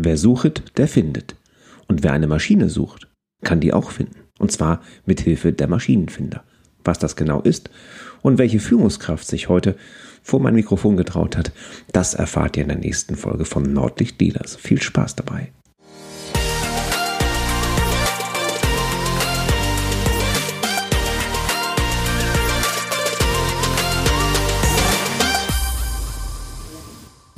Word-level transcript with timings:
Wer 0.00 0.16
sucht, 0.16 0.78
der 0.78 0.86
findet. 0.86 1.34
Und 1.88 2.04
wer 2.04 2.12
eine 2.12 2.28
Maschine 2.28 2.68
sucht, 2.68 3.08
kann 3.42 3.58
die 3.58 3.72
auch 3.72 3.90
finden. 3.90 4.20
Und 4.38 4.52
zwar 4.52 4.80
mit 5.06 5.20
Hilfe 5.20 5.52
der 5.52 5.66
Maschinenfinder. 5.66 6.44
Was 6.84 7.00
das 7.00 7.16
genau 7.16 7.40
ist 7.40 7.68
und 8.22 8.38
welche 8.38 8.60
Führungskraft 8.60 9.26
sich 9.26 9.48
heute 9.48 9.74
vor 10.22 10.38
mein 10.38 10.54
Mikrofon 10.54 10.96
getraut 10.96 11.36
hat, 11.36 11.50
das 11.90 12.14
erfahrt 12.14 12.56
ihr 12.56 12.62
in 12.62 12.68
der 12.68 12.78
nächsten 12.78 13.16
Folge 13.16 13.44
von 13.44 13.72
Nordlicht 13.72 14.20
Dealers. 14.20 14.54
Viel 14.54 14.80
Spaß 14.80 15.16
dabei. 15.16 15.50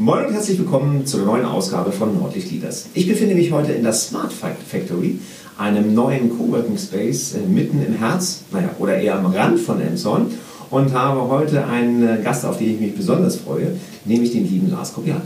Moin 0.00 0.24
und 0.24 0.32
herzlich 0.32 0.58
willkommen 0.58 1.04
zur 1.04 1.26
neuen 1.26 1.44
Ausgabe 1.44 1.92
von 1.92 2.18
Nordlicht 2.18 2.50
Leaders. 2.50 2.86
Ich 2.94 3.06
befinde 3.06 3.34
mich 3.34 3.52
heute 3.52 3.72
in 3.72 3.82
der 3.82 3.92
Smart 3.92 4.32
Factory, 4.32 5.18
einem 5.58 5.92
neuen 5.92 6.38
Coworking 6.38 6.78
Space 6.78 7.34
äh, 7.34 7.46
mitten 7.46 7.84
im 7.84 7.92
Herz, 7.92 8.44
naja, 8.50 8.70
oder 8.78 8.96
eher 8.96 9.16
am 9.16 9.26
Rand 9.26 9.60
von 9.60 9.78
Elmshorn 9.78 10.28
und 10.70 10.94
habe 10.94 11.28
heute 11.28 11.66
einen 11.66 12.02
äh, 12.02 12.22
Gast, 12.24 12.46
auf 12.46 12.56
den 12.56 12.76
ich 12.76 12.80
mich 12.80 12.96
besonders 12.96 13.36
freue, 13.36 13.76
nämlich 14.06 14.32
den 14.32 14.48
lieben 14.50 14.70
Lars 14.70 14.94
Kopianer. 14.94 15.20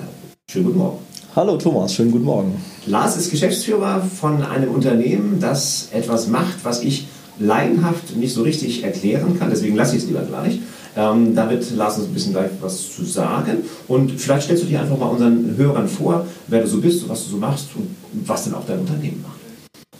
Schönen 0.51 0.65
guten 0.65 0.79
Morgen. 0.79 0.99
Hallo 1.37 1.57
Thomas, 1.57 1.95
schönen 1.95 2.11
guten 2.11 2.25
Morgen. 2.25 2.57
Lars 2.87 3.17
ist 3.17 3.31
Geschäftsführer 3.31 4.01
von 4.01 4.43
einem 4.43 4.73
Unternehmen, 4.73 5.39
das 5.39 5.91
etwas 5.93 6.27
macht, 6.27 6.65
was 6.65 6.83
ich 6.83 7.07
laienhaft 7.39 8.17
nicht 8.17 8.35
so 8.35 8.43
richtig 8.43 8.83
erklären 8.83 9.39
kann, 9.39 9.51
deswegen 9.51 9.77
lasse 9.77 9.95
ich 9.95 10.03
es 10.03 10.09
lieber 10.09 10.23
gleich. 10.23 10.59
Ähm, 10.97 11.35
da 11.35 11.51
wird 11.51 11.63
uns 11.63 11.79
ein 11.79 12.15
bisschen 12.15 12.33
gleich 12.33 12.51
was 12.61 12.95
zu 12.95 13.05
sagen. 13.05 13.65
Und 13.89 14.13
vielleicht 14.13 14.45
stellst 14.45 14.65
du 14.65 14.69
dir 14.69 14.81
einfach 14.81 14.99
mal 14.99 15.07
unseren 15.07 15.55
Hörern 15.57 15.89
vor, 15.89 16.27
wer 16.47 16.63
du 16.63 16.69
so 16.69 16.81
bist, 16.81 17.09
was 17.09 17.25
du 17.25 17.31
so 17.31 17.37
machst 17.37 17.69
und 17.75 17.95
was 18.27 18.45
denn 18.45 18.55
auch 18.55 18.65
dein 18.67 18.81
Unternehmen 18.81 19.23
macht. 19.23 19.35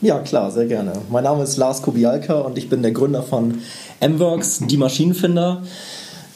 Ja, 0.01 0.19
klar, 0.21 0.51
sehr 0.51 0.67
gerne. 0.67 0.93
Mein 1.11 1.25
Name 1.25 1.43
ist 1.45 1.57
Lars 1.57 1.81
Kobialka 1.81 2.35
und 2.41 2.59
ich 2.59 2.69
bin 2.69 2.83
der 2.83 2.93
Gründer 2.93 3.23
von 3.23 3.61
MWorks, 4.01 4.61
die 4.69 4.77
Maschinenfinder. 4.77 5.63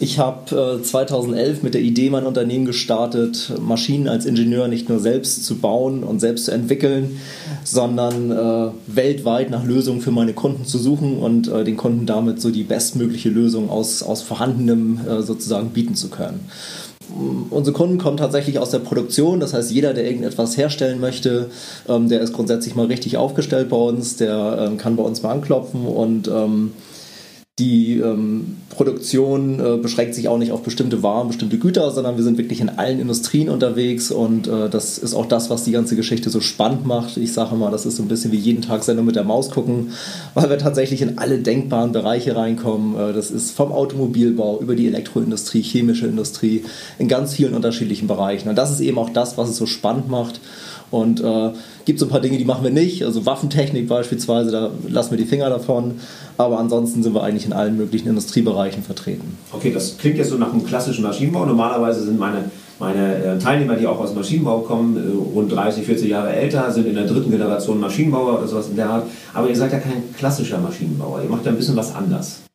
Ich 0.00 0.20
habe 0.20 0.78
äh, 0.78 0.82
2011 0.82 1.64
mit 1.64 1.74
der 1.74 1.80
Idee 1.80 2.08
mein 2.08 2.24
Unternehmen 2.24 2.66
gestartet, 2.66 3.52
Maschinen 3.60 4.06
als 4.06 4.26
Ingenieur 4.26 4.68
nicht 4.68 4.88
nur 4.88 5.00
selbst 5.00 5.44
zu 5.44 5.56
bauen 5.56 6.04
und 6.04 6.20
selbst 6.20 6.44
zu 6.44 6.52
entwickeln, 6.52 7.18
sondern 7.64 8.30
äh, 8.30 8.70
weltweit 8.86 9.50
nach 9.50 9.64
Lösungen 9.64 10.00
für 10.00 10.12
meine 10.12 10.34
Kunden 10.34 10.64
zu 10.64 10.78
suchen 10.78 11.18
und 11.18 11.48
äh, 11.48 11.64
den 11.64 11.76
Kunden 11.76 12.06
damit 12.06 12.40
so 12.40 12.50
die 12.50 12.62
bestmögliche 12.62 13.28
Lösung 13.28 13.70
aus, 13.70 14.04
aus 14.04 14.22
vorhandenem 14.22 15.00
äh, 15.04 15.22
sozusagen 15.22 15.70
bieten 15.70 15.96
zu 15.96 16.10
können. 16.10 16.48
Unsere 17.50 17.74
Kunden 17.74 17.98
kommen 17.98 18.18
tatsächlich 18.18 18.60
aus 18.60 18.70
der 18.70 18.80
Produktion, 18.80 19.40
das 19.40 19.54
heißt, 19.54 19.72
jeder, 19.72 19.94
der 19.94 20.04
irgendetwas 20.04 20.56
herstellen 20.56 21.00
möchte, 21.00 21.50
ähm, 21.88 22.08
der 22.08 22.20
ist 22.20 22.34
grundsätzlich 22.34 22.76
mal 22.76 22.86
richtig 22.86 23.16
aufgestellt 23.16 23.68
bei 23.68 23.76
uns, 23.76 24.16
der 24.16 24.58
ähm, 24.60 24.76
kann 24.76 24.94
bei 24.94 25.02
uns 25.02 25.22
mal 25.22 25.32
anklopfen 25.32 25.86
und 25.86 26.28
ähm, 26.28 26.72
die 27.58 27.98
ähm, 27.98 28.58
Produktion 28.70 29.58
äh, 29.58 29.76
beschränkt 29.78 30.14
sich 30.14 30.28
auch 30.28 30.38
nicht 30.38 30.52
auf 30.52 30.62
bestimmte 30.62 31.02
Waren, 31.02 31.26
bestimmte 31.26 31.58
Güter, 31.58 31.90
sondern 31.90 32.16
wir 32.16 32.22
sind 32.22 32.38
wirklich 32.38 32.60
in 32.60 32.68
allen 32.68 33.00
Industrien 33.00 33.48
unterwegs 33.48 34.12
und 34.12 34.46
äh, 34.46 34.68
das 34.70 34.98
ist 34.98 35.12
auch 35.12 35.26
das, 35.26 35.50
was 35.50 35.64
die 35.64 35.72
ganze 35.72 35.96
Geschichte 35.96 36.30
so 36.30 36.40
spannend 36.40 36.86
macht. 36.86 37.16
Ich 37.16 37.32
sage 37.32 37.56
mal, 37.56 37.72
das 37.72 37.84
ist 37.84 37.96
so 37.96 38.04
ein 38.04 38.08
bisschen 38.08 38.30
wie 38.30 38.36
jeden 38.36 38.62
Tag 38.62 38.84
Sendung 38.84 39.06
mit 39.06 39.16
der 39.16 39.24
Maus 39.24 39.50
gucken, 39.50 39.92
weil 40.34 40.48
wir 40.50 40.58
tatsächlich 40.58 41.02
in 41.02 41.18
alle 41.18 41.38
denkbaren 41.38 41.90
Bereiche 41.90 42.36
reinkommen. 42.36 42.94
Äh, 42.96 43.12
das 43.12 43.32
ist 43.32 43.50
vom 43.50 43.72
Automobilbau 43.72 44.60
über 44.60 44.76
die 44.76 44.86
Elektroindustrie, 44.86 45.62
chemische 45.62 46.06
Industrie, 46.06 46.64
in 47.00 47.08
ganz 47.08 47.34
vielen 47.34 47.54
unterschiedlichen 47.54 48.06
Bereichen. 48.06 48.48
Und 48.48 48.56
das 48.56 48.70
ist 48.70 48.80
eben 48.80 48.98
auch 48.98 49.10
das, 49.10 49.36
was 49.36 49.48
es 49.48 49.56
so 49.56 49.66
spannend 49.66 50.08
macht. 50.08 50.40
Und 50.90 51.20
äh, 51.20 51.50
gibt 51.84 51.98
so 51.98 52.06
ein 52.06 52.08
paar 52.08 52.20
Dinge, 52.20 52.38
die 52.38 52.44
machen 52.44 52.64
wir 52.64 52.70
nicht. 52.70 53.04
Also 53.04 53.26
Waffentechnik 53.26 53.88
beispielsweise, 53.88 54.50
da 54.50 54.70
lassen 54.88 55.10
wir 55.10 55.18
die 55.18 55.26
Finger 55.26 55.50
davon. 55.50 56.00
Aber 56.36 56.58
ansonsten 56.58 57.02
sind 57.02 57.14
wir 57.14 57.22
eigentlich 57.22 57.46
in 57.46 57.52
allen 57.52 57.76
möglichen 57.76 58.08
Industriebereichen 58.08 58.82
vertreten. 58.82 59.36
Okay, 59.52 59.72
das 59.72 59.98
klingt 59.98 60.16
jetzt 60.16 60.30
so 60.30 60.36
nach 60.36 60.52
einem 60.52 60.64
klassischen 60.64 61.02
Maschinenbau. 61.02 61.44
Normalerweise 61.44 62.02
sind 62.02 62.18
meine, 62.18 62.50
meine 62.78 63.16
äh, 63.16 63.38
Teilnehmer, 63.38 63.76
die 63.76 63.86
auch 63.86 63.98
aus 63.98 64.14
Maschinenbau 64.14 64.60
kommen, 64.60 64.96
äh, 64.96 65.34
rund 65.34 65.52
30, 65.52 65.84
40 65.84 66.08
Jahre 66.08 66.32
älter, 66.32 66.70
sind 66.72 66.86
in 66.86 66.94
der 66.94 67.06
dritten 67.06 67.30
Generation 67.30 67.80
Maschinenbauer 67.80 68.38
oder 68.38 68.48
sowas 68.48 68.68
in 68.68 68.76
der 68.76 68.88
Art. 68.88 69.06
Aber 69.34 69.48
ihr 69.48 69.56
seid 69.56 69.72
ja 69.72 69.78
kein 69.78 70.02
klassischer 70.16 70.58
Maschinenbauer. 70.58 71.22
Ihr 71.22 71.28
macht 71.28 71.44
ja 71.44 71.52
ein 71.52 71.58
bisschen 71.58 71.76
was 71.76 71.94
anders. 71.94 72.47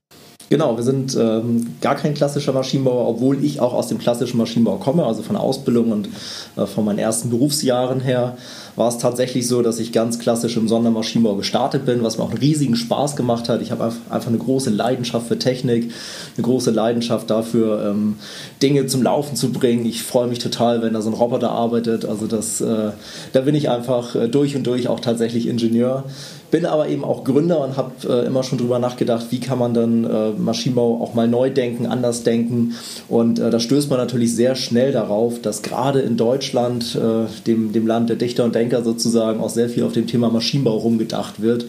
Genau, 0.50 0.76
wir 0.76 0.84
sind 0.84 1.16
ähm, 1.16 1.76
gar 1.81 1.96
kein 1.96 2.14
klassischer 2.14 2.54
Maschinenbauer, 2.54 3.08
obwohl 3.08 3.44
ich 3.44 3.59
auch 3.59 3.74
aus 3.74 3.88
dem 3.88 3.98
klassischen 3.98 4.38
Maschinenbau 4.38 4.76
komme, 4.78 5.06
also 5.06 5.24
von 5.24 5.36
Ausbildung 5.36 5.92
und 5.92 6.09
äh, 6.56 6.66
von 6.66 6.86
meinen 6.86 7.00
ersten 7.00 7.30
Berufsjahren 7.30 8.02
her 8.02 8.38
war 8.76 8.88
es 8.88 8.98
tatsächlich 8.98 9.48
so, 9.48 9.62
dass 9.62 9.80
ich 9.80 9.92
ganz 9.92 10.20
klassisch 10.20 10.58
im 10.58 10.68
Sondermaschinenbau 10.68 11.36
gestartet 11.36 11.86
bin, 11.86 12.03
was 12.03 12.18
mir 12.18 12.24
auch 12.24 12.32
einen 12.32 12.40
riesigen 12.40 12.76
Spaß 12.76 13.16
gemacht 13.16 13.48
hat. 13.48 13.62
Ich 13.62 13.72
habe 13.72 13.92
einfach 14.09 14.28
eine 14.28 14.38
große 14.38 14.72
Leidenschaft 14.72 15.28
für 15.28 15.38
Technik, 15.38 15.92
eine 16.36 16.44
große 16.44 16.72
Leidenschaft 16.72 17.30
dafür, 17.30 17.90
ähm, 17.90 18.16
Dinge 18.62 18.88
zum 18.88 19.03
Laufen 19.03 19.36
zu 19.36 19.52
bringen. 19.52 19.86
Ich 19.86 20.02
freue 20.02 20.28
mich 20.28 20.40
total, 20.40 20.82
wenn 20.82 20.94
da 20.94 21.02
so 21.02 21.09
ein 21.09 21.16
Roboter 21.16 21.52
arbeitet. 21.52 22.06
Also 22.06 22.26
das, 22.26 22.62
äh, 22.62 22.92
da 23.32 23.42
bin 23.42 23.53
ich 23.53 23.70
einfach 23.70 24.16
äh, 24.16 24.28
durch 24.28 24.56
und 24.56 24.66
durch 24.66 24.88
auch 24.88 25.00
tatsächlich 25.00 25.48
Ingenieur 25.48 26.06
bin 26.53 26.68
aber 26.68 26.88
eben 26.88 27.03
auch 27.03 27.24
Gründer 27.24 27.64
und 27.64 27.78
habe 27.78 27.94
äh, 28.08 28.28
immer 28.28 28.44
schon 28.44 28.59
darüber 28.59 28.78
nachgedacht, 28.78 29.25
wie 29.31 29.40
kann 29.40 29.58
man 29.58 29.74
dann 29.74 30.03
äh, 30.03 30.30
Maschinenbau 30.38 31.02
auch 31.02 31.16
mal 31.16 31.28
neu 31.28 31.50
denken, 31.50 31.88
anders 31.88 32.22
denken. 32.22 32.75
Und 33.09 33.40
äh, 33.40 33.50
da 33.50 33.59
stößt 33.59 33.90
man 33.90 33.97
natürlich 33.97 34.36
sehr 34.36 34.53
schnell 34.53 34.91
darauf, 34.91 35.41
dass 35.41 35.64
gerade 35.64 36.02
in 36.02 36.16
Deutschland, 36.16 36.96
äh, 36.96 37.25
dem, 37.47 37.74
dem 37.74 37.88
Land 37.88 38.12
der 38.12 38.18
Dichter 38.18 38.44
und 38.44 38.53
Denker 38.53 38.84
sozusagen, 38.84 39.40
auch 39.40 39.50
sehr 39.50 39.68
viel 39.68 39.81
auf 39.81 39.94
dem 39.94 40.06
Thema 40.06 40.30
Maschinenbau 40.30 40.78
rumgedacht 40.78 41.41
wird. 41.41 41.66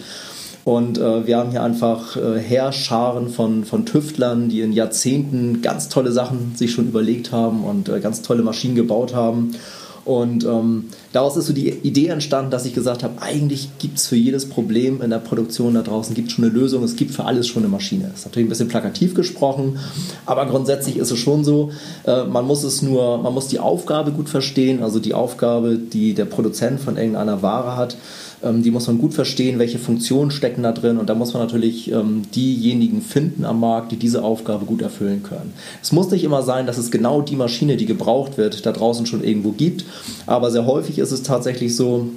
Und 0.65 0.99
äh, 0.99 1.27
wir 1.27 1.39
haben 1.39 1.51
hier 1.51 1.63
einfach 1.63 2.19
äh, 2.19 2.39
Heerscharen 2.39 3.31
von, 3.31 3.65
von 3.65 3.87
Tüftlern, 3.87 4.51
die 4.51 4.61
in 4.61 4.75
Jahrzehnten 4.75 5.63
ganz 5.63 5.89
tolle 5.89 6.13
Sachen 6.13 6.53
sich 6.57 6.73
schon 6.73 6.89
überlegt 6.89 7.33
haben 7.33 7.65
und 7.65 7.89
äh, 7.89 8.01
ganz 8.01 8.21
tolle 8.21 8.43
Maschinen 8.43 8.75
gebaut 8.75 9.15
haben. 9.15 9.55
Und 10.05 10.45
ähm, 10.45 10.87
daraus 11.13 11.37
ist 11.37 11.47
so 11.47 11.53
die 11.53 11.69
Idee 11.71 12.09
entstanden, 12.09 12.51
dass 12.51 12.67
ich 12.67 12.75
gesagt 12.75 13.03
habe, 13.03 13.23
eigentlich 13.23 13.71
gibt 13.79 13.99
es 13.99 14.07
für 14.07 14.17
jedes 14.17 14.49
Problem 14.49 15.01
in 15.01 15.11
der 15.11 15.19
Produktion 15.19 15.75
da 15.75 15.83
draußen 15.83 16.15
gibt 16.15 16.31
schon 16.31 16.45
eine 16.45 16.53
Lösung, 16.53 16.83
es 16.85 16.97
gibt 16.97 17.13
für 17.13 17.25
alles 17.25 17.47
schon 17.47 17.63
eine 17.63 17.71
Maschine. 17.71 18.09
Das 18.11 18.21
ist 18.21 18.27
natürlich 18.27 18.47
ein 18.47 18.51
bisschen 18.51 18.69
plakativ 18.69 19.15
gesprochen, 19.15 19.79
aber 20.27 20.47
grundsätzlich 20.47 20.99
ist 20.99 21.11
es 21.11 21.19
schon 21.19 21.43
so, 21.45 21.71
äh, 22.07 22.25
man 22.25 22.47
muss 22.47 22.65
es 22.65 22.83
nur, 22.83 23.19
man 23.19 23.33
muss 23.33 23.49
die 23.49 23.59
Aufgabe 23.59 24.13
gut 24.13 24.29
verstehen, 24.29 24.83
also 24.83 24.99
die 24.99 25.15
Aufgabe, 25.15 25.79
die 25.79 26.13
der 26.13 26.27
Produzent 26.27 26.81
von 26.81 26.97
irgendeiner 26.97 27.41
Ware 27.41 27.77
hat, 27.77 27.97
die 28.43 28.71
muss 28.71 28.87
man 28.87 28.99
gut 28.99 29.15
verstehen, 29.15 29.59
welche 29.59 29.79
Funktionen 29.79 30.31
stecken 30.31 30.63
da 30.63 30.73
drin 30.73 30.99
und 30.99 31.09
da 31.09 31.15
muss 31.15 31.33
man 31.33 31.43
natürlich 31.43 31.91
ähm, 31.91 32.23
diejenigen 32.35 33.03
finden 33.03 33.45
am 33.45 33.61
Markt, 33.61 33.93
die 33.93 33.97
diese 33.97 34.23
Aufgabe 34.23 34.67
gut 34.67 34.83
erfüllen 34.83 35.23
können. 35.23 35.53
Es 35.83 35.93
muss 35.93 36.11
nicht 36.11 36.25
immer 36.25 36.43
sein, 36.43 36.67
dass 36.67 36.79
es 36.79 36.91
genau 36.91 37.23
die 37.23 37.37
Maschine, 37.37 37.77
die 37.77 37.87
gebraucht 37.87 38.37
wird, 38.37 38.67
da 38.67 38.73
draußen 38.73 39.07
schon 39.07 39.25
irgendwo 39.25 39.53
gibt, 39.53 39.85
aber 40.27 40.51
sehr 40.51 40.67
häufig 40.67 40.99
ist 40.99 41.13
es 41.13 41.23
tatsächlich 41.23 41.75
so, 41.75 42.09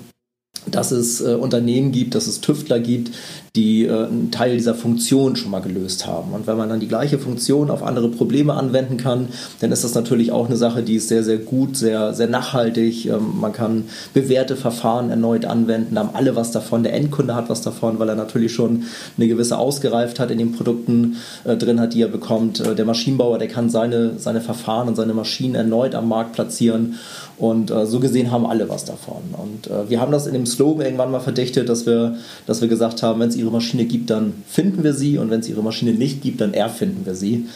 dass 0.69 0.91
es 0.91 1.21
äh, 1.21 1.35
Unternehmen 1.35 1.91
gibt, 1.91 2.15
dass 2.15 2.27
es 2.27 2.41
Tüftler 2.41 2.79
gibt, 2.79 3.11
die 3.57 3.85
äh, 3.85 4.05
einen 4.05 4.29
Teil 4.31 4.53
dieser 4.53 4.75
Funktion 4.75 5.35
schon 5.35 5.51
mal 5.51 5.61
gelöst 5.61 6.05
haben. 6.05 6.31
Und 6.31 6.45
wenn 6.47 6.57
man 6.57 6.69
dann 6.69 6.79
die 6.79 6.87
gleiche 6.87 7.17
Funktion 7.17 7.71
auf 7.71 7.81
andere 7.81 8.07
Probleme 8.09 8.53
anwenden 8.53 8.97
kann, 8.97 9.29
dann 9.59 9.71
ist 9.71 9.83
das 9.83 9.95
natürlich 9.95 10.31
auch 10.31 10.45
eine 10.45 10.57
Sache, 10.57 10.83
die 10.83 10.95
ist 10.95 11.07
sehr, 11.07 11.23
sehr 11.23 11.39
gut, 11.39 11.75
sehr, 11.75 12.13
sehr 12.13 12.27
nachhaltig. 12.27 13.07
Ähm, 13.07 13.39
man 13.41 13.51
kann 13.51 13.85
bewährte 14.13 14.55
Verfahren 14.55 15.09
erneut 15.09 15.45
anwenden, 15.45 15.97
haben 15.97 16.11
alle 16.13 16.35
was 16.35 16.51
davon. 16.51 16.83
Der 16.83 16.93
Endkunde 16.93 17.35
hat 17.35 17.49
was 17.49 17.61
davon, 17.61 17.97
weil 17.99 18.09
er 18.09 18.15
natürlich 18.15 18.53
schon 18.53 18.83
eine 19.17 19.27
gewisse 19.27 19.57
Ausgereiftheit 19.57 20.29
in 20.29 20.37
den 20.37 20.51
Produkten 20.51 21.17
äh, 21.43 21.57
drin 21.57 21.79
hat, 21.79 21.93
die 21.93 22.01
er 22.03 22.09
bekommt. 22.09 22.59
Äh, 22.59 22.75
der 22.75 22.85
Maschinenbauer, 22.85 23.39
der 23.39 23.47
kann 23.47 23.71
seine, 23.71 24.19
seine 24.19 24.41
Verfahren 24.41 24.87
und 24.87 24.95
seine 24.95 25.15
Maschinen 25.15 25.55
erneut 25.55 25.95
am 25.95 26.07
Markt 26.07 26.33
platzieren. 26.33 26.95
Und 27.37 27.69
äh, 27.69 27.85
so 27.85 27.99
gesehen 27.99 28.31
haben 28.31 28.47
alle 28.47 28.67
was 28.67 28.85
davon. 28.85 29.21
Und 29.33 29.67
äh, 29.67 29.89
wir 29.89 30.01
haben 30.01 30.11
das 30.11 30.25
in 30.25 30.33
dem 30.33 30.47
Slogan 30.47 30.83
irgendwann 30.83 31.11
mal 31.11 31.19
verdichtet, 31.19 31.69
dass 31.69 31.85
wir, 31.85 32.15
dass 32.47 32.61
wir 32.61 32.67
gesagt 32.67 33.03
haben, 33.03 33.19
wenn 33.19 33.29
es 33.29 33.35
ihre 33.35 33.46
Maschine 33.51 33.85
gibt, 33.85 34.09
dann 34.09 34.33
finden 34.47 34.83
wir 34.83 34.93
sie 34.93 35.17
und 35.17 35.29
wenn 35.29 35.39
es 35.39 35.49
ihre 35.49 35.63
Maschine 35.63 35.93
nicht 35.93 36.21
gibt, 36.21 36.41
dann 36.41 36.53
erfinden 36.53 37.05
wir 37.05 37.15
sie. 37.15 37.47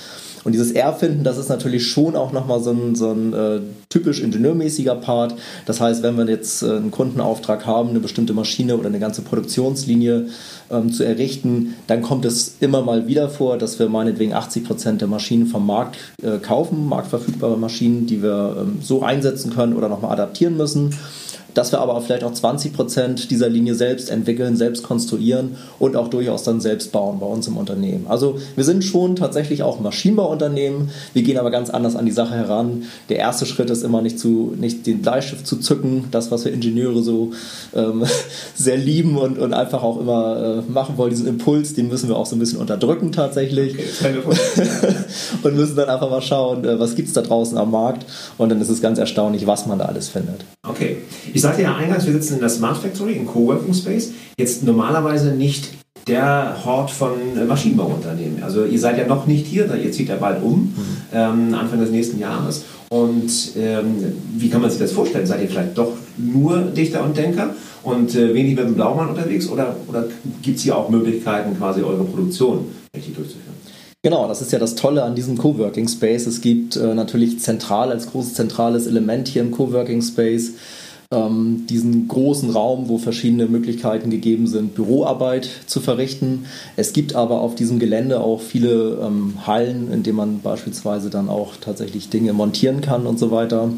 Und 0.44 0.54
dieses 0.54 0.72
Erfinden, 0.72 1.24
das 1.24 1.38
ist 1.38 1.50
natürlich 1.50 1.88
schon 1.88 2.16
auch 2.16 2.32
nochmal 2.32 2.62
so 2.62 2.72
ein, 2.72 2.96
so 2.96 3.12
ein 3.12 3.34
äh, 3.34 3.60
typisch 3.90 4.20
ingenieurmäßiger 4.22 4.96
Part. 4.96 5.36
Das 5.66 5.80
heißt, 5.80 6.02
wenn 6.02 6.18
wir 6.18 6.26
jetzt 6.26 6.64
äh, 6.64 6.78
einen 6.78 6.92
Kundenauftrag 6.92 7.66
haben, 7.66 7.90
eine 7.90 8.00
bestimmte 8.00 8.34
Maschine 8.34 8.78
oder 8.78 8.88
eine 8.88 9.00
ganze 9.00 9.22
Produktionslinie 9.22 10.28
ähm, 10.72 10.92
zu 10.92 11.04
errichten, 11.04 11.76
dann 11.88 12.02
kommt 12.02 12.26
es 12.26 12.56
immer 12.60 12.82
mal 12.82 13.08
wieder 13.08 13.30
vor, 13.30 13.58
dass 13.58 13.78
wir 13.78 13.88
meinetwegen 13.90 14.34
80 14.34 14.64
Prozent 14.64 15.02
der 15.02 15.08
Maschinen 15.08 15.46
vom 15.46 15.66
Markt 15.66 15.98
äh, 16.24 16.40
kaufen, 16.40 16.88
marktverfügbare 16.88 17.58
Maschinen, 17.58 18.08
die 18.08 18.24
wir 18.24 18.58
ähm, 18.62 18.80
so 18.82 19.04
einsetzen 19.04 19.54
können 19.54 19.76
oder 19.76 19.90
nochmal 19.90 20.14
adaptieren 20.14 20.58
müssen. 20.58 20.96
Dass 21.54 21.72
wir 21.72 21.80
aber 21.80 22.00
vielleicht 22.02 22.24
auch 22.24 22.34
20 22.34 22.74
Prozent 22.74 23.32
dieser 23.32 23.50
Linie 23.50 23.76
selbst 23.76 24.10
entwickeln, 24.10 24.56
selbst 24.56 24.84
konstruieren 24.84 25.58
und 25.80 25.96
auch 25.96 26.08
durchaus 26.08 26.44
dann 26.44 26.62
selbst 26.62 26.92
bauen 26.92 27.20
bei 27.20 27.26
uns 27.26 27.48
im 27.48 27.58
Unternehmen. 27.58 28.06
Also 28.08 28.38
wir 28.56 28.64
sind 28.64 28.84
schon 28.84 29.16
tatsächlich 29.16 29.64
auch 29.64 29.80
Maschinenbauunternehmen, 29.80 30.90
wir 31.14 31.24
gehen 31.24 31.38
aber 31.38 31.52
ganz 31.52 31.70
anders 31.70 31.96
an 31.96 32.06
die 32.06 32.12
Sache 32.12 32.36
heran. 32.36 32.84
Der 33.10 33.18
erste 33.18 33.46
Schritt 33.46 33.70
ist 33.70 33.84
immer 33.84 34.02
nicht, 34.02 34.20
zu, 34.20 34.54
nicht 34.58 34.86
den 34.86 35.02
Bleistift 35.02 35.46
zu 35.46 35.58
zücken, 35.58 36.06
das, 36.12 36.32
was 36.32 36.46
wir 36.46 36.54
Ingenieure 36.54 37.02
so 37.02 37.32
ähm, 37.76 38.06
sehr 38.56 38.78
lieben 38.78 39.18
und, 39.18 39.40
und 39.40 39.54
einfach 39.54 39.84
auch 39.84 40.00
immer 40.00 40.64
äh, 40.68 40.72
machen 40.72 40.98
wollen, 40.98 41.12
diesen 41.12 41.28
Impuls, 41.28 41.74
den 41.74 41.88
müssen 41.88 42.10
wir 42.10 42.18
auch 42.18 42.26
so 42.26 42.36
ein 42.36 42.40
bisschen 42.40 42.60
unterdrücken 42.60 43.12
tatsächlich. 43.12 43.76
Und 45.44 45.56
müssen 45.56 45.76
dann 45.76 45.90
einfach 45.90 46.10
mal 46.10 46.22
schauen, 46.22 46.66
äh, 46.66 46.80
was 46.80 46.96
gibt 46.96 47.08
es 47.08 47.14
da 47.14 47.22
draußen 47.22 47.58
am 47.58 47.72
Markt 47.72 48.06
und 48.38 48.50
dann 48.50 48.62
ist 48.62 48.70
es 48.70 48.82
ganz 48.82 49.00
erstaunlich, 49.00 49.48
was 49.48 49.66
man 49.66 49.80
da 49.80 49.86
alles 49.86 50.10
findet. 50.10 50.46
Okay, 50.72 50.98
ich 51.34 51.42
sagte 51.42 51.64
ja 51.64 51.76
eingangs, 51.76 52.06
wir 52.06 52.14
sitzen 52.14 52.36
in 52.36 52.40
der 52.40 52.50
Smart 52.50 52.78
Factory, 52.78 53.14
im 53.14 53.28
Coworking 53.28 53.74
Space. 53.74 54.12
Jetzt 54.38 54.64
normalerweise 54.64 55.34
nicht 55.34 55.70
der 56.08 56.56
Hort 56.64 56.90
von 56.90 57.12
Maschinenbauunternehmen. 57.46 58.42
Also 58.42 58.64
ihr 58.64 58.80
seid 58.80 58.98
ja 58.98 59.06
noch 59.06 59.28
nicht 59.28 59.46
hier, 59.46 59.74
ihr 59.76 59.92
zieht 59.92 60.08
ja 60.08 60.16
bald 60.16 60.42
um, 60.42 60.62
mhm. 60.62 60.74
ähm, 61.14 61.54
Anfang 61.54 61.80
des 61.82 61.92
nächsten 61.92 62.20
Jahres. 62.20 62.64
Und 62.90 63.32
ähm, 63.58 64.14
wie 64.38 64.50
kann 64.50 64.62
man 64.62 64.70
sich 64.70 64.80
das 64.80 64.94
vorstellen? 64.94 65.26
Seid 65.26 65.42
ihr 65.42 65.50
vielleicht 65.50 65.78
doch 65.78 65.92
nur 66.18 66.62
Dichter 66.62 67.04
und 67.04 67.18
Denker 67.18 67.54
und 67.84 68.16
äh, 68.16 68.34
wenig 68.34 68.56
mit 68.56 68.66
dem 68.66 68.76
Blaumann 68.76 69.10
unterwegs? 69.10 69.50
Oder, 69.50 69.76
oder 69.88 70.06
gibt 70.42 70.58
es 70.58 70.64
hier 70.64 70.78
auch 70.78 70.90
Möglichkeiten, 70.90 71.58
quasi 71.58 71.82
eure 71.82 72.06
Produktion 72.06 72.66
richtig 72.96 73.16
durchzuführen? 73.16 73.61
Genau, 74.04 74.28
das 74.28 74.42
ist 74.42 74.52
ja 74.52 74.58
das 74.58 74.74
Tolle 74.74 75.04
an 75.04 75.14
diesem 75.14 75.38
Coworking 75.38 75.88
Space. 75.88 76.26
Es 76.26 76.42
gibt 76.42 76.76
äh, 76.76 76.96
natürlich 76.96 77.40
zentral 77.40 77.92
als 77.92 78.10
großes 78.10 78.34
zentrales 78.34 78.88
Element 78.88 79.28
hier 79.28 79.44
im 79.44 79.52
Coworking 79.52 80.02
Space 80.02 80.54
ähm, 81.12 81.68
diesen 81.70 82.08
großen 82.08 82.50
Raum, 82.50 82.90
wo 82.90 82.98
verschiedene 82.98 83.46
Möglichkeiten 83.46 84.10
gegeben 84.10 84.48
sind, 84.48 84.74
Büroarbeit 84.74 85.48
zu 85.68 85.82
verrichten. 85.82 86.46
Es 86.78 86.94
gibt 86.94 87.14
aber 87.14 87.42
auf 87.42 87.54
diesem 87.54 87.78
Gelände 87.78 88.22
auch 88.22 88.42
viele 88.42 88.98
ähm, 89.04 89.46
Hallen, 89.46 89.92
in 89.92 90.02
denen 90.02 90.18
man 90.18 90.42
beispielsweise 90.42 91.12
dann 91.12 91.30
auch 91.30 91.58
tatsächlich 91.62 92.10
Dinge 92.10 92.34
montieren 92.34 92.82
kann 92.82 93.06
und 93.06 93.20
so 93.20 93.30
weiter. 93.30 93.70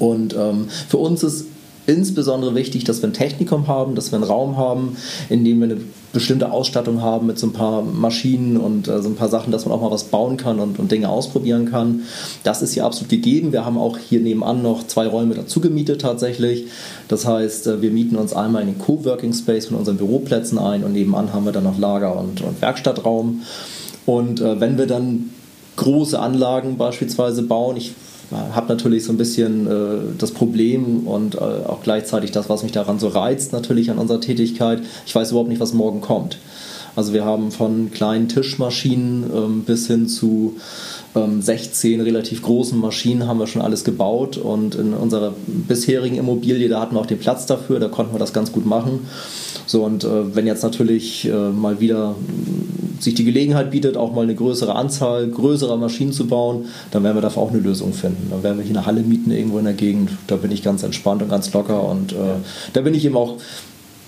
Und 0.00 0.34
ähm, 0.34 0.66
für 0.88 0.98
uns 0.98 1.22
ist 1.22 1.46
insbesondere 1.86 2.54
wichtig, 2.54 2.84
dass 2.84 3.02
wir 3.02 3.08
ein 3.08 3.12
Technikum 3.12 3.66
haben, 3.66 3.94
dass 3.94 4.12
wir 4.12 4.16
einen 4.16 4.24
Raum 4.24 4.56
haben, 4.56 4.96
in 5.28 5.44
dem 5.44 5.60
wir 5.60 5.64
eine 5.64 5.80
bestimmte 6.12 6.50
Ausstattung 6.50 7.02
haben 7.02 7.26
mit 7.26 7.38
so 7.38 7.46
ein 7.46 7.52
paar 7.52 7.82
Maschinen 7.82 8.56
und 8.56 8.88
äh, 8.88 9.00
so 9.00 9.08
ein 9.08 9.14
paar 9.14 9.28
Sachen, 9.28 9.52
dass 9.52 9.64
man 9.64 9.74
auch 9.74 9.80
mal 9.80 9.90
was 9.90 10.04
bauen 10.04 10.36
kann 10.36 10.58
und, 10.58 10.78
und 10.78 10.90
Dinge 10.90 11.08
ausprobieren 11.08 11.70
kann. 11.70 12.02
Das 12.42 12.62
ist 12.62 12.72
hier 12.72 12.84
absolut 12.84 13.10
gegeben. 13.10 13.52
Wir 13.52 13.64
haben 13.64 13.78
auch 13.78 13.96
hier 13.96 14.20
nebenan 14.20 14.62
noch 14.62 14.86
zwei 14.86 15.06
Räume 15.06 15.34
dazu 15.34 15.60
gemietet 15.60 16.00
tatsächlich. 16.00 16.66
Das 17.08 17.26
heißt, 17.26 17.66
äh, 17.68 17.82
wir 17.82 17.90
mieten 17.90 18.16
uns 18.16 18.32
einmal 18.32 18.62
in 18.62 18.68
den 18.68 18.78
Coworking 18.78 19.32
Space 19.32 19.66
von 19.66 19.76
unseren 19.76 19.96
Büroplätzen 19.96 20.58
ein 20.58 20.84
und 20.84 20.92
nebenan 20.92 21.32
haben 21.32 21.44
wir 21.44 21.52
dann 21.52 21.64
noch 21.64 21.78
Lager 21.78 22.18
und, 22.18 22.40
und 22.40 22.60
Werkstattraum. 22.60 23.42
Und 24.06 24.40
äh, 24.40 24.60
wenn 24.60 24.78
wir 24.78 24.86
dann 24.86 25.30
große 25.76 26.18
Anlagen 26.18 26.76
beispielsweise 26.76 27.42
bauen, 27.42 27.76
ich 27.76 27.94
habe 28.30 28.68
natürlich 28.68 29.04
so 29.04 29.12
ein 29.12 29.16
bisschen 29.16 29.66
äh, 29.66 30.14
das 30.18 30.32
Problem 30.32 31.06
und 31.06 31.34
äh, 31.34 31.38
auch 31.38 31.82
gleichzeitig 31.82 32.30
das, 32.30 32.48
was 32.48 32.62
mich 32.62 32.72
daran 32.72 32.98
so 32.98 33.08
reizt, 33.08 33.52
natürlich 33.52 33.90
an 33.90 33.98
unserer 33.98 34.20
Tätigkeit. 34.20 34.82
Ich 35.06 35.14
weiß 35.14 35.30
überhaupt 35.30 35.48
nicht, 35.48 35.60
was 35.60 35.72
morgen 35.72 36.00
kommt. 36.00 36.38
Also 36.96 37.12
wir 37.12 37.24
haben 37.24 37.50
von 37.50 37.90
kleinen 37.90 38.28
Tischmaschinen 38.28 39.30
ähm, 39.34 39.62
bis 39.64 39.86
hin 39.86 40.08
zu 40.08 40.56
ähm, 41.14 41.42
16 41.42 42.00
relativ 42.00 42.42
großen 42.42 42.78
Maschinen 42.78 43.26
haben 43.26 43.38
wir 43.38 43.46
schon 43.46 43.62
alles 43.62 43.84
gebaut 43.84 44.36
und 44.36 44.74
in 44.74 44.94
unserer 44.94 45.34
bisherigen 45.46 46.16
Immobilie, 46.16 46.68
da 46.68 46.80
hatten 46.80 46.94
wir 46.94 47.00
auch 47.00 47.06
den 47.06 47.18
Platz 47.18 47.46
dafür, 47.46 47.80
da 47.80 47.88
konnten 47.88 48.14
wir 48.14 48.18
das 48.18 48.32
ganz 48.32 48.52
gut 48.52 48.66
machen. 48.66 49.00
So 49.66 49.84
und 49.84 50.04
äh, 50.04 50.34
wenn 50.34 50.46
jetzt 50.46 50.62
natürlich 50.62 51.26
äh, 51.26 51.50
mal 51.50 51.80
wieder 51.80 52.14
sich 53.00 53.14
die 53.14 53.24
Gelegenheit 53.24 53.70
bietet, 53.70 53.96
auch 53.96 54.14
mal 54.14 54.22
eine 54.22 54.34
größere 54.34 54.74
Anzahl 54.74 55.28
größerer 55.28 55.76
Maschinen 55.76 56.12
zu 56.12 56.26
bauen, 56.26 56.66
dann 56.90 57.02
werden 57.02 57.16
wir 57.16 57.22
dafür 57.22 57.42
auch 57.42 57.50
eine 57.50 57.60
Lösung 57.60 57.92
finden. 57.92 58.28
Dann 58.30 58.42
werden 58.42 58.58
wir 58.58 58.64
hier 58.64 58.76
eine 58.76 58.86
Halle 58.86 59.02
mieten 59.02 59.30
irgendwo 59.30 59.58
in 59.58 59.64
der 59.64 59.74
Gegend. 59.74 60.10
Da 60.26 60.36
bin 60.36 60.50
ich 60.50 60.62
ganz 60.62 60.82
entspannt 60.82 61.22
und 61.22 61.28
ganz 61.28 61.52
locker 61.52 61.82
und 61.88 62.12
äh, 62.12 62.16
da 62.72 62.82
bin 62.82 62.94
ich 62.94 63.04
eben 63.04 63.16
auch 63.16 63.36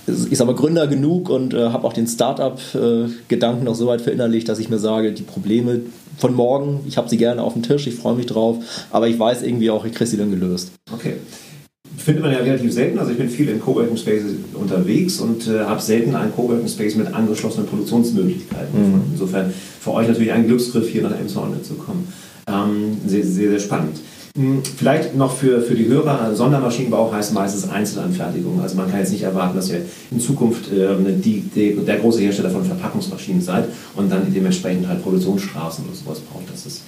ich 0.06 0.36
sag 0.36 0.46
mal, 0.46 0.56
Gründer 0.56 0.88
genug 0.88 1.30
und 1.30 1.54
äh, 1.54 1.68
habe 1.68 1.86
auch 1.86 1.92
den 1.92 2.08
Startup-Gedanken 2.08 3.64
noch 3.64 3.76
so 3.76 3.86
weit 3.86 4.00
verinnerlicht, 4.00 4.48
dass 4.48 4.58
ich 4.58 4.68
mir 4.68 4.80
sage, 4.80 5.12
die 5.12 5.22
Probleme 5.22 5.80
von 6.18 6.34
morgen, 6.34 6.80
ich 6.86 6.96
habe 6.96 7.08
sie 7.08 7.16
gerne 7.16 7.42
auf 7.42 7.54
dem 7.54 7.62
Tisch, 7.62 7.86
ich 7.86 7.94
freue 7.94 8.14
mich 8.14 8.26
drauf, 8.26 8.58
aber 8.90 9.08
ich 9.08 9.18
weiß 9.18 9.42
irgendwie 9.42 9.70
auch, 9.70 9.84
ich 9.84 9.92
kriege 9.92 10.08
sie 10.08 10.16
dann 10.16 10.30
gelöst. 10.30 10.72
Okay 10.92 11.14
findet 11.96 12.22
man 12.22 12.32
ja 12.32 12.38
relativ 12.38 12.72
selten. 12.72 12.98
Also 12.98 13.12
ich 13.12 13.18
bin 13.18 13.28
viel 13.28 13.48
in 13.48 13.60
Coworking 13.60 13.96
Spaces 13.96 14.34
unterwegs 14.54 15.20
und 15.20 15.46
äh, 15.46 15.60
habe 15.60 15.80
selten 15.80 16.14
einen 16.14 16.32
Coworking 16.32 16.68
Space 16.68 16.96
mit 16.96 17.12
angeschlossenen 17.12 17.66
Produktionsmöglichkeiten. 17.66 18.92
Mhm. 18.92 19.02
Insofern 19.12 19.52
für 19.80 19.92
euch 19.92 20.08
natürlich 20.08 20.32
ein 20.32 20.46
Glücksgriff, 20.46 20.88
hier 20.88 21.02
nach 21.02 21.18
Emshorn 21.18 21.62
zu 21.62 21.74
kommen. 21.74 22.08
Ähm, 22.46 22.96
sehr, 23.06 23.24
sehr, 23.24 23.50
sehr 23.50 23.60
spannend. 23.60 23.98
Hm, 24.34 24.62
vielleicht 24.64 25.14
noch 25.14 25.36
für, 25.36 25.60
für 25.60 25.74
die 25.74 25.86
Hörer, 25.88 26.34
Sondermaschinenbau 26.34 27.12
heißt 27.12 27.34
meistens 27.34 27.68
Einzelanfertigung. 27.68 28.62
Also 28.62 28.76
man 28.76 28.90
kann 28.90 29.00
jetzt 29.00 29.12
nicht 29.12 29.24
erwarten, 29.24 29.56
dass 29.56 29.68
ihr 29.68 29.84
in 30.10 30.20
Zukunft 30.20 30.72
äh, 30.72 30.96
die, 31.18 31.42
die, 31.42 31.76
der 31.76 31.98
große 31.98 32.20
Hersteller 32.20 32.48
von 32.48 32.64
Verpackungsmaschinen 32.64 33.42
seid 33.42 33.66
und 33.94 34.10
dann 34.10 34.32
dementsprechend 34.32 34.88
halt 34.88 35.02
Produktionsstraßen 35.02 35.84
oder 35.84 35.94
sowas 35.94 36.20
braucht. 36.20 36.50
Das 36.50 36.64
ist 36.64 36.82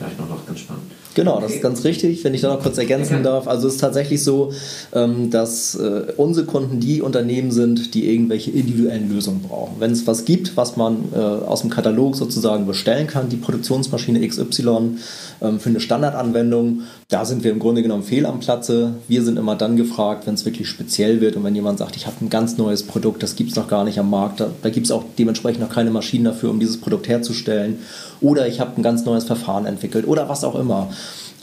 vielleicht 0.00 0.18
noch, 0.18 0.28
noch 0.28 0.46
ganz 0.46 0.60
spannend. 0.60 0.84
Genau, 1.14 1.34
okay. 1.34 1.42
das 1.42 1.54
ist 1.54 1.62
ganz 1.62 1.84
richtig, 1.84 2.24
wenn 2.24 2.34
ich 2.34 2.40
da 2.40 2.48
noch 2.48 2.62
kurz 2.62 2.78
ergänzen 2.78 3.16
okay. 3.16 3.24
darf. 3.24 3.48
Also 3.48 3.68
es 3.68 3.74
ist 3.74 3.80
tatsächlich 3.80 4.22
so, 4.22 4.52
ähm, 4.94 5.30
dass 5.30 5.74
äh, 5.74 6.12
unsere 6.16 6.46
Kunden 6.46 6.80
die 6.80 7.02
Unternehmen 7.02 7.50
sind, 7.50 7.94
die 7.94 8.10
irgendwelche 8.10 8.50
individuellen 8.50 9.12
Lösungen 9.12 9.42
brauchen. 9.42 9.74
Wenn 9.78 9.90
es 9.90 10.06
was 10.06 10.24
gibt, 10.24 10.56
was 10.56 10.76
man 10.76 11.08
äh, 11.12 11.18
aus 11.18 11.60
dem 11.60 11.70
Katalog 11.70 12.16
sozusagen 12.16 12.66
bestellen 12.66 13.06
kann, 13.06 13.28
die 13.28 13.36
Produktionsmaschine 13.36 14.26
XY 14.26 14.96
ähm, 15.42 15.60
für 15.60 15.68
eine 15.68 15.80
Standardanwendung, 15.80 16.82
da 17.08 17.24
sind 17.24 17.42
wir 17.42 17.50
im 17.50 17.58
Grunde 17.58 17.82
genommen 17.82 18.04
fehl 18.04 18.24
am 18.24 18.38
Platze. 18.38 18.94
Wir 19.08 19.22
sind 19.22 19.36
immer 19.36 19.56
dann 19.56 19.76
gefragt, 19.76 20.26
wenn 20.26 20.34
es 20.34 20.44
wirklich 20.44 20.68
speziell 20.68 21.20
wird 21.20 21.36
und 21.36 21.44
wenn 21.44 21.56
jemand 21.56 21.78
sagt, 21.78 21.96
ich 21.96 22.06
habe 22.06 22.16
ein 22.24 22.30
ganz 22.30 22.56
neues 22.56 22.84
Produkt, 22.84 23.22
das 23.22 23.34
gibt 23.34 23.50
es 23.50 23.56
noch 23.56 23.68
gar 23.68 23.84
nicht 23.84 23.98
am 23.98 24.08
Markt, 24.08 24.40
da, 24.40 24.50
da 24.62 24.70
gibt 24.70 24.86
es 24.86 24.92
auch 24.92 25.04
dementsprechend 25.18 25.60
noch 25.60 25.70
keine 25.70 25.90
Maschinen 25.90 26.24
dafür, 26.24 26.50
um 26.50 26.60
dieses 26.60 26.80
Produkt 26.80 27.08
herzustellen. 27.08 27.80
Oder 28.20 28.46
ich 28.46 28.60
habe 28.60 28.72
ein 28.76 28.82
ganz 28.82 29.04
neues 29.06 29.24
Verfahren 29.24 29.64
entwickelt 29.66 29.89
oder 29.94 30.28
was 30.28 30.44
auch 30.44 30.54
immer. 30.54 30.88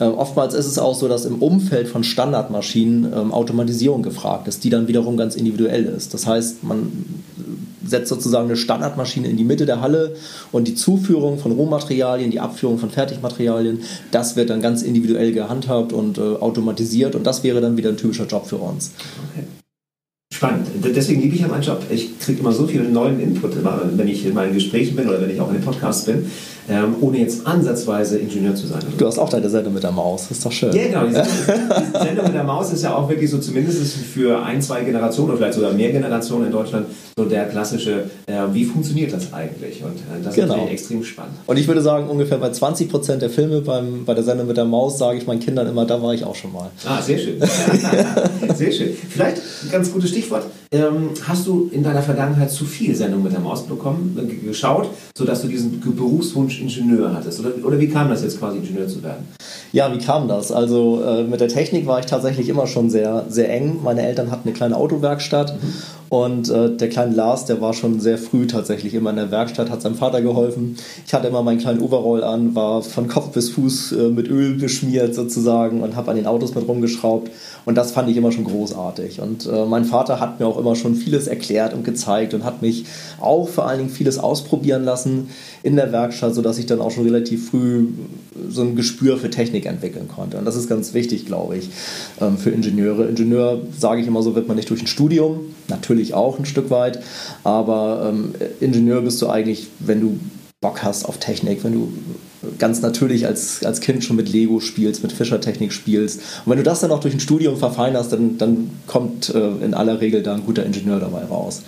Äh, 0.00 0.04
oftmals 0.04 0.54
ist 0.54 0.66
es 0.66 0.78
auch 0.78 0.94
so, 0.94 1.08
dass 1.08 1.24
im 1.24 1.42
Umfeld 1.42 1.88
von 1.88 2.04
Standardmaschinen 2.04 3.12
ähm, 3.12 3.32
Automatisierung 3.32 4.02
gefragt 4.02 4.48
ist, 4.48 4.64
die 4.64 4.70
dann 4.70 4.88
wiederum 4.88 5.16
ganz 5.16 5.34
individuell 5.34 5.84
ist. 5.84 6.14
Das 6.14 6.26
heißt, 6.26 6.62
man 6.62 6.92
setzt 7.84 8.08
sozusagen 8.08 8.46
eine 8.46 8.56
Standardmaschine 8.56 9.28
in 9.28 9.36
die 9.36 9.44
Mitte 9.44 9.66
der 9.66 9.80
Halle 9.80 10.14
und 10.52 10.68
die 10.68 10.74
Zuführung 10.74 11.38
von 11.38 11.52
Rohmaterialien, 11.52 12.30
die 12.30 12.40
Abführung 12.40 12.78
von 12.78 12.90
Fertigmaterialien, 12.90 13.80
das 14.10 14.36
wird 14.36 14.50
dann 14.50 14.60
ganz 14.60 14.82
individuell 14.82 15.32
gehandhabt 15.32 15.92
und 15.92 16.18
äh, 16.18 16.20
automatisiert 16.20 17.14
und 17.14 17.26
das 17.26 17.42
wäre 17.42 17.60
dann 17.60 17.76
wieder 17.76 17.88
ein 17.88 17.96
typischer 17.96 18.26
Job 18.26 18.46
für 18.46 18.56
uns. 18.56 18.92
Okay. 19.32 19.46
Spannend. 20.30 20.66
Deswegen 20.84 21.22
liebe 21.22 21.34
ich 21.34 21.40
ja 21.40 21.48
meinen 21.48 21.62
Job. 21.62 21.82
Ich 21.90 22.18
kriege 22.20 22.40
immer 22.40 22.52
so 22.52 22.66
viel 22.66 22.84
neuen 22.84 23.18
Input, 23.18 23.52
wenn 23.64 24.06
ich 24.06 24.26
in 24.26 24.34
meinen 24.34 24.52
Gesprächen 24.52 24.94
bin 24.94 25.08
oder 25.08 25.20
wenn 25.22 25.30
ich 25.30 25.40
auch 25.40 25.48
in 25.48 25.54
den 25.54 25.64
Podcasts 25.64 26.04
bin 26.04 26.30
ähm, 26.68 26.96
ohne 27.00 27.18
jetzt 27.18 27.46
ansatzweise 27.46 28.18
Ingenieur 28.18 28.54
zu 28.54 28.66
sein. 28.66 28.80
Du 28.96 29.06
hast 29.06 29.18
auch 29.18 29.28
deine 29.28 29.48
Sendung 29.48 29.74
mit 29.74 29.82
der 29.82 29.92
Maus, 29.92 30.28
das 30.28 30.38
ist 30.38 30.46
doch 30.46 30.52
schön. 30.52 30.72
Ja, 30.72 30.84
genau. 30.84 31.06
Die 31.06 31.98
Sendung, 31.98 32.26
mit 32.26 32.34
der 32.34 32.44
Maus 32.44 32.72
ist 32.72 32.82
ja 32.82 32.94
auch 32.94 33.08
wirklich 33.08 33.30
so 33.30 33.38
zumindest 33.38 33.96
für 33.96 34.42
ein, 34.42 34.60
zwei 34.60 34.82
Generationen 34.82 35.30
oder 35.30 35.38
vielleicht 35.38 35.54
sogar 35.54 35.72
mehr 35.72 35.90
Generationen 35.90 36.46
in 36.46 36.52
Deutschland 36.52 36.86
so 37.16 37.24
der 37.24 37.46
klassische, 37.46 38.10
äh, 38.26 38.34
wie 38.52 38.64
funktioniert 38.64 39.12
das 39.12 39.32
eigentlich? 39.32 39.82
Und 39.82 39.96
äh, 39.96 40.22
das 40.22 40.34
genau. 40.34 40.46
ist 40.46 40.50
natürlich 40.50 40.72
extrem 40.72 41.04
spannend. 41.04 41.34
Und 41.46 41.58
ich 41.58 41.66
würde 41.66 41.82
sagen, 41.82 42.08
ungefähr 42.08 42.38
bei 42.38 42.50
20 42.50 42.88
Prozent 42.90 43.22
der 43.22 43.30
Filme 43.30 43.60
beim, 43.60 44.04
bei 44.04 44.14
der 44.14 44.24
Sendung 44.24 44.46
mit 44.46 44.56
der 44.56 44.64
Maus 44.64 44.98
sage 44.98 45.18
ich 45.18 45.26
meinen 45.26 45.40
Kindern 45.40 45.66
immer, 45.66 45.84
da 45.84 46.00
war 46.02 46.14
ich 46.14 46.24
auch 46.24 46.34
schon 46.34 46.52
mal. 46.52 46.70
Ah, 46.86 47.00
sehr 47.00 47.18
schön. 47.18 47.40
sehr 48.54 48.72
schön. 48.72 48.90
Vielleicht 49.08 49.38
ein 49.38 49.70
ganz 49.70 49.92
gutes 49.92 50.10
Stichwort. 50.10 50.44
Ähm, 50.70 51.10
hast 51.26 51.46
du 51.46 51.70
in 51.72 51.82
deiner 51.82 52.02
Vergangenheit 52.02 52.50
zu 52.50 52.66
viel 52.66 52.94
Sendung 52.94 53.22
mit 53.22 53.32
der 53.32 53.40
Maus 53.40 53.62
bekommen, 53.62 54.18
äh, 54.18 54.46
geschaut, 54.46 54.90
sodass 55.16 55.40
du 55.40 55.48
diesen 55.48 55.80
Berufswunsch 55.80 56.57
Ingenieur 56.60 57.12
hattest? 57.14 57.40
Oder, 57.40 57.50
oder 57.64 57.78
wie 57.78 57.88
kam 57.88 58.08
das 58.08 58.22
jetzt 58.22 58.38
quasi, 58.38 58.58
Ingenieur 58.58 58.88
zu 58.88 59.02
werden? 59.02 59.26
Ja, 59.72 59.92
wie 59.92 59.98
kam 59.98 60.28
das? 60.28 60.50
Also 60.50 61.02
äh, 61.02 61.24
mit 61.24 61.40
der 61.40 61.48
Technik 61.48 61.86
war 61.86 62.00
ich 62.00 62.06
tatsächlich 62.06 62.48
immer 62.48 62.66
schon 62.66 62.90
sehr, 62.90 63.26
sehr 63.28 63.50
eng. 63.52 63.78
Meine 63.82 64.02
Eltern 64.02 64.30
hatten 64.30 64.48
eine 64.48 64.56
kleine 64.56 64.76
Autowerkstatt. 64.76 65.54
Mhm. 65.62 65.72
Und 66.10 66.48
äh, 66.48 66.74
der 66.74 66.88
kleine 66.88 67.14
Lars, 67.14 67.44
der 67.44 67.60
war 67.60 67.74
schon 67.74 68.00
sehr 68.00 68.16
früh 68.16 68.46
tatsächlich 68.46 68.94
immer 68.94 69.10
in 69.10 69.16
der 69.16 69.30
Werkstatt, 69.30 69.70
hat 69.70 69.82
seinem 69.82 69.94
Vater 69.94 70.22
geholfen. 70.22 70.76
Ich 71.06 71.12
hatte 71.12 71.28
immer 71.28 71.42
meinen 71.42 71.58
kleinen 71.58 71.80
Overall 71.80 72.24
an, 72.24 72.54
war 72.54 72.82
von 72.82 73.08
Kopf 73.08 73.32
bis 73.32 73.50
Fuß 73.50 73.92
äh, 73.92 74.08
mit 74.08 74.28
Öl 74.28 74.54
beschmiert 74.54 75.14
sozusagen 75.14 75.82
und 75.82 75.96
habe 75.96 76.10
an 76.10 76.16
den 76.16 76.26
Autos 76.26 76.54
mit 76.54 76.66
rumgeschraubt. 76.66 77.30
Und 77.66 77.74
das 77.74 77.90
fand 77.90 78.08
ich 78.08 78.16
immer 78.16 78.32
schon 78.32 78.44
großartig. 78.44 79.20
Und 79.20 79.46
äh, 79.46 79.66
mein 79.66 79.84
Vater 79.84 80.18
hat 80.18 80.40
mir 80.40 80.46
auch 80.46 80.58
immer 80.58 80.76
schon 80.76 80.94
vieles 80.94 81.26
erklärt 81.26 81.74
und 81.74 81.84
gezeigt 81.84 82.32
und 82.32 82.42
hat 82.42 82.62
mich 82.62 82.86
auch 83.20 83.46
vor 83.46 83.66
allen 83.66 83.78
Dingen 83.78 83.90
vieles 83.90 84.18
ausprobieren 84.18 84.84
lassen 84.84 85.28
in 85.62 85.76
der 85.76 85.92
Werkstatt, 85.92 86.34
sodass 86.34 86.58
ich 86.58 86.64
dann 86.64 86.80
auch 86.80 86.90
schon 86.90 87.04
relativ 87.04 87.50
früh 87.50 87.88
so 88.48 88.62
ein 88.62 88.76
Gespür 88.76 89.18
für 89.18 89.28
Technik 89.28 89.66
entwickeln 89.66 90.08
konnte. 90.08 90.38
Und 90.38 90.46
das 90.46 90.56
ist 90.56 90.68
ganz 90.68 90.94
wichtig, 90.94 91.26
glaube 91.26 91.58
ich, 91.58 91.68
ähm, 92.20 92.38
für 92.38 92.48
Ingenieure. 92.48 93.06
Ingenieur, 93.06 93.60
sage 93.78 94.00
ich 94.00 94.06
immer 94.06 94.22
so, 94.22 94.34
wird 94.34 94.48
man 94.48 94.56
nicht 94.56 94.70
durch 94.70 94.80
ein 94.80 94.86
Studium, 94.86 95.40
natürlich 95.68 96.14
auch 96.14 96.38
ein 96.38 96.44
Stück 96.44 96.70
weit, 96.70 97.00
aber 97.44 98.10
ähm, 98.10 98.34
Ingenieur 98.60 99.02
bist 99.02 99.20
du 99.22 99.28
eigentlich, 99.28 99.68
wenn 99.78 100.00
du 100.00 100.18
Bock 100.60 100.82
hast 100.82 101.04
auf 101.04 101.18
Technik, 101.18 101.62
wenn 101.62 101.72
du 101.72 101.92
ganz 102.58 102.82
natürlich 102.82 103.26
als, 103.26 103.64
als 103.64 103.80
Kind 103.80 104.02
schon 104.02 104.16
mit 104.16 104.28
Lego 104.28 104.58
spielst, 104.58 105.02
mit 105.02 105.12
Fischertechnik 105.12 105.72
spielst. 105.72 106.20
Und 106.44 106.50
wenn 106.50 106.58
du 106.58 106.64
das 106.64 106.80
dann 106.80 106.90
auch 106.90 107.00
durch 107.00 107.14
ein 107.14 107.20
Studium 107.20 107.56
verfeinerst, 107.56 108.12
dann, 108.12 108.38
dann 108.38 108.70
kommt 108.86 109.32
äh, 109.34 109.64
in 109.64 109.74
aller 109.74 110.00
Regel 110.00 110.22
da 110.22 110.34
ein 110.34 110.44
guter 110.44 110.64
Ingenieur 110.64 110.98
dabei 110.98 111.24
raus. 111.24 111.62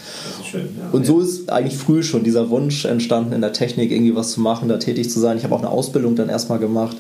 Schön, 0.45 0.69
ja. 0.79 0.91
Und 0.91 1.07
so 1.07 1.21
ist 1.21 1.51
eigentlich 1.51 1.77
früh 1.77 2.03
schon 2.03 2.25
dieser 2.25 2.51
Wunsch 2.51 2.85
entstanden, 2.85 3.33
in 3.33 3.41
der 3.41 3.53
Technik 3.53 3.93
irgendwie 3.93 4.17
was 4.17 4.33
zu 4.33 4.41
machen, 4.41 4.69
da 4.69 4.79
tätig 4.79 5.11
zu 5.11 5.21
sein. 5.21 5.37
Ich 5.37 5.45
habe 5.45 5.55
auch 5.55 5.61
eine 5.61 5.71
Ausbildung 5.71 6.17
dann 6.17 6.29
erstmal 6.29 6.59
gemacht 6.59 6.97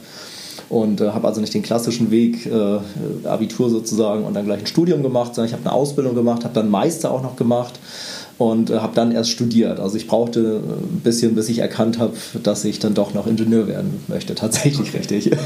und 0.70 1.00
äh, 1.00 1.10
habe 1.10 1.26
also 1.28 1.40
nicht 1.40 1.52
den 1.52 1.62
klassischen 1.62 2.10
Weg, 2.10 2.46
äh, 2.46 3.26
Abitur 3.26 3.68
sozusagen 3.68 4.24
und 4.24 4.34
dann 4.34 4.46
gleich 4.46 4.60
ein 4.60 4.66
Studium 4.66 5.02
gemacht, 5.02 5.34
sondern 5.34 5.48
ich 5.48 5.52
habe 5.52 5.68
eine 5.68 5.72
Ausbildung 5.72 6.14
gemacht, 6.14 6.44
habe 6.44 6.54
dann 6.54 6.70
Meister 6.70 7.10
auch 7.10 7.22
noch 7.22 7.36
gemacht 7.36 7.78
und 8.38 8.70
äh, 8.70 8.78
habe 8.78 8.94
dann 8.94 9.12
erst 9.12 9.30
studiert. 9.30 9.80
Also 9.80 9.96
ich 9.96 10.06
brauchte 10.06 10.62
ein 10.64 11.00
bisschen, 11.00 11.34
bis 11.34 11.48
ich 11.48 11.58
erkannt 11.58 11.98
habe, 11.98 12.12
dass 12.42 12.64
ich 12.64 12.78
dann 12.78 12.94
doch 12.94 13.12
noch 13.12 13.26
Ingenieur 13.26 13.66
werden 13.66 14.02
möchte. 14.08 14.34
Tatsächlich 14.36 14.94
richtig. 14.94 15.30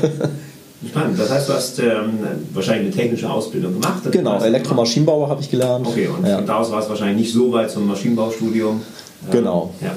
Spannend. 0.86 1.18
Das 1.18 1.30
heißt, 1.30 1.48
du 1.48 1.52
hast 1.54 1.78
ähm, 1.78 2.18
wahrscheinlich 2.52 2.92
eine 2.92 3.02
technische 3.02 3.30
Ausbildung 3.30 3.80
gemacht. 3.80 4.02
Genau, 4.10 4.38
Elektromaschinenbauer 4.38 5.30
habe 5.30 5.40
ich 5.40 5.50
gelernt. 5.50 5.86
Okay, 5.86 6.08
und 6.08 6.26
ja. 6.26 6.36
von 6.36 6.46
da 6.46 6.58
aus 6.58 6.70
war 6.70 6.80
es 6.80 6.88
wahrscheinlich 6.90 7.16
nicht 7.16 7.32
so 7.32 7.50
weit 7.52 7.70
zum 7.70 7.86
Maschinenbaustudium. 7.86 8.74
Ähm, 8.74 9.30
genau. 9.30 9.72
Ja. 9.80 9.96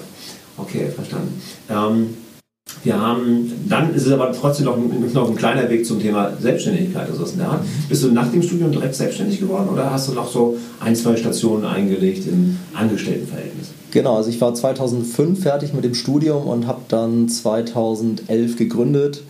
Okay, 0.58 0.88
verstanden. 0.88 1.42
Ähm, 1.70 2.16
wir 2.84 3.02
haben, 3.02 3.52
dann 3.68 3.94
ist 3.94 4.06
es 4.06 4.14
aber 4.14 4.32
trotzdem 4.32 4.66
noch, 4.66 4.78
noch 5.14 5.30
ein 5.30 5.36
kleiner 5.36 5.70
Weg 5.70 5.86
zum 5.86 6.00
Thema 6.00 6.32
Selbstständigkeit. 6.40 7.10
Also 7.10 7.26
in. 7.26 7.60
Bist 7.90 8.04
du 8.04 8.12
nach 8.12 8.32
dem 8.32 8.42
Studium 8.42 8.72
direkt 8.72 8.96
selbstständig 8.96 9.40
geworden 9.40 9.70
oder 9.70 9.92
hast 9.92 10.08
du 10.08 10.14
noch 10.14 10.32
so 10.32 10.58
ein, 10.80 10.96
zwei 10.96 11.16
Stationen 11.18 11.66
eingelegt 11.66 12.28
im 12.28 12.58
Angestelltenverhältnis? 12.74 13.72
Genau, 13.92 14.18
also 14.18 14.30
ich 14.30 14.40
war 14.40 14.54
2005 14.54 15.42
fertig 15.42 15.74
mit 15.74 15.84
dem 15.84 15.96
Studium 15.96 16.48
und 16.48 16.68
habe 16.68 16.82
dann 16.88 17.30
2011 17.30 18.58
gegründet 18.58 19.24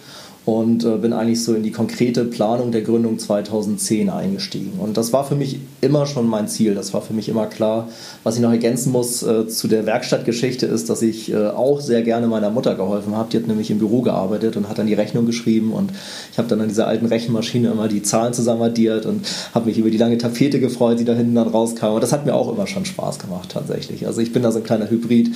und 0.47 0.85
äh, 0.85 0.95
bin 0.95 1.11
eigentlich 1.11 1.43
so 1.43 1.53
in 1.55 1.61
die 1.61 1.71
konkrete 1.71 2.23
Planung 2.23 2.71
der 2.71 2.81
Gründung 2.81 3.19
2010 3.19 4.09
eingestiegen. 4.09 4.79
Und 4.79 4.95
das 4.95 5.11
war 5.11 5.25
für 5.25 5.35
mich 5.35 5.59
immer 5.81 6.05
schon 6.05 6.25
mein 6.25 6.47
Ziel. 6.47 6.73
Das 6.73 6.93
war 6.93 7.01
für 7.01 7.13
mich 7.13 7.27
immer 7.27 7.47
klar. 7.47 7.89
Was 8.23 8.37
ich 8.37 8.41
noch 8.41 8.51
ergänzen 8.51 8.93
muss 8.93 9.23
äh, 9.23 9.49
zu 9.49 9.67
der 9.67 9.85
Werkstattgeschichte 9.85 10.65
ist, 10.65 10.89
dass 10.89 11.01
ich 11.01 11.33
äh, 11.33 11.47
auch 11.47 11.81
sehr 11.81 12.01
gerne 12.01 12.27
meiner 12.27 12.49
Mutter 12.49 12.75
geholfen 12.75 13.13
habe. 13.13 13.29
Die 13.29 13.35
hat 13.35 13.47
nämlich 13.47 13.69
im 13.71 13.79
Büro 13.79 14.01
gearbeitet 14.01 14.55
und 14.55 14.69
hat 14.69 14.77
dann 14.77 14.87
die 14.87 14.93
Rechnung 14.93 15.25
geschrieben 15.25 15.73
und 15.73 15.91
ich 16.31 16.37
habe 16.37 16.47
dann 16.47 16.61
an 16.61 16.69
dieser 16.69 16.87
alten 16.87 17.07
Rechenmaschine 17.07 17.69
immer 17.69 17.89
die 17.89 18.01
Zahlen 18.01 18.33
zusammenaddiert 18.33 19.05
und 19.05 19.27
habe 19.53 19.65
mich 19.65 19.77
über 19.77 19.89
die 19.89 19.97
lange 19.97 20.17
Tapete 20.17 20.61
gefreut, 20.61 20.97
die 20.97 21.05
da 21.05 21.13
hinten 21.13 21.35
dann 21.35 21.49
rauskam. 21.49 21.87
Und 21.87 22.03
das 22.03 22.13
hat 22.13 22.25
mir 22.25 22.33
auch 22.33 22.49
immer 22.49 22.67
schon 22.67 22.85
Spaß 22.85 23.19
gemacht 23.19 23.49
tatsächlich. 23.51 24.07
Also 24.07 24.21
ich 24.21 24.31
bin 24.31 24.43
da 24.43 24.53
so 24.53 24.59
ein 24.59 24.63
kleiner 24.63 24.89
Hybrid 24.89 25.29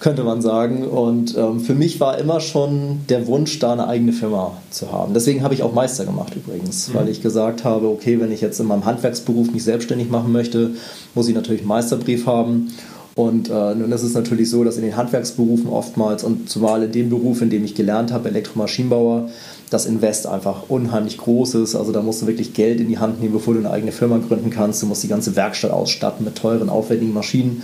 könnte 0.00 0.24
man 0.24 0.42
sagen. 0.42 0.84
Und 0.84 1.36
ähm, 1.36 1.60
für 1.60 1.74
mich 1.74 2.00
war 2.00 2.18
immer 2.18 2.40
schon 2.40 3.00
der 3.08 3.26
Wunsch, 3.26 3.58
da 3.58 3.72
eine 3.72 3.86
eigene 3.88 4.12
Firma 4.12 4.25
zu 4.70 4.92
haben. 4.92 5.14
Deswegen 5.14 5.42
habe 5.42 5.54
ich 5.54 5.62
auch 5.62 5.72
Meister 5.72 6.04
gemacht 6.04 6.34
übrigens, 6.34 6.88
mhm. 6.88 6.94
weil 6.94 7.08
ich 7.08 7.22
gesagt 7.22 7.64
habe, 7.64 7.88
okay, 7.88 8.20
wenn 8.20 8.32
ich 8.32 8.40
jetzt 8.40 8.60
in 8.60 8.66
meinem 8.66 8.84
Handwerksberuf 8.84 9.50
mich 9.50 9.64
selbstständig 9.64 10.10
machen 10.10 10.32
möchte, 10.32 10.72
muss 11.14 11.28
ich 11.28 11.34
natürlich 11.34 11.62
einen 11.62 11.68
Meisterbrief 11.68 12.26
haben. 12.26 12.72
Und 13.16 13.48
äh, 13.48 13.74
nun 13.74 13.90
ist 13.92 14.02
es 14.02 14.12
natürlich 14.12 14.50
so, 14.50 14.62
dass 14.62 14.76
in 14.76 14.82
den 14.82 14.94
Handwerksberufen 14.94 15.68
oftmals 15.70 16.22
und 16.22 16.50
zumal 16.50 16.82
in 16.82 16.92
dem 16.92 17.08
Beruf, 17.08 17.40
in 17.40 17.48
dem 17.48 17.64
ich 17.64 17.74
gelernt 17.74 18.12
habe, 18.12 18.28
Elektromaschinenbauer, 18.28 19.30
das 19.70 19.86
Invest 19.86 20.26
einfach 20.26 20.68
unheimlich 20.68 21.16
groß 21.16 21.54
ist. 21.54 21.74
Also 21.74 21.92
da 21.92 22.02
musst 22.02 22.20
du 22.20 22.26
wirklich 22.26 22.52
Geld 22.52 22.78
in 22.78 22.88
die 22.88 22.98
Hand 22.98 23.20
nehmen, 23.20 23.32
bevor 23.32 23.54
du 23.54 23.60
eine 23.60 23.70
eigene 23.70 23.92
Firma 23.92 24.18
gründen 24.18 24.50
kannst. 24.50 24.82
Du 24.82 24.86
musst 24.86 25.02
die 25.02 25.08
ganze 25.08 25.34
Werkstatt 25.34 25.70
ausstatten 25.70 26.26
mit 26.26 26.36
teuren, 26.36 26.68
aufwendigen 26.68 27.14
Maschinen. 27.14 27.62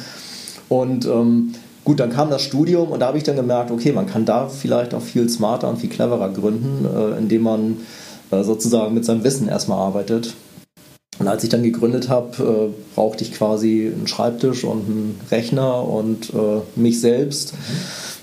Und 0.70 1.04
ähm, 1.04 1.52
Gut, 1.84 1.98
dann 1.98 2.10
kam 2.10 2.30
das 2.30 2.42
Studium 2.42 2.90
und 2.90 3.00
da 3.00 3.06
habe 3.08 3.18
ich 3.18 3.24
dann 3.24 3.34
gemerkt, 3.34 3.72
okay, 3.72 3.92
man 3.92 4.06
kann 4.06 4.24
da 4.24 4.48
vielleicht 4.48 4.94
auch 4.94 5.02
viel 5.02 5.28
smarter 5.28 5.68
und 5.68 5.78
viel 5.78 5.90
cleverer 5.90 6.28
gründen, 6.28 6.86
äh, 6.86 7.18
indem 7.18 7.42
man 7.42 7.78
äh, 8.30 8.44
sozusagen 8.44 8.94
mit 8.94 9.04
seinem 9.04 9.24
Wissen 9.24 9.48
erstmal 9.48 9.78
arbeitet. 9.78 10.34
Und 11.18 11.26
als 11.26 11.42
ich 11.42 11.50
dann 11.50 11.64
gegründet 11.64 12.08
habe, 12.08 12.70
äh, 12.70 12.94
brauchte 12.94 13.24
ich 13.24 13.32
quasi 13.32 13.92
einen 13.92 14.06
Schreibtisch 14.06 14.62
und 14.62 14.86
einen 14.86 15.20
Rechner 15.30 15.86
und 15.86 16.32
mich 16.76 17.00
selbst. 17.00 17.54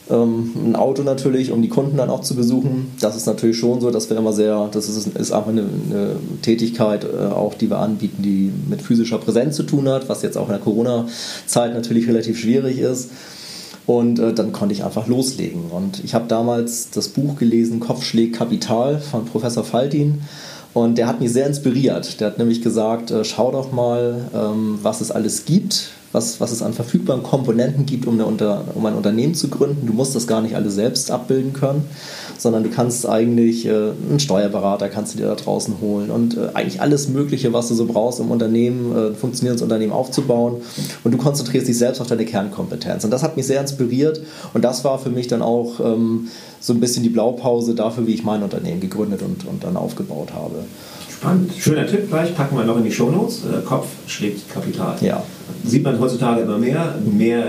Ähm, 0.09 0.53
ein 0.55 0.75
Auto 0.75 1.03
natürlich, 1.03 1.51
um 1.51 1.61
die 1.61 1.69
Kunden 1.69 1.97
dann 1.97 2.09
auch 2.09 2.21
zu 2.21 2.35
besuchen. 2.35 2.91
Das 3.01 3.15
ist 3.15 3.27
natürlich 3.27 3.57
schon 3.57 3.81
so, 3.81 3.91
dass 3.91 4.09
wir 4.09 4.17
immer 4.17 4.33
sehr, 4.33 4.69
das 4.71 4.87
ist, 4.87 5.31
einfach 5.31 5.49
eine, 5.49 5.61
eine 5.61 6.15
Tätigkeit, 6.41 7.05
auch 7.13 7.53
die 7.53 7.69
wir 7.69 7.77
anbieten, 7.77 8.23
die 8.23 8.51
mit 8.69 8.81
physischer 8.81 9.17
Präsenz 9.17 9.57
zu 9.57 9.63
tun 9.63 9.87
hat, 9.89 10.07
was 10.07 10.21
jetzt 10.21 10.37
auch 10.37 10.47
in 10.47 10.53
der 10.53 10.61
Corona-Zeit 10.61 11.73
natürlich 11.73 12.07
relativ 12.07 12.39
schwierig 12.39 12.79
ist. 12.79 13.09
Und 13.89 14.19
äh, 14.19 14.35
dann 14.35 14.51
konnte 14.51 14.75
ich 14.75 14.83
einfach 14.83 15.07
loslegen. 15.07 15.71
Und 15.71 16.03
ich 16.03 16.13
habe 16.13 16.27
damals 16.27 16.91
das 16.91 17.07
Buch 17.07 17.37
gelesen, 17.37 17.79
Kopfschläg 17.79 18.35
Kapital 18.35 18.99
von 18.99 19.25
Professor 19.25 19.63
Faltin. 19.63 20.21
Und 20.75 20.99
der 20.99 21.07
hat 21.07 21.19
mich 21.19 21.33
sehr 21.33 21.47
inspiriert. 21.47 22.21
Der 22.21 22.27
hat 22.27 22.37
nämlich 22.37 22.61
gesagt, 22.61 23.09
äh, 23.09 23.23
schau 23.23 23.51
doch 23.51 23.71
mal, 23.71 24.29
ähm, 24.31 24.77
was 24.83 25.01
es 25.01 25.09
alles 25.09 25.45
gibt, 25.45 25.89
was, 26.11 26.41
was 26.41 26.51
es 26.51 26.61
an 26.61 26.73
verfügbaren 26.73 27.21
Komponenten 27.21 27.85
gibt, 27.85 28.07
um, 28.07 28.15
eine 28.15 28.25
um 28.25 28.85
ein 28.85 28.95
Unternehmen 28.95 29.35
zu 29.35 29.49
gründen. 29.49 29.85
Du 29.85 29.93
musst 29.93 30.15
das 30.15 30.25
gar 30.25 30.41
nicht 30.41 30.55
alles 30.55 30.75
selbst 30.75 31.11
abbilden 31.11 31.53
können, 31.53 31.85
sondern 32.37 32.63
du 32.63 32.69
kannst 32.69 33.07
eigentlich 33.07 33.65
äh, 33.65 33.91
einen 34.09 34.19
Steuerberater 34.19 34.89
kannst 34.89 35.13
du 35.13 35.19
dir 35.19 35.27
da 35.27 35.35
draußen 35.35 35.75
holen 35.81 36.09
und 36.09 36.37
äh, 36.37 36.49
eigentlich 36.53 36.81
alles 36.81 37.09
Mögliche, 37.09 37.53
was 37.53 37.67
du 37.67 37.75
so 37.75 37.85
brauchst, 37.85 38.19
um 38.19 38.31
Unternehmen, 38.31 38.95
äh, 38.95 39.07
ein 39.09 39.15
funktionierendes 39.15 39.61
Unternehmen 39.61 39.93
aufzubauen. 39.93 40.61
Und 41.03 41.11
du 41.11 41.17
konzentrierst 41.17 41.67
dich 41.67 41.77
selbst 41.77 42.01
auf 42.01 42.07
deine 42.07 42.25
Kernkompetenz. 42.25 43.03
Und 43.03 43.11
das 43.11 43.21
hat 43.21 43.37
mich 43.37 43.45
sehr 43.45 43.61
inspiriert 43.61 44.21
und 44.53 44.63
das 44.63 44.83
war 44.83 44.97
für 44.97 45.09
mich 45.09 45.27
dann 45.27 45.41
auch 45.41 45.79
ähm, 45.79 46.27
so 46.59 46.73
ein 46.73 46.79
bisschen 46.79 47.03
die 47.03 47.09
Blaupause 47.09 47.75
dafür, 47.75 48.07
wie 48.07 48.13
ich 48.13 48.23
mein 48.23 48.41
Unternehmen 48.43 48.81
gegründet 48.81 49.21
und, 49.21 49.45
und 49.45 49.63
dann 49.63 49.77
aufgebaut 49.77 50.33
habe. 50.33 50.63
Spannend. 51.19 51.51
Schöner 51.59 51.85
Tipp 51.85 52.09
gleich, 52.09 52.33
packen 52.33 52.55
wir 52.55 52.63
noch 52.63 52.77
in 52.77 52.85
die 52.85 52.91
Shownotes. 52.93 53.43
Äh, 53.43 53.61
Kopf 53.65 53.87
schlägt 54.07 54.49
Kapital. 54.49 54.95
Ja. 55.01 55.21
Sieht 55.65 55.83
man 55.83 55.99
heutzutage 55.99 56.43
immer 56.43 56.57
mehr. 56.57 56.95
Mehr, 57.03 57.43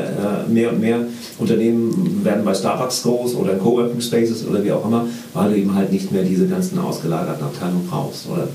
äh, 0.48 0.50
mehr 0.50 0.72
und 0.72 0.80
mehr 0.80 0.98
Unternehmen 1.38 2.24
werden 2.24 2.44
bei 2.44 2.52
Starbucks 2.52 3.04
groß 3.04 3.36
oder 3.36 3.54
Coworking 3.54 4.00
Spaces 4.00 4.44
oder 4.44 4.64
wie 4.64 4.72
auch 4.72 4.84
immer, 4.84 5.06
weil 5.34 5.50
du 5.50 5.56
eben 5.56 5.72
halt 5.72 5.92
nicht 5.92 6.10
mehr 6.10 6.24
diese 6.24 6.48
ganzen 6.48 6.80
ausgelagerten 6.80 7.44
Abteilungen 7.44 7.86
brauchst. 7.88 8.28
Oder 8.28 8.48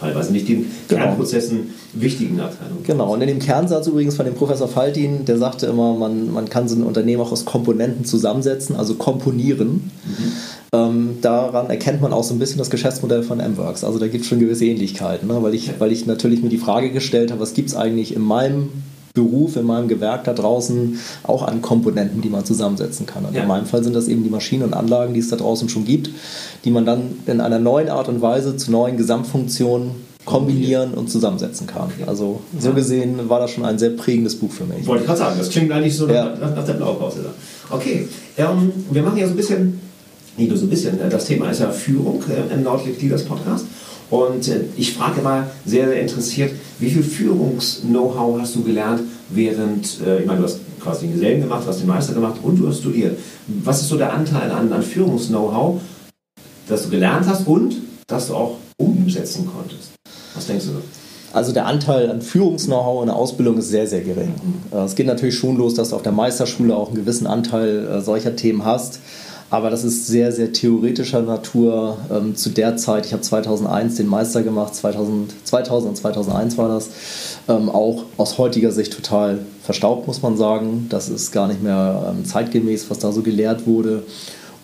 teilweise 0.00 0.32
nicht 0.32 0.48
den 0.48 0.66
genau. 0.88 1.02
Kernprozessen 1.02 1.70
wichtigen 1.92 2.40
Abteilungen. 2.40 2.82
Genau, 2.84 3.12
und 3.12 3.20
in 3.20 3.28
dem 3.28 3.38
Kernsatz 3.38 3.86
übrigens 3.86 4.16
von 4.16 4.26
dem 4.26 4.34
Professor 4.34 4.68
Faltin, 4.68 5.24
der 5.24 5.38
sagte 5.38 5.66
immer, 5.66 5.94
man, 5.94 6.32
man 6.32 6.48
kann 6.48 6.68
so 6.68 6.76
ein 6.76 6.82
Unternehmen 6.82 7.22
auch 7.22 7.32
aus 7.32 7.44
Komponenten 7.44 8.04
zusammensetzen, 8.04 8.76
also 8.76 8.94
komponieren. 8.94 9.90
Mhm. 10.04 10.32
Ähm, 10.72 11.18
daran 11.20 11.70
erkennt 11.70 12.00
man 12.00 12.12
auch 12.12 12.24
so 12.24 12.34
ein 12.34 12.38
bisschen 12.38 12.58
das 12.58 12.70
Geschäftsmodell 12.70 13.22
von 13.22 13.38
MWorks. 13.38 13.84
Also 13.84 13.98
da 13.98 14.08
gibt 14.08 14.24
es 14.24 14.28
schon 14.28 14.40
gewisse 14.40 14.66
Ähnlichkeiten, 14.66 15.28
ne? 15.28 15.42
weil, 15.42 15.54
ich, 15.54 15.70
weil 15.78 15.92
ich 15.92 16.06
natürlich 16.06 16.42
mir 16.42 16.48
die 16.48 16.58
Frage 16.58 16.90
gestellt 16.90 17.30
habe, 17.30 17.40
was 17.40 17.54
gibt 17.54 17.68
es 17.68 17.76
eigentlich 17.76 18.14
in 18.14 18.22
meinem 18.22 18.70
Beruf, 19.14 19.54
in 19.54 19.64
meinem 19.64 19.86
Gewerk 19.86 20.24
da 20.24 20.32
draußen 20.32 20.98
auch 21.22 21.44
an 21.44 21.62
Komponenten, 21.62 22.20
die 22.20 22.28
man 22.28 22.44
zusammensetzen 22.44 23.06
kann. 23.06 23.24
Und 23.24 23.34
ja. 23.34 23.42
in 23.42 23.48
meinem 23.48 23.64
Fall 23.64 23.84
sind 23.84 23.94
das 23.94 24.08
eben 24.08 24.24
die 24.24 24.28
Maschinen 24.28 24.64
und 24.64 24.74
Anlagen, 24.74 25.14
die 25.14 25.20
es 25.20 25.28
da 25.28 25.36
draußen 25.36 25.68
schon 25.68 25.84
gibt, 25.84 26.10
die 26.64 26.72
man 26.72 26.84
dann 26.84 27.18
in 27.26 27.40
einer 27.40 27.60
neuen 27.60 27.88
Art 27.90 28.08
und 28.08 28.22
Weise 28.22 28.56
zu 28.56 28.72
neuen 28.72 28.96
Gesamtfunktionen 28.96 29.92
kombinieren 30.24 30.94
und 30.94 31.10
zusammensetzen 31.10 31.68
kann. 31.68 31.92
Also 32.08 32.40
so 32.58 32.72
gesehen 32.72 33.28
war 33.28 33.38
das 33.38 33.52
schon 33.52 33.64
ein 33.64 33.78
sehr 33.78 33.90
prägendes 33.90 34.34
Buch 34.34 34.50
für 34.50 34.64
mich. 34.64 34.84
Wollte 34.84 35.02
ich 35.02 35.06
gerade 35.06 35.18
sagen, 35.20 35.38
das 35.38 35.48
klingt 35.48 35.70
eigentlich 35.70 35.96
so 35.96 36.08
ja. 36.08 36.34
nach, 36.34 36.56
nach, 36.56 36.64
der 36.64 36.72
Blaupause. 36.72 37.26
Okay, 37.70 38.08
ähm, 38.36 38.72
wir 38.90 39.02
machen 39.02 39.18
ja 39.18 39.26
so 39.26 39.34
ein 39.34 39.36
bisschen, 39.36 39.80
nicht 40.36 40.48
nur 40.48 40.58
so 40.58 40.66
ein 40.66 40.70
bisschen, 40.70 41.00
äh, 41.00 41.08
das 41.08 41.26
Thema 41.26 41.50
ist 41.50 41.60
ja 41.60 41.70
Führung 41.70 42.20
äh, 42.28 42.52
im 42.52 42.64
Nordlicht 42.64 43.00
Leaders 43.00 43.24
Podcast. 43.24 43.66
Und 44.10 44.48
äh, 44.48 44.60
ich 44.76 44.94
frage 44.94 45.22
mal 45.22 45.50
sehr, 45.64 45.88
sehr 45.88 46.00
interessiert, 46.00 46.52
wie 46.78 46.90
viel 46.90 47.02
Führungs-Know-how 47.02 48.40
hast 48.40 48.54
du 48.54 48.62
gelernt, 48.62 49.02
während, 49.30 50.00
äh, 50.06 50.20
ich 50.20 50.26
meine, 50.26 50.40
du 50.40 50.44
hast 50.44 50.60
quasi 50.80 51.06
den 51.06 51.14
Gesellen 51.14 51.40
gemacht, 51.40 51.64
du 51.64 51.68
hast 51.68 51.80
den 51.80 51.88
Meister 51.88 52.14
gemacht 52.14 52.36
und 52.42 52.56
du 52.58 52.68
hast 52.68 52.80
studiert. 52.80 53.18
Was 53.46 53.80
ist 53.80 53.88
so 53.88 53.96
der 53.96 54.12
Anteil 54.12 54.50
an, 54.50 54.72
an 54.72 54.82
Führungs-Know-how, 54.82 55.80
das 56.68 56.84
du 56.84 56.90
gelernt 56.90 57.26
hast 57.26 57.46
und 57.46 57.76
das 58.06 58.28
du 58.28 58.34
auch 58.34 58.56
umsetzen 58.76 59.48
konntest? 59.52 59.92
Was 60.34 60.46
denkst 60.46 60.66
du? 60.66 60.72
Also 61.32 61.52
der 61.52 61.66
Anteil 61.66 62.10
an 62.10 62.22
Führungs-Know-how 62.22 63.02
in 63.02 63.06
der 63.06 63.16
Ausbildung 63.16 63.58
ist 63.58 63.68
sehr, 63.68 63.88
sehr 63.88 64.02
gering. 64.02 64.34
Mhm. 64.70 64.78
Es 64.78 64.94
geht 64.94 65.06
natürlich 65.06 65.34
schon 65.34 65.56
los, 65.56 65.74
dass 65.74 65.90
du 65.90 65.96
auf 65.96 66.02
der 66.02 66.12
Meisterschule 66.12 66.76
auch 66.76 66.88
einen 66.88 66.96
gewissen 66.96 67.26
Anteil 67.26 67.88
äh, 67.88 68.00
solcher 68.00 68.36
Themen 68.36 68.64
hast. 68.64 69.00
Aber 69.54 69.70
das 69.70 69.84
ist 69.84 70.08
sehr, 70.08 70.32
sehr 70.32 70.52
theoretischer 70.52 71.22
Natur. 71.22 71.96
Ähm, 72.10 72.34
zu 72.34 72.50
der 72.50 72.76
Zeit, 72.76 73.06
ich 73.06 73.12
habe 73.12 73.22
2001 73.22 73.94
den 73.94 74.08
Meister 74.08 74.42
gemacht, 74.42 74.74
2000, 74.74 75.32
2000 75.44 75.90
und 75.90 75.96
2001 75.96 76.58
war 76.58 76.68
das, 76.68 76.90
ähm, 77.46 77.68
auch 77.68 78.02
aus 78.16 78.36
heutiger 78.36 78.72
Sicht 78.72 78.92
total 78.92 79.38
verstaubt, 79.62 80.08
muss 80.08 80.22
man 80.22 80.36
sagen. 80.36 80.88
Das 80.90 81.08
ist 81.08 81.30
gar 81.30 81.46
nicht 81.46 81.62
mehr 81.62 82.04
ähm, 82.10 82.24
zeitgemäß, 82.24 82.90
was 82.90 82.98
da 82.98 83.12
so 83.12 83.22
gelehrt 83.22 83.64
wurde. 83.64 84.02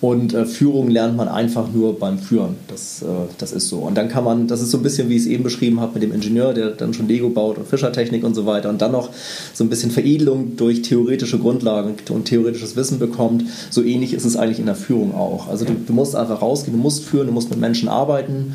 Und 0.01 0.33
äh, 0.33 0.47
Führung 0.47 0.89
lernt 0.89 1.17
man 1.17 1.29
einfach 1.29 1.71
nur 1.71 1.99
beim 1.99 2.19
Führen. 2.19 2.57
Das, 2.69 3.03
äh, 3.03 3.07
das 3.37 3.53
ist 3.53 3.69
so. 3.69 3.79
Und 3.79 3.97
dann 3.97 4.09
kann 4.09 4.25
man, 4.25 4.47
das 4.47 4.63
ist 4.63 4.71
so 4.71 4.79
ein 4.79 4.83
bisschen, 4.83 5.11
wie 5.11 5.17
ich 5.17 5.23
es 5.23 5.29
eben 5.29 5.45
beschrieben 5.45 5.79
habe, 5.81 5.95
mit 5.95 6.03
dem 6.03 6.13
Ingenieur, 6.13 6.55
der 6.55 6.71
dann 6.71 6.95
schon 6.95 7.07
Lego 7.07 7.29
baut 7.29 7.59
und 7.59 7.69
Fischertechnik 7.69 8.25
und 8.25 8.35
so 8.35 8.47
weiter. 8.47 8.71
Und 8.71 8.81
dann 8.81 8.93
noch 8.93 9.11
so 9.53 9.63
ein 9.63 9.69
bisschen 9.69 9.91
Veredelung 9.91 10.57
durch 10.57 10.81
theoretische 10.81 11.39
Grundlagen 11.39 11.95
und 12.09 12.25
theoretisches 12.25 12.77
Wissen 12.77 12.99
bekommt. 12.99 13.45
So 13.69 13.83
ähnlich 13.83 14.15
ist 14.15 14.25
es 14.25 14.37
eigentlich 14.37 14.59
in 14.59 14.67
der 14.67 14.75
Führung 14.75 15.15
auch. 15.15 15.49
Also 15.49 15.67
du, 15.67 15.75
du 15.75 15.93
musst 15.93 16.17
einfach 16.17 16.41
rausgehen, 16.41 16.77
du 16.77 16.83
musst 16.83 17.05
führen, 17.05 17.27
du 17.27 17.33
musst 17.35 17.51
mit 17.51 17.61
Menschen 17.61 17.91
arbeiten. 17.91 18.55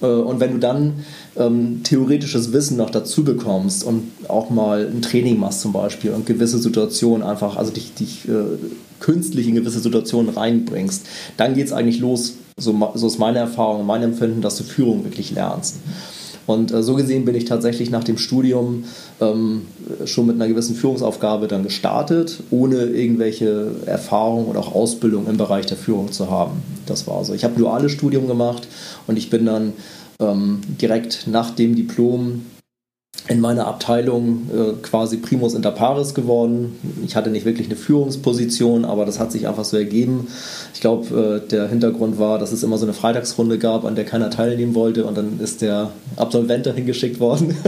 Äh, 0.00 0.06
und 0.06 0.38
wenn 0.38 0.52
du 0.52 0.58
dann 0.58 1.04
ähm, 1.36 1.80
theoretisches 1.82 2.52
Wissen 2.52 2.76
noch 2.76 2.90
dazu 2.90 3.24
bekommst 3.24 3.82
und 3.82 4.12
auch 4.28 4.50
mal 4.50 4.86
ein 4.86 5.02
Training 5.02 5.40
machst 5.40 5.60
zum 5.60 5.72
Beispiel 5.72 6.12
und 6.12 6.26
gewisse 6.26 6.58
Situationen 6.58 7.26
einfach, 7.26 7.56
also 7.56 7.72
dich, 7.72 7.94
dich 7.94 8.28
äh, 8.28 8.32
künstlich 9.00 9.48
in 9.48 9.54
gewisse 9.54 9.80
Situationen 9.80 10.34
reinbringst, 10.34 11.06
dann 11.36 11.54
geht 11.54 11.66
es 11.66 11.72
eigentlich 11.72 12.00
los, 12.00 12.34
so, 12.56 12.92
so 12.94 13.06
ist 13.06 13.18
meine 13.18 13.38
Erfahrung 13.38 13.80
und 13.80 13.86
mein 13.86 14.02
Empfinden, 14.02 14.40
dass 14.40 14.56
du 14.56 14.64
Führung 14.64 15.04
wirklich 15.04 15.32
lernst. 15.32 15.76
Und 16.46 16.72
äh, 16.72 16.82
so 16.82 16.94
gesehen 16.94 17.24
bin 17.24 17.34
ich 17.34 17.46
tatsächlich 17.46 17.90
nach 17.90 18.04
dem 18.04 18.18
Studium 18.18 18.84
ähm, 19.20 19.62
schon 20.04 20.26
mit 20.26 20.36
einer 20.36 20.48
gewissen 20.48 20.76
Führungsaufgabe 20.76 21.48
dann 21.48 21.62
gestartet, 21.62 22.42
ohne 22.50 22.84
irgendwelche 22.84 23.70
Erfahrung 23.86 24.46
oder 24.46 24.60
auch 24.60 24.74
Ausbildung 24.74 25.26
im 25.26 25.36
Bereich 25.36 25.66
der 25.66 25.76
Führung 25.76 26.12
zu 26.12 26.30
haben. 26.30 26.62
Das 26.86 27.06
war 27.06 27.24
so. 27.24 27.34
Ich 27.34 27.44
habe 27.44 27.58
duales 27.58 27.92
Studium 27.92 28.26
gemacht 28.26 28.68
und 29.06 29.16
ich 29.16 29.30
bin 29.30 29.46
dann 29.46 29.72
ähm, 30.20 30.60
direkt 30.80 31.26
nach 31.26 31.50
dem 31.50 31.74
Diplom 31.74 32.42
in 33.26 33.40
meiner 33.40 33.66
Abteilung 33.66 34.50
äh, 34.52 34.72
quasi 34.82 35.16
Primus 35.16 35.54
inter 35.54 35.70
pares 35.70 36.14
geworden. 36.14 36.78
Ich 37.06 37.16
hatte 37.16 37.30
nicht 37.30 37.46
wirklich 37.46 37.68
eine 37.68 37.76
Führungsposition, 37.76 38.84
aber 38.84 39.06
das 39.06 39.18
hat 39.18 39.32
sich 39.32 39.48
einfach 39.48 39.64
so 39.64 39.78
ergeben. 39.78 40.28
Ich 40.74 40.80
glaube, 40.80 41.42
äh, 41.42 41.48
der 41.48 41.68
Hintergrund 41.68 42.18
war, 42.18 42.38
dass 42.38 42.52
es 42.52 42.62
immer 42.62 42.76
so 42.76 42.84
eine 42.84 42.92
Freitagsrunde 42.92 43.58
gab, 43.58 43.86
an 43.86 43.94
der 43.94 44.04
keiner 44.04 44.28
teilnehmen 44.28 44.74
wollte 44.74 45.06
und 45.06 45.16
dann 45.16 45.40
ist 45.40 45.62
der 45.62 45.90
Absolvent 46.16 46.66
dahin 46.66 46.86
geschickt 46.86 47.20
worden. 47.20 47.56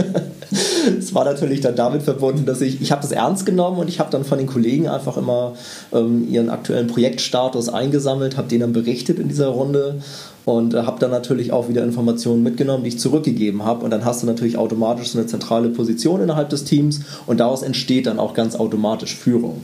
Es 0.99 1.13
war 1.13 1.25
natürlich 1.25 1.59
dann 1.59 1.75
damit 1.75 2.03
verbunden, 2.03 2.45
dass 2.45 2.61
ich, 2.61 2.81
ich 2.81 2.93
habe 2.93 3.01
das 3.01 3.11
ernst 3.11 3.45
genommen 3.45 3.77
und 3.77 3.89
ich 3.89 3.99
habe 3.99 4.09
dann 4.09 4.23
von 4.23 4.37
den 4.37 4.47
Kollegen 4.47 4.87
einfach 4.87 5.17
immer 5.17 5.55
ähm, 5.91 6.25
ihren 6.29 6.49
aktuellen 6.49 6.87
Projektstatus 6.87 7.67
eingesammelt, 7.67 8.37
habe 8.37 8.47
denen 8.47 8.61
dann 8.61 8.73
berichtet 8.73 9.19
in 9.19 9.27
dieser 9.27 9.49
Runde 9.49 10.01
und 10.47 10.73
äh, 10.73 10.83
habe 10.83 10.97
dann 11.01 11.11
natürlich 11.11 11.51
auch 11.51 11.67
wieder 11.67 11.83
Informationen 11.83 12.41
mitgenommen, 12.41 12.83
die 12.85 12.87
ich 12.87 12.99
zurückgegeben 12.99 13.65
habe. 13.65 13.83
Und 13.83 13.91
dann 13.91 14.05
hast 14.05 14.23
du 14.23 14.27
natürlich 14.27 14.57
automatisch 14.57 15.09
so 15.09 15.19
eine 15.19 15.27
zentrale 15.27 15.67
Position 15.67 16.21
innerhalb 16.21 16.49
des 16.49 16.63
Teams 16.63 17.01
und 17.25 17.41
daraus 17.41 17.63
entsteht 17.63 18.05
dann 18.05 18.17
auch 18.17 18.33
ganz 18.33 18.55
automatisch 18.55 19.13
Führung. 19.13 19.59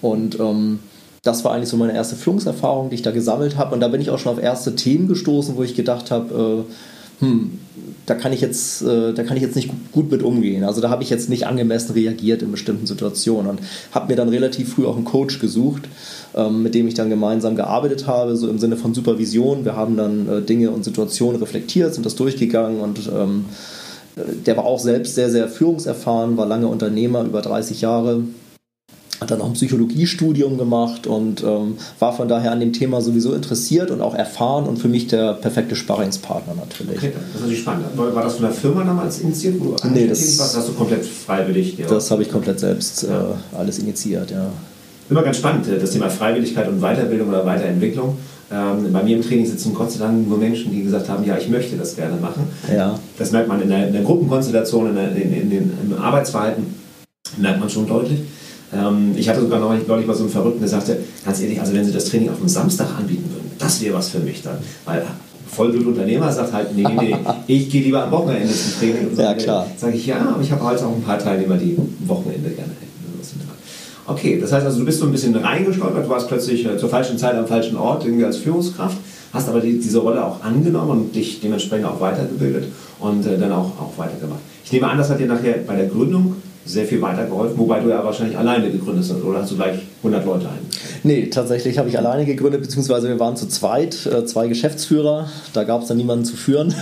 Und 0.00 0.38
ähm, 0.38 0.78
das 1.24 1.44
war 1.44 1.52
eigentlich 1.52 1.68
so 1.68 1.76
meine 1.76 1.96
erste 1.96 2.14
Führungserfahrung, 2.14 2.90
die 2.90 2.94
ich 2.94 3.02
da 3.02 3.10
gesammelt 3.10 3.56
habe. 3.56 3.74
Und 3.74 3.80
da 3.80 3.88
bin 3.88 4.00
ich 4.00 4.10
auch 4.10 4.20
schon 4.20 4.30
auf 4.30 4.40
erste 4.40 4.76
Themen 4.76 5.08
gestoßen, 5.08 5.56
wo 5.56 5.64
ich 5.64 5.74
gedacht 5.74 6.12
habe, 6.12 6.64
äh, 6.68 6.72
hm, 7.20 7.58
da 8.06 8.14
kann 8.14 8.32
ich 8.32 8.40
jetzt, 8.40 8.82
äh, 8.82 9.12
da 9.12 9.22
kann 9.22 9.36
ich 9.36 9.42
jetzt 9.42 9.54
nicht 9.54 9.70
gut 9.92 10.10
mit 10.10 10.22
umgehen. 10.22 10.64
Also 10.64 10.80
da 10.80 10.90
habe 10.90 11.02
ich 11.02 11.10
jetzt 11.10 11.28
nicht 11.28 11.46
angemessen 11.46 11.92
reagiert 11.92 12.42
in 12.42 12.50
bestimmten 12.50 12.86
Situationen 12.86 13.50
und 13.50 13.60
habe 13.92 14.08
mir 14.08 14.16
dann 14.16 14.28
relativ 14.28 14.74
früh 14.74 14.84
auch 14.84 14.96
einen 14.96 15.04
Coach 15.04 15.38
gesucht, 15.38 15.82
ähm, 16.34 16.62
mit 16.62 16.74
dem 16.74 16.88
ich 16.88 16.94
dann 16.94 17.08
gemeinsam 17.08 17.54
gearbeitet 17.54 18.06
habe, 18.06 18.36
so 18.36 18.48
im 18.48 18.58
Sinne 18.58 18.76
von 18.76 18.94
Supervision. 18.94 19.64
Wir 19.64 19.76
haben 19.76 19.96
dann 19.96 20.28
äh, 20.28 20.42
Dinge 20.42 20.70
und 20.70 20.84
Situationen 20.84 21.40
reflektiert, 21.40 21.94
sind 21.94 22.04
das 22.04 22.16
durchgegangen 22.16 22.80
und 22.80 23.00
ähm, 23.14 23.44
äh, 24.16 24.22
der 24.44 24.56
war 24.56 24.64
auch 24.64 24.80
selbst 24.80 25.14
sehr, 25.14 25.30
sehr 25.30 25.48
führungserfahren, 25.48 26.36
war 26.36 26.46
lange 26.46 26.66
Unternehmer, 26.66 27.22
über 27.22 27.42
30 27.42 27.80
Jahre 27.80 28.22
hat 29.20 29.30
dann 29.30 29.38
noch 29.38 29.46
ein 29.46 29.52
Psychologiestudium 29.52 30.56
gemacht 30.56 31.06
und 31.06 31.42
ähm, 31.42 31.76
war 31.98 32.12
von 32.12 32.26
daher 32.26 32.52
an 32.52 32.60
dem 32.60 32.72
Thema 32.72 33.02
sowieso 33.02 33.34
interessiert 33.34 33.90
und 33.90 34.00
auch 34.00 34.14
erfahren 34.14 34.64
und 34.64 34.78
für 34.78 34.88
mich 34.88 35.08
der 35.08 35.34
perfekte 35.34 35.76
Sparringspartner 35.76 36.54
natürlich. 36.54 36.96
Okay, 36.96 37.12
das 37.14 37.34
ist 37.34 37.40
natürlich 37.40 37.60
spannend. 37.60 37.86
War 37.96 38.22
das 38.22 38.34
von 38.34 38.42
der 38.42 38.52
Firma 38.52 38.82
damals 38.84 39.20
initiiert, 39.20 39.56
wo 39.60 39.76
du 39.76 39.88
nee, 39.88 40.06
das, 40.06 40.38
warst? 40.38 40.56
hast 40.56 40.68
du 40.68 40.72
komplett 40.72 41.04
freiwillig? 41.04 41.76
Ja. 41.78 41.86
Das 41.86 42.10
habe 42.10 42.22
ich 42.22 42.30
komplett 42.30 42.60
selbst 42.60 43.04
äh, 43.04 43.08
alles 43.56 43.78
initiiert, 43.78 44.30
ja. 44.30 44.50
Immer 45.10 45.22
ganz 45.22 45.36
spannend, 45.36 45.68
äh, 45.68 45.78
das 45.78 45.90
Thema 45.90 46.08
Freiwilligkeit 46.08 46.68
und 46.68 46.80
Weiterbildung 46.80 47.28
oder 47.28 47.44
Weiterentwicklung. 47.44 48.16
Ähm, 48.52 48.92
bei 48.92 49.02
mir 49.02 49.16
im 49.16 49.22
Training 49.22 49.46
sitzen 49.46 49.74
Gott 49.74 49.92
sei 49.92 50.00
Dank 50.00 50.26
nur 50.26 50.38
Menschen, 50.38 50.72
die 50.72 50.82
gesagt 50.82 51.08
haben, 51.08 51.24
ja, 51.24 51.36
ich 51.36 51.48
möchte 51.48 51.76
das 51.76 51.94
gerne 51.94 52.16
machen. 52.20 52.44
Ja. 52.74 52.98
Das 53.18 53.30
merkt 53.32 53.48
man 53.48 53.60
in 53.60 53.68
der, 53.68 53.86
in 53.86 53.92
der 53.92 54.02
Gruppenkonstellation, 54.02 54.88
in, 54.88 54.94
der, 54.96 55.14
in, 55.14 55.32
in, 55.32 55.52
in, 55.52 55.72
im 55.84 55.98
Arbeitsverhalten, 55.98 56.64
merkt 57.36 57.60
man 57.60 57.68
schon 57.68 57.86
deutlich. 57.86 58.20
Ähm, 58.72 59.14
ich 59.16 59.28
hatte 59.28 59.40
sogar 59.40 59.60
neulich, 59.60 59.86
neulich 59.86 60.06
mal 60.06 60.14
so 60.14 60.24
einen 60.24 60.32
Verrückten, 60.32 60.60
der 60.60 60.68
sagte, 60.68 60.98
ganz 61.24 61.40
ehrlich, 61.40 61.60
also 61.60 61.74
wenn 61.74 61.84
Sie 61.84 61.92
das 61.92 62.04
Training 62.06 62.30
auf 62.30 62.38
einem 62.38 62.48
Samstag 62.48 62.88
anbieten 62.98 63.30
würden, 63.32 63.50
das 63.58 63.80
wäre 63.80 63.94
was 63.94 64.08
für 64.08 64.20
mich 64.20 64.42
dann. 64.42 64.58
Weil 64.84 65.04
Vollblutunternehmer 65.48 66.32
sagt 66.32 66.52
halt, 66.52 66.76
nee, 66.76 66.84
nee, 66.84 67.16
nee, 67.48 67.56
ich 67.56 67.70
gehe 67.70 67.82
lieber 67.82 68.04
am 68.04 68.10
Wochenende 68.10 68.52
zum 68.52 68.78
Training. 68.78 69.08
Und 69.08 69.18
ja, 69.18 69.34
klar. 69.34 69.66
Sage 69.76 69.96
ich, 69.96 70.06
ja, 70.06 70.20
aber 70.20 70.42
ich 70.42 70.52
habe 70.52 70.64
halt 70.64 70.82
auch 70.82 70.94
ein 70.94 71.02
paar 71.02 71.18
Teilnehmer, 71.18 71.56
die 71.56 71.76
am 71.76 72.08
Wochenende 72.08 72.50
gerne 72.50 72.70
hätten. 72.70 72.90
Okay, 74.06 74.40
das 74.40 74.50
heißt 74.50 74.66
also, 74.66 74.80
du 74.80 74.84
bist 74.84 74.98
so 74.98 75.06
ein 75.06 75.12
bisschen 75.12 75.36
reingestolpert, 75.36 76.04
du 76.04 76.08
warst 76.08 76.26
plötzlich 76.26 76.66
äh, 76.66 76.76
zur 76.76 76.88
falschen 76.88 77.16
Zeit 77.16 77.36
am 77.36 77.46
falschen 77.46 77.76
Ort, 77.76 78.04
irgendwie 78.04 78.24
als 78.24 78.38
Führungskraft, 78.38 78.96
hast 79.32 79.48
aber 79.48 79.60
die, 79.60 79.78
diese 79.78 79.98
Rolle 79.98 80.24
auch 80.24 80.42
angenommen 80.42 80.90
und 80.90 81.14
dich 81.14 81.40
dementsprechend 81.40 81.86
auch 81.86 82.00
weitergebildet 82.00 82.64
und 82.98 83.24
äh, 83.24 83.38
dann 83.38 83.52
auch, 83.52 83.70
auch 83.78 83.92
weitergemacht. 83.96 84.40
Ich 84.64 84.72
nehme 84.72 84.88
an, 84.88 84.98
das 84.98 85.10
hat 85.10 85.20
dir 85.20 85.26
nachher 85.26 85.58
bei 85.64 85.76
der 85.76 85.86
Gründung 85.86 86.36
sehr 86.72 86.86
viel 86.86 87.00
weitergeholfen, 87.02 87.58
wobei 87.58 87.80
du 87.80 87.88
ja 87.88 88.04
wahrscheinlich 88.04 88.36
alleine 88.36 88.70
gegründet 88.70 89.04
hast, 89.08 89.24
oder 89.24 89.40
hast 89.40 89.50
du 89.50 89.56
gleich 89.56 89.78
100 89.98 90.24
Leute 90.24 90.48
ein? 90.48 90.58
Nee, 91.02 91.26
tatsächlich 91.26 91.78
habe 91.78 91.88
ich 91.88 91.98
alleine 91.98 92.24
gegründet, 92.24 92.62
beziehungsweise 92.62 93.08
wir 93.08 93.18
waren 93.18 93.36
zu 93.36 93.48
zweit, 93.48 94.06
äh, 94.06 94.24
zwei 94.24 94.48
Geschäftsführer, 94.48 95.28
da 95.52 95.64
gab 95.64 95.82
es 95.82 95.88
dann 95.88 95.96
niemanden 95.96 96.24
zu 96.24 96.36
führen. 96.36 96.74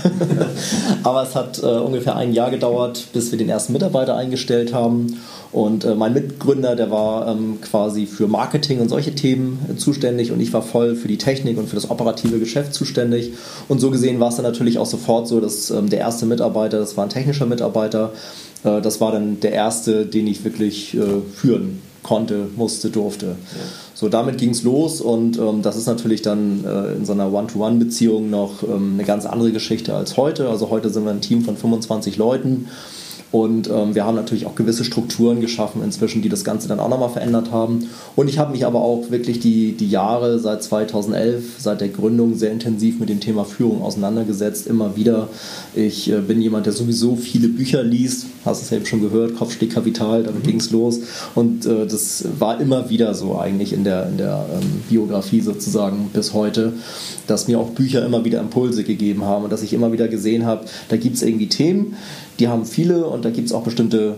Aber 1.05 1.23
es 1.23 1.35
hat 1.35 1.63
äh, 1.63 1.67
ungefähr 1.67 2.17
ein 2.17 2.33
Jahr 2.33 2.51
gedauert, 2.51 3.09
bis 3.13 3.31
wir 3.31 3.39
den 3.39 3.49
ersten 3.49 3.73
Mitarbeiter 3.73 4.17
eingestellt 4.17 4.75
haben. 4.75 5.19
Und 5.51 5.85
äh, 5.85 5.95
mein 5.95 6.13
Mitgründer, 6.13 6.77
der 6.77 6.91
war 6.91 7.27
ähm, 7.29 7.59
quasi 7.63 8.07
für 8.07 8.29
Marketing 8.29 8.81
und 8.81 8.89
solche 8.89 9.15
Themen 9.15 9.59
äh, 9.71 9.77
zuständig 9.77 10.31
und 10.31 10.41
ich 10.41 10.53
war 10.53 10.63
voll 10.63 10.95
für 10.95 11.09
die 11.09 11.17
Technik 11.17 11.57
und 11.57 11.69
für 11.69 11.75
das 11.75 11.91
operative 11.91 12.39
Geschäft 12.39 12.75
zuständig. 12.75 13.33
Und 13.67 13.81
so 13.81 13.91
gesehen 13.91 14.21
war 14.21 14.29
es 14.29 14.37
dann 14.37 14.45
natürlich 14.45 14.79
auch 14.79 14.87
sofort 14.87 15.27
so, 15.27 15.41
dass 15.41 15.71
ähm, 15.71 15.89
der 15.89 16.01
erste 16.01 16.27
Mitarbeiter, 16.27 16.79
das 16.79 16.97
war 16.97 17.05
ein 17.05 17.11
technischer 17.11 17.47
Mitarbeiter, 17.47 18.13
äh, 18.65 18.83
das 18.83 19.01
war 19.01 19.13
dann 19.13 19.41
der 19.41 19.53
erste, 19.53 20.05
den 20.05 20.27
ich 20.27 20.45
wirklich 20.45 20.95
äh, 20.95 21.01
führen 21.35 21.81
konnte, 22.03 22.47
musste, 22.57 22.91
durfte. 22.91 23.27
Ja. 23.27 23.35
So, 23.95 24.09
damit 24.09 24.39
ging 24.39 24.51
es 24.51 24.63
los 24.63 25.01
und 25.01 25.39
ähm, 25.39 25.63
das 25.63 25.77
ist 25.77 25.87
natürlich 25.87 26.21
dann 26.23 26.65
äh, 26.65 26.93
in 26.93 27.07
so 27.07 27.13
einer 27.13 27.33
One-to-One-Beziehung 27.33 28.29
noch 28.29 28.63
ähm, 28.63 28.95
eine 28.95 29.05
ganz 29.05 29.25
andere 29.25 29.51
Geschichte 29.51 29.95
als 29.95 30.17
heute. 30.17 30.49
Also 30.49 30.69
heute 30.71 30.91
sind 30.91 31.05
wir 31.05 31.11
ein 31.11 31.21
Team 31.23 31.43
von 31.43 31.57
25 31.57 32.17
Leuten 32.17 32.69
und 33.31 33.69
ähm, 33.69 33.95
wir 33.95 34.07
haben 34.07 34.15
natürlich 34.15 34.47
auch 34.47 34.55
gewisse 34.55 34.85
Strukturen 34.85 35.41
geschaffen 35.41 35.83
inzwischen, 35.85 36.23
die 36.23 36.31
das 36.31 36.45
Ganze 36.45 36.67
dann 36.67 36.81
auch 36.81 36.89
nochmal 36.89 37.11
verändert 37.11 37.53
haben. 37.53 37.89
Und 38.17 38.29
ich 38.29 38.39
habe 38.39 38.53
mich 38.53 38.65
aber 38.65 38.81
auch 38.81 39.11
wirklich 39.11 39.39
die, 39.39 39.73
die 39.73 39.91
Jahre 39.91 40.39
seit 40.39 40.63
2011, 40.63 41.57
seit 41.59 41.83
der 41.83 41.89
Gründung, 41.89 42.37
sehr 42.37 42.53
intensiv 42.53 42.99
mit 42.99 43.11
dem 43.11 43.21
Thema 43.21 43.45
Führung 43.45 43.83
auseinandergesetzt. 43.83 44.67
Immer 44.67 44.97
wieder. 44.97 45.29
Ich 45.75 46.11
äh, 46.11 46.21
bin 46.21 46.41
jemand, 46.41 46.65
der 46.65 46.73
sowieso 46.73 47.17
viele 47.17 47.49
Bücher 47.49 47.83
liest. 47.83 48.27
Hast 48.47 48.63
es 48.63 48.71
ja 48.71 48.79
eben 48.79 48.87
schon 48.87 49.03
gehört, 49.03 49.37
Kopfstehkapital, 49.37 50.23
damit 50.23 50.45
mhm. 50.45 50.49
ging 50.49 50.61
es 50.61 50.71
los. 50.71 51.01
Und 51.35 51.67
äh, 51.67 51.87
das 51.87 52.25
war 52.39 52.59
immer 52.63 52.89
wieder 52.89 53.13
so 53.13 53.39
eigentlich 53.39 53.75
in 53.75 53.85
der, 53.85 54.09
in 54.09 54.17
der 54.17 54.47
ähm, 54.55 54.81
Biografie 54.89 55.43
sozusagen 55.43 56.09
bis 56.15 56.33
heute, 56.33 56.73
dass 57.27 57.47
mir 57.47 57.61
auch 57.61 57.71
Bücher 57.71 58.07
immer 58.07 58.25
wieder 58.25 58.41
Impulse 58.41 58.85
gegeben 58.85 59.25
haben 59.25 59.45
und 59.45 59.53
dass 59.53 59.63
ich 59.63 59.75
immer 59.75 59.93
wieder 59.93 60.09
gesehen 60.09 60.47
habe, 60.47 60.65
da 60.89 60.97
gibt 60.97 61.17
es 61.17 61.23
irgendwie 61.23 61.49
Themen, 61.49 61.97
die 62.39 62.49
haben 62.49 62.65
viele 62.65 63.07
und 63.07 63.25
da 63.25 63.31
gibt 63.31 63.49
es 63.49 63.53
auch 63.53 63.63
bestimmte, 63.63 64.17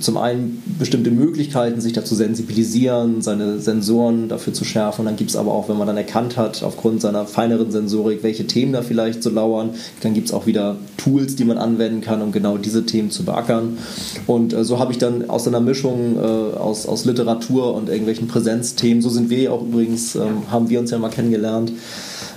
zum 0.00 0.16
einen 0.18 0.62
bestimmte 0.78 1.10
Möglichkeiten, 1.10 1.80
sich 1.80 1.94
dazu 1.94 2.14
sensibilisieren, 2.14 3.22
seine 3.22 3.58
Sensoren 3.58 4.28
dafür 4.28 4.52
zu 4.52 4.64
schärfen. 4.64 5.00
Und 5.00 5.06
dann 5.06 5.16
gibt 5.16 5.30
es 5.30 5.36
aber 5.36 5.52
auch, 5.52 5.68
wenn 5.68 5.78
man 5.78 5.86
dann 5.86 5.96
erkannt 5.96 6.36
hat, 6.36 6.62
aufgrund 6.62 7.00
seiner 7.00 7.26
feineren 7.26 7.70
Sensorik, 7.70 8.22
welche 8.22 8.46
Themen 8.46 8.72
da 8.72 8.82
vielleicht 8.82 9.22
so 9.22 9.30
lauern, 9.30 9.70
dann 10.02 10.14
gibt 10.14 10.28
es 10.28 10.34
auch 10.34 10.46
wieder 10.46 10.76
Tools, 10.98 11.36
die 11.36 11.44
man 11.44 11.58
anwenden 11.58 12.02
kann, 12.02 12.20
um 12.20 12.32
genau 12.32 12.58
diese 12.58 12.84
Themen 12.84 13.10
zu 13.10 13.24
beackern. 13.24 13.78
Und 14.26 14.52
äh, 14.52 14.62
so 14.62 14.78
habe 14.78 14.92
ich 14.92 14.98
dann 14.98 15.30
aus 15.30 15.48
einer 15.48 15.60
Mischung 15.60 16.16
äh, 16.16 16.20
aus, 16.20 16.86
aus 16.86 17.04
Literatur 17.06 17.74
und 17.74 17.88
irgendwelchen 17.88 18.28
Präsenzthemen, 18.28 19.02
so 19.02 19.08
sind 19.08 19.30
wir 19.30 19.40
ja 19.40 19.50
auch 19.50 19.62
übrigens, 19.62 20.14
ähm, 20.16 20.42
haben 20.50 20.68
wir 20.68 20.80
uns 20.80 20.90
ja 20.90 20.98
mal 20.98 21.08
kennengelernt, 21.08 21.72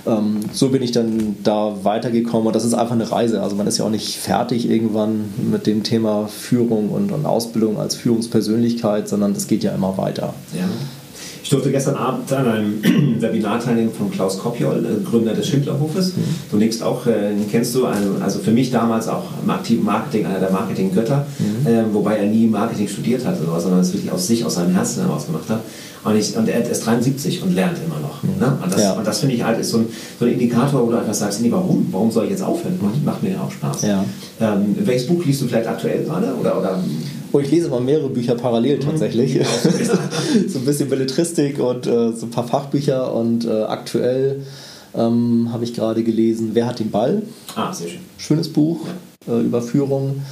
ähm, 0.06 0.40
so 0.52 0.70
bin 0.70 0.82
ich 0.82 0.92
dann 0.92 1.36
da 1.42 1.84
weitergekommen 1.84 2.46
und 2.46 2.56
das 2.56 2.64
ist 2.64 2.74
einfach 2.74 2.94
eine 2.94 3.10
Reise. 3.10 3.42
Also 3.42 3.56
man 3.56 3.66
ist 3.66 3.78
ja 3.78 3.84
auch 3.84 3.90
nicht 3.90 4.16
fertig 4.16 4.68
irgendwann 4.68 5.32
mit 5.50 5.66
dem 5.66 5.82
Thema 5.82 6.28
Führung 6.28 6.90
und, 6.90 7.12
und 7.12 7.26
Ausbildung 7.26 7.78
als 7.78 7.94
Führungspersönlichkeit, 7.94 9.08
sondern 9.08 9.34
das 9.34 9.46
geht 9.46 9.62
ja 9.62 9.74
immer 9.74 9.96
weiter. 9.98 10.34
Ja. 10.54 10.68
Ich 11.52 11.54
durfte 11.54 11.70
gestern 11.70 11.96
Abend 11.96 12.32
an 12.32 12.48
einem 12.48 12.82
Webinar 13.20 13.60
teilnehmen 13.60 13.92
von 13.92 14.10
Klaus 14.10 14.38
Kopjol, 14.38 14.86
äh, 14.86 15.04
Gründer 15.04 15.34
des 15.34 15.48
Schindlerhofes. 15.48 16.16
Mhm. 16.16 16.22
Du 16.50 16.56
nickst 16.56 16.82
auch, 16.82 17.06
äh, 17.06 17.34
kennst 17.50 17.74
du, 17.74 17.84
also 17.84 18.38
für 18.38 18.52
mich 18.52 18.70
damals 18.70 19.06
auch 19.06 19.24
aktiv 19.46 19.82
Marketing, 19.82 20.24
einer 20.24 20.40
der 20.40 20.50
Marketing-Götter, 20.50 21.26
mhm. 21.38 21.66
äh, 21.66 21.82
wobei 21.92 22.16
er 22.16 22.24
nie 22.24 22.46
Marketing 22.46 22.88
studiert 22.88 23.26
hat, 23.26 23.36
sondern 23.38 23.80
es 23.80 23.92
wirklich 23.92 24.10
aus 24.10 24.26
sich, 24.26 24.46
aus 24.46 24.54
seinem 24.54 24.74
Herzen 24.74 25.02
heraus 25.02 25.26
gemacht 25.26 25.50
hat. 25.50 25.60
Und, 26.04 26.16
ich, 26.16 26.34
und 26.38 26.48
er 26.48 26.66
ist 26.66 26.86
73 26.86 27.42
und 27.42 27.54
lernt 27.54 27.76
immer 27.84 28.00
noch. 28.00 28.22
Mhm. 28.22 28.40
Ne? 28.40 28.58
Und 28.64 28.72
das, 28.72 28.82
ja. 28.82 29.02
das 29.04 29.18
finde 29.18 29.34
ich 29.34 29.44
halt 29.44 29.60
ist 29.60 29.72
so 29.72 29.76
ein, 29.76 29.88
so 30.18 30.24
ein 30.24 30.32
Indikator, 30.32 30.86
wo 30.86 30.90
du 30.90 30.96
einfach 30.96 31.12
sagst, 31.12 31.42
nee, 31.42 31.50
warum? 31.52 31.86
Warum 31.90 32.10
soll 32.10 32.24
ich 32.24 32.30
jetzt 32.30 32.42
aufhören? 32.42 32.78
Macht, 32.80 33.04
macht 33.04 33.22
mir 33.22 33.32
ja 33.32 33.42
auch 33.42 33.52
Spaß. 33.52 33.82
Ja. 33.82 34.02
Ähm, 34.40 34.74
welches 34.86 35.06
Buch 35.06 35.22
liest 35.26 35.42
du 35.42 35.48
vielleicht 35.48 35.68
aktuell 35.68 36.02
gerade? 36.02 36.34
Oder, 36.34 36.58
oder? 36.58 36.82
Oh, 37.32 37.40
ich 37.40 37.50
lese 37.50 37.70
mal 37.70 37.80
mehrere 37.80 38.10
Bücher 38.10 38.34
parallel 38.34 38.76
mhm. 38.76 38.82
tatsächlich. 38.82 39.36
Mhm. 39.36 39.44
so 40.48 40.58
ein 40.58 40.64
bisschen 40.64 40.88
Belletristik 40.88 41.58
und 41.58 41.86
äh, 41.86 42.12
so 42.12 42.26
ein 42.26 42.30
paar 42.30 42.46
Fachbücher 42.46 43.14
und 43.14 43.46
äh, 43.46 43.62
aktuell 43.62 44.42
ähm, 44.94 45.48
habe 45.50 45.64
ich 45.64 45.72
gerade 45.72 46.02
gelesen 46.02 46.50
Wer 46.52 46.66
hat 46.66 46.78
den 46.78 46.90
Ball? 46.90 47.22
Ah, 47.54 47.72
sehr 47.72 47.88
schön. 47.88 48.00
Schönes 48.18 48.48
Buch 48.52 48.80
ja. 49.26 49.38
äh, 49.38 49.40
über 49.40 49.62
Führung. 49.62 50.22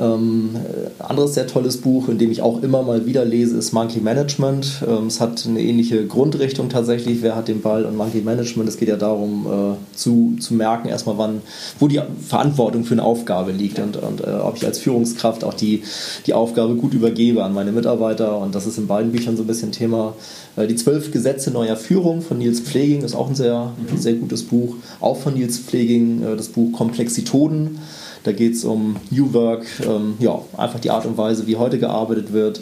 Ähm, 0.00 0.50
anderes 0.98 1.34
sehr 1.34 1.46
tolles 1.46 1.78
Buch, 1.78 2.08
in 2.08 2.18
dem 2.18 2.30
ich 2.30 2.40
auch 2.40 2.62
immer 2.62 2.82
mal 2.82 3.06
wieder 3.06 3.24
lese, 3.24 3.56
ist 3.56 3.72
Monkey 3.72 4.00
Management. 4.00 4.84
Ähm, 4.86 5.06
es 5.08 5.20
hat 5.20 5.44
eine 5.46 5.60
ähnliche 5.60 6.06
Grundrichtung 6.06 6.68
tatsächlich. 6.68 7.22
Wer 7.22 7.34
hat 7.34 7.48
den 7.48 7.62
Ball 7.62 7.84
und 7.84 7.96
Monkey 7.96 8.20
Management? 8.20 8.68
Es 8.68 8.76
geht 8.76 8.88
ja 8.88 8.96
darum, 8.96 9.46
äh, 9.46 9.96
zu, 9.96 10.36
zu 10.38 10.54
merken, 10.54 10.88
erstmal, 10.88 11.18
wann, 11.18 11.42
wo 11.80 11.88
die 11.88 12.00
Verantwortung 12.26 12.84
für 12.84 12.94
eine 12.94 13.02
Aufgabe 13.02 13.50
liegt 13.50 13.80
und, 13.80 13.96
und 13.96 14.20
äh, 14.20 14.30
ob 14.30 14.56
ich 14.56 14.64
als 14.64 14.78
Führungskraft 14.78 15.42
auch 15.42 15.54
die, 15.54 15.82
die 16.26 16.34
Aufgabe 16.34 16.76
gut 16.76 16.94
übergebe 16.94 17.42
an 17.42 17.52
meine 17.52 17.72
Mitarbeiter. 17.72 18.38
Und 18.38 18.54
das 18.54 18.66
ist 18.66 18.78
in 18.78 18.86
beiden 18.86 19.10
Büchern 19.10 19.36
so 19.36 19.42
ein 19.42 19.48
bisschen 19.48 19.72
Thema. 19.72 20.14
Äh, 20.56 20.68
die 20.68 20.76
zwölf 20.76 21.10
Gesetze 21.10 21.50
neuer 21.50 21.76
Führung 21.76 22.22
von 22.22 22.38
Nils 22.38 22.60
Pfleging 22.60 23.02
ist 23.02 23.16
auch 23.16 23.28
ein 23.28 23.34
sehr, 23.34 23.72
mhm. 23.90 23.98
sehr 23.98 24.14
gutes 24.14 24.44
Buch. 24.44 24.76
Auch 25.00 25.16
von 25.16 25.34
Nils 25.34 25.58
Pfleging 25.58 26.22
äh, 26.22 26.36
das 26.36 26.48
Buch 26.48 26.72
Komplexitoden. 26.72 27.78
Da 28.24 28.32
geht 28.32 28.54
es 28.54 28.64
um 28.64 28.96
New 29.10 29.32
Work, 29.32 29.66
ähm, 29.86 30.14
ja, 30.18 30.40
einfach 30.56 30.80
die 30.80 30.90
Art 30.90 31.06
und 31.06 31.16
Weise, 31.16 31.46
wie 31.46 31.56
heute 31.56 31.78
gearbeitet 31.78 32.32
wird. 32.32 32.60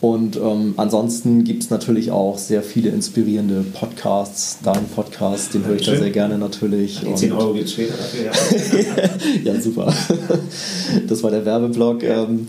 Und 0.00 0.36
ähm, 0.36 0.74
ansonsten 0.76 1.44
gibt 1.44 1.62
es 1.62 1.70
natürlich 1.70 2.10
auch 2.10 2.36
sehr 2.36 2.62
viele 2.62 2.90
inspirierende 2.90 3.62
Podcasts. 3.62 4.58
Dein 4.62 4.84
Podcast, 4.94 5.54
den 5.54 5.64
höre 5.64 5.76
ich 5.76 5.86
da 5.86 5.96
sehr 5.96 6.10
gerne 6.10 6.36
natürlich. 6.36 7.00
Die 7.00 7.14
10 7.14 7.32
Euro 7.32 7.56
es 7.56 7.72
später 7.72 7.94
dafür, 7.96 8.24
ja. 9.44 9.52
ja, 9.54 9.60
super. 9.60 9.92
Das 11.08 11.22
war 11.22 11.30
der 11.30 11.44
Werbeblock. 11.44 12.02
Ähm, 12.02 12.46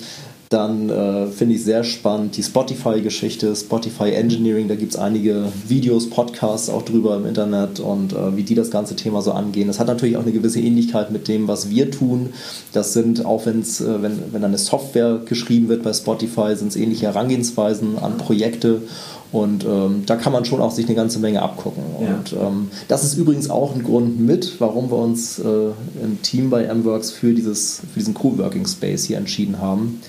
dann 0.50 0.90
äh, 0.90 1.28
finde 1.28 1.56
ich 1.56 1.64
sehr 1.64 1.84
spannend 1.84 2.38
die 2.38 2.44
Spotify-Geschichte, 2.44 3.54
Spotify 3.56 4.12
Engineering. 4.12 4.70
Da 4.70 4.76
gibt 4.76 4.94
es 4.94 5.00
einige 5.00 5.52
Videos, 5.68 6.10
Podcasts 6.10 6.70
auch 6.70 6.84
drüber 6.84 7.18
im 7.18 7.26
Internet 7.26 7.82
und 7.82 8.14
äh, 8.14 8.38
wie 8.38 8.44
die 8.44 8.56
das 8.56 8.72
ganze 8.72 8.96
Thema 8.96 9.22
so 9.22 9.34
angehen. 9.34 9.68
Das 9.68 9.80
hat 9.80 9.88
natürlich 9.88 10.16
auch 10.16 10.22
eine 10.22 10.32
gewisse 10.32 10.62
Ähnlichkeit 10.62 11.12
mit 11.12 11.28
dem, 11.28 11.50
was 11.50 11.70
wir 11.70 11.92
tun. 11.92 12.30
Das 12.72 12.94
sind, 12.94 13.26
auch 13.26 13.46
wenn's, 13.46 13.82
äh, 13.82 14.02
wenn, 14.02 14.32
wenn 14.32 14.44
eine 14.44 14.58
Software 14.58 15.20
geschrieben 15.26 15.68
wird 15.68 15.84
bei 15.84 15.92
Spotify, 15.92 16.56
sind 16.56 16.70
es 16.70 16.78
ähnliche 16.78 17.08
Herangehensweisen 17.08 18.00
an 18.00 18.18
Projekte. 18.18 18.84
Und 19.34 19.66
ähm, 19.66 20.04
da 20.06 20.16
kann 20.16 20.32
man 20.32 20.46
schon 20.46 20.62
auch 20.62 20.72
sich 20.72 20.86
eine 20.86 20.96
ganze 20.96 21.20
Menge 21.20 21.42
abgucken. 21.42 21.84
Ja. 22.00 22.08
Und 22.08 22.34
ähm, 22.34 22.72
das 22.88 23.04
ist 23.04 23.18
übrigens 23.18 23.50
auch 23.50 23.76
ein 23.76 23.84
Grund 23.84 24.22
mit, 24.22 24.62
warum 24.62 24.90
wir 24.90 24.98
uns 24.98 25.40
äh, 25.40 25.44
im 26.02 26.22
Team 26.22 26.50
bei 26.50 26.74
MWorks 26.74 27.12
für, 27.12 27.34
dieses, 27.34 27.82
für 27.92 28.00
diesen 28.00 28.14
Co-Working 28.14 28.66
Space 28.66 29.04
hier 29.04 29.18
entschieden 29.18 29.60
haben 29.60 30.00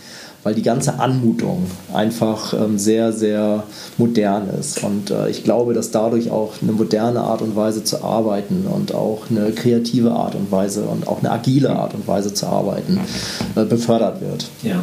weil 0.45 0.55
die 0.55 0.63
ganze 0.63 0.99
Anmutung 0.99 1.67
einfach 1.93 2.55
ähm, 2.55 2.79
sehr, 2.79 3.13
sehr 3.13 3.65
modern 3.97 4.49
ist. 4.59 4.83
Und 4.85 5.11
äh, 5.11 5.29
ich 5.29 5.45
glaube, 5.45 5.75
dass 5.75 5.91
dadurch 5.91 6.31
auch 6.31 6.55
eine 6.63 6.73
moderne 6.73 7.21
Art 7.21 7.43
und 7.43 7.57
Weise 7.57 7.85
zu 7.85 8.05
arbeiten 8.05 8.67
und 8.73 8.95
auch 8.95 9.25
eine 9.31 9.51
kreative 9.53 10.13
Art 10.13 10.35
und 10.35 10.51
Weise 10.51 10.85
und 10.85 11.09
auch 11.09 11.19
eine 11.19 11.31
agile 11.31 11.71
Art 11.71 11.95
und 11.95 12.07
Weise 12.07 12.33
zu 12.33 12.47
arbeiten 12.47 13.01
äh, 13.57 13.65
befördert 13.65 14.21
wird. 14.21 14.49
Ja. 14.63 14.81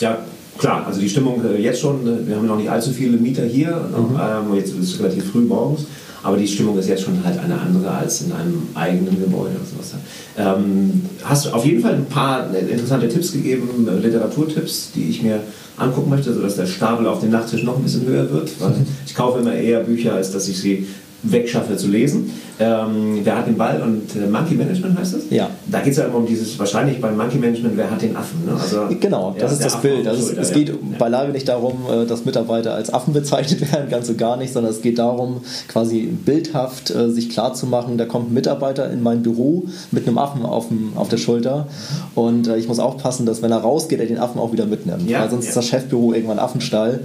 ja, 0.00 0.18
klar, 0.58 0.86
also 0.86 1.00
die 1.00 1.08
Stimmung 1.08 1.42
äh, 1.44 1.60
jetzt 1.60 1.80
schon, 1.80 2.06
äh, 2.06 2.26
wir 2.26 2.36
haben 2.36 2.46
noch 2.46 2.58
nicht 2.58 2.70
allzu 2.70 2.90
viele 2.90 3.16
Mieter 3.16 3.44
hier, 3.44 3.70
mhm. 3.70 4.20
ähm, 4.20 4.54
jetzt 4.56 4.74
ist 4.74 4.94
es 4.94 5.00
relativ 5.00 5.30
früh 5.30 5.40
morgens. 5.40 5.86
Aber 6.28 6.36
die 6.36 6.46
Stimmung 6.46 6.78
ist 6.78 6.90
jetzt 6.90 7.04
schon 7.04 7.24
halt 7.24 7.38
eine 7.38 7.58
andere 7.58 7.90
als 7.90 8.20
in 8.20 8.32
einem 8.32 8.68
eigenen 8.74 9.18
Gebäude 9.18 9.54
oder 9.54 9.64
sowas. 9.64 9.94
Ähm, 10.36 11.00
hast 11.24 11.46
du 11.46 11.50
auf 11.54 11.64
jeden 11.64 11.80
Fall 11.80 11.94
ein 11.94 12.04
paar 12.04 12.54
interessante 12.54 13.08
Tipps 13.08 13.32
gegeben, 13.32 13.88
Literaturtipps, 14.02 14.90
die 14.94 15.08
ich 15.08 15.22
mir 15.22 15.40
angucken 15.78 16.10
möchte, 16.10 16.34
sodass 16.34 16.56
der 16.56 16.66
Stapel 16.66 17.06
auf 17.06 17.20
dem 17.20 17.30
Nachttisch 17.30 17.62
noch 17.62 17.78
ein 17.78 17.82
bisschen 17.82 18.04
höher 18.04 18.30
wird. 18.30 18.50
Weil 18.60 18.74
ich 19.06 19.14
kaufe 19.14 19.38
immer 19.38 19.54
eher 19.54 19.80
Bücher, 19.80 20.12
als 20.12 20.30
dass 20.30 20.48
ich 20.48 20.60
sie 20.60 20.86
wegschaffe 21.22 21.76
zu 21.76 21.88
lesen. 21.88 22.30
Ähm, 22.60 23.20
wer 23.22 23.38
hat 23.38 23.46
den 23.46 23.56
Ball 23.56 23.80
und 23.82 24.16
äh, 24.16 24.26
Monkey 24.26 24.54
Management 24.54 24.98
heißt 24.98 25.14
das? 25.14 25.22
Ja. 25.30 25.48
Da 25.66 25.80
geht 25.80 25.92
es 25.92 25.98
ja 25.98 26.04
immer 26.04 26.16
um 26.16 26.26
dieses, 26.26 26.58
wahrscheinlich 26.58 27.00
beim 27.00 27.16
Monkey 27.16 27.38
Management, 27.38 27.76
wer 27.76 27.90
hat 27.90 28.02
den 28.02 28.16
Affen? 28.16 28.44
Ne? 28.44 28.52
Also, 28.60 28.88
genau, 28.98 29.34
das 29.38 29.52
ist 29.52 29.64
das 29.64 29.74
Affen 29.76 29.90
Bild. 29.90 30.08
Also 30.08 30.32
es, 30.32 30.36
es 30.36 30.52
geht 30.52 30.68
ja. 30.68 30.74
beileibe 30.98 31.32
nicht 31.32 31.48
darum, 31.48 31.78
äh, 31.90 32.04
dass 32.06 32.24
Mitarbeiter 32.24 32.74
als 32.74 32.92
Affen 32.92 33.12
bezeichnet 33.18 33.72
werden, 33.72 33.88
ganz 33.88 34.08
und 34.08 34.18
gar 34.18 34.36
nicht, 34.36 34.52
sondern 34.52 34.72
es 34.72 34.82
geht 34.82 34.98
darum, 34.98 35.42
quasi 35.68 36.00
bildhaft 36.00 36.90
äh, 36.90 37.10
sich 37.10 37.30
klarzumachen, 37.30 37.96
da 37.96 38.06
kommt 38.06 38.30
ein 38.30 38.34
Mitarbeiter 38.34 38.90
in 38.90 39.02
mein 39.02 39.22
Büro 39.22 39.64
mit 39.92 40.06
einem 40.06 40.18
Affen 40.18 40.44
auf, 40.44 40.68
dem, 40.68 40.92
auf 40.96 41.08
der 41.08 41.18
Schulter 41.18 41.68
und 42.14 42.48
äh, 42.48 42.56
ich 42.56 42.66
muss 42.66 42.80
aufpassen, 42.80 43.24
dass 43.24 43.40
wenn 43.40 43.52
er 43.52 43.58
rausgeht, 43.58 44.00
er 44.00 44.06
den 44.06 44.18
Affen 44.18 44.40
auch 44.40 44.52
wieder 44.52 44.66
mitnimmt. 44.66 45.08
Ja, 45.08 45.20
weil 45.20 45.30
sonst 45.30 45.44
ja. 45.44 45.50
ist 45.50 45.56
das 45.56 45.66
Chefbüro 45.66 46.12
irgendwann 46.12 46.38
Affenstall 46.38 47.00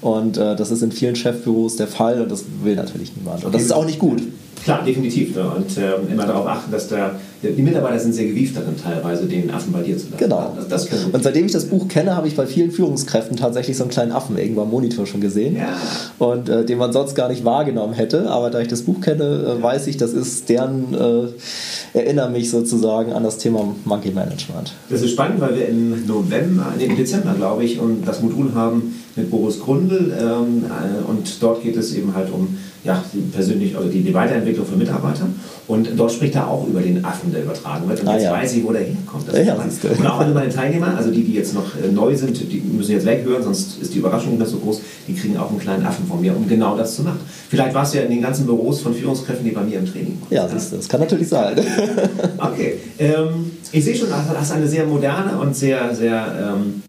und 0.00 0.38
äh, 0.38 0.56
das 0.56 0.70
ist 0.70 0.82
in 0.82 0.92
vielen 0.92 1.16
Chefbüros 1.16 1.76
der 1.76 1.88
Fall 1.88 2.22
und 2.22 2.30
das 2.30 2.44
will 2.62 2.74
natürlich 2.74 3.14
niemand. 3.16 3.44
Und 3.44 3.53
das 3.54 3.62
ist 3.62 3.72
auch 3.72 3.86
nicht 3.86 3.98
gut. 3.98 4.22
Klar, 4.64 4.82
definitiv. 4.82 5.36
Ne? 5.36 5.42
Und 5.42 5.76
ähm, 5.76 6.10
immer 6.10 6.26
darauf 6.26 6.46
achten, 6.46 6.72
dass 6.72 6.88
der, 6.88 7.16
die 7.42 7.60
Mitarbeiter 7.60 7.98
sind 7.98 8.14
sehr 8.14 8.24
gewieft 8.24 8.56
darin, 8.56 8.74
teilweise 8.82 9.26
den 9.26 9.50
Affen 9.50 9.74
bei 9.74 9.82
dir 9.82 9.98
zu 9.98 10.06
lassen. 10.06 10.16
Genau. 10.16 10.56
Das, 10.56 10.88
das 10.88 11.04
und 11.12 11.22
seitdem 11.22 11.44
ich 11.44 11.52
das 11.52 11.66
Buch 11.66 11.86
kenne, 11.86 12.16
habe 12.16 12.28
ich 12.28 12.34
bei 12.34 12.46
vielen 12.46 12.70
Führungskräften 12.70 13.36
tatsächlich 13.36 13.76
so 13.76 13.84
einen 13.84 13.90
kleinen 13.90 14.12
Affen 14.12 14.38
irgendwo 14.38 14.62
am 14.62 14.70
Monitor 14.70 15.06
schon 15.06 15.20
gesehen. 15.20 15.56
Ja. 15.56 15.76
Und 16.18 16.48
äh, 16.48 16.64
den 16.64 16.78
man 16.78 16.94
sonst 16.94 17.14
gar 17.14 17.28
nicht 17.28 17.44
wahrgenommen 17.44 17.92
hätte. 17.92 18.30
Aber 18.30 18.48
da 18.48 18.60
ich 18.60 18.68
das 18.68 18.82
Buch 18.82 19.02
kenne, 19.02 19.58
äh, 19.58 19.62
weiß 19.62 19.86
ich, 19.86 19.98
das 19.98 20.14
ist 20.14 20.48
deren, 20.48 20.94
äh, 20.94 21.98
erinnere 21.98 22.30
mich 22.30 22.50
sozusagen 22.50 23.12
an 23.12 23.22
das 23.22 23.36
Thema 23.36 23.74
Monkey 23.84 24.12
Management. 24.12 24.72
Das 24.88 25.02
ist 25.02 25.10
spannend, 25.10 25.42
weil 25.42 25.56
wir 25.56 25.68
im 25.68 26.06
November, 26.06 26.72
nee, 26.78 26.86
im 26.86 26.96
Dezember, 26.96 27.34
glaube 27.34 27.64
ich, 27.64 27.78
und 27.78 28.08
das 28.08 28.22
Modul 28.22 28.54
haben 28.54 28.98
mit 29.14 29.30
Boris 29.30 29.60
Grundl. 29.60 30.10
Ähm, 30.18 30.64
äh, 30.64 31.10
und 31.10 31.42
dort 31.42 31.62
geht 31.62 31.76
es 31.76 31.94
eben 31.94 32.14
halt 32.14 32.32
um 32.32 32.56
ja, 32.84 33.02
die, 33.12 33.20
persönlich, 33.20 33.74
also 33.76 33.88
die, 33.88 34.02
die 34.02 34.12
Weiterentwicklung 34.12 34.66
von 34.66 34.78
Mitarbeitern. 34.78 35.34
Und 35.66 35.88
dort 35.96 36.12
spricht 36.12 36.34
er 36.34 36.46
auch 36.46 36.66
über 36.68 36.82
den 36.82 37.02
Affen, 37.02 37.32
der 37.32 37.42
übertragen 37.42 37.88
wird. 37.88 38.00
Und 38.00 38.08
ah, 38.08 38.12
jetzt 38.12 38.24
ja. 38.24 38.32
weiß 38.32 38.52
ich, 38.54 38.64
wo 38.64 38.72
der 38.72 38.82
hinkommt. 38.82 39.26
Das 39.26 39.46
ja, 39.46 39.54
und 39.54 40.06
auch 40.06 40.20
alle 40.20 40.34
meine 40.34 40.50
Teilnehmer, 40.50 40.94
also 40.94 41.10
die, 41.10 41.24
die 41.24 41.32
jetzt 41.32 41.54
noch 41.54 41.74
äh, 41.82 41.90
neu 41.90 42.14
sind, 42.14 42.38
die 42.38 42.60
müssen 42.60 42.92
jetzt 42.92 43.06
weghören, 43.06 43.42
sonst 43.42 43.78
ist 43.80 43.94
die 43.94 43.98
Überraschung 43.98 44.36
nicht 44.36 44.50
so 44.50 44.58
groß. 44.58 44.82
Die 45.08 45.14
kriegen 45.14 45.38
auch 45.38 45.48
einen 45.48 45.58
kleinen 45.58 45.86
Affen 45.86 46.06
von 46.06 46.20
mir, 46.20 46.36
um 46.36 46.46
genau 46.46 46.76
das 46.76 46.94
zu 46.96 47.02
machen. 47.02 47.20
Vielleicht 47.48 47.74
warst 47.74 47.94
du 47.94 47.98
ja 47.98 48.04
in 48.04 48.10
den 48.10 48.20
ganzen 48.20 48.44
Büros 48.44 48.80
von 48.80 48.94
Führungskräften, 48.94 49.46
die 49.46 49.52
bei 49.52 49.62
mir 49.62 49.78
im 49.78 49.90
Training 49.90 50.20
waren. 50.20 50.34
Ja, 50.34 50.46
das, 50.46 50.70
das 50.70 50.86
kann 50.86 51.00
natürlich 51.00 51.28
sein. 51.28 51.58
okay. 52.38 52.74
Ähm, 52.98 53.50
ich 53.72 53.82
sehe 53.82 53.94
schon, 53.96 54.08
du 54.08 54.14
hast 54.14 54.52
eine 54.52 54.68
sehr 54.68 54.84
moderne 54.84 55.38
und 55.38 55.56
sehr, 55.56 55.94
sehr 55.94 56.54
ähm, 56.54 56.82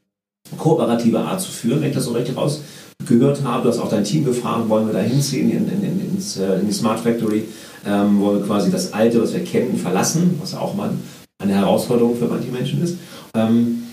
kooperative 0.57 1.19
Art 1.19 1.39
zu 1.39 1.51
führen, 1.51 1.81
wenn 1.81 1.89
ich 1.89 1.95
das 1.95 2.03
so 2.03 2.11
richtig 2.11 2.35
raus 2.35 2.61
gehört 3.07 3.43
habe, 3.43 3.63
du 3.63 3.69
hast 3.69 3.79
auch 3.79 3.89
dein 3.89 4.03
Team 4.03 4.25
gefragt, 4.25 4.69
wollen 4.69 4.87
wir 4.87 4.93
da 4.93 4.99
hinziehen 4.99 5.51
in, 5.51 5.67
in, 5.69 5.83
in, 5.83 6.15
ins, 6.15 6.37
äh, 6.37 6.59
in 6.59 6.67
die 6.67 6.73
Smart 6.73 6.99
Factory, 6.99 7.43
ähm, 7.85 8.19
wollen 8.19 8.39
wir 8.39 8.45
quasi 8.45 8.71
das 8.71 8.93
Alte, 8.93 9.21
was 9.21 9.33
wir 9.33 9.43
kennen, 9.43 9.77
verlassen, 9.77 10.37
was 10.41 10.55
auch 10.55 10.75
mal 10.75 10.91
eine 11.39 11.53
Herausforderung 11.53 12.15
für 12.15 12.25
manche 12.25 12.51
Menschen 12.51 12.81
ist. 12.81 12.97
Ähm, 13.33 13.83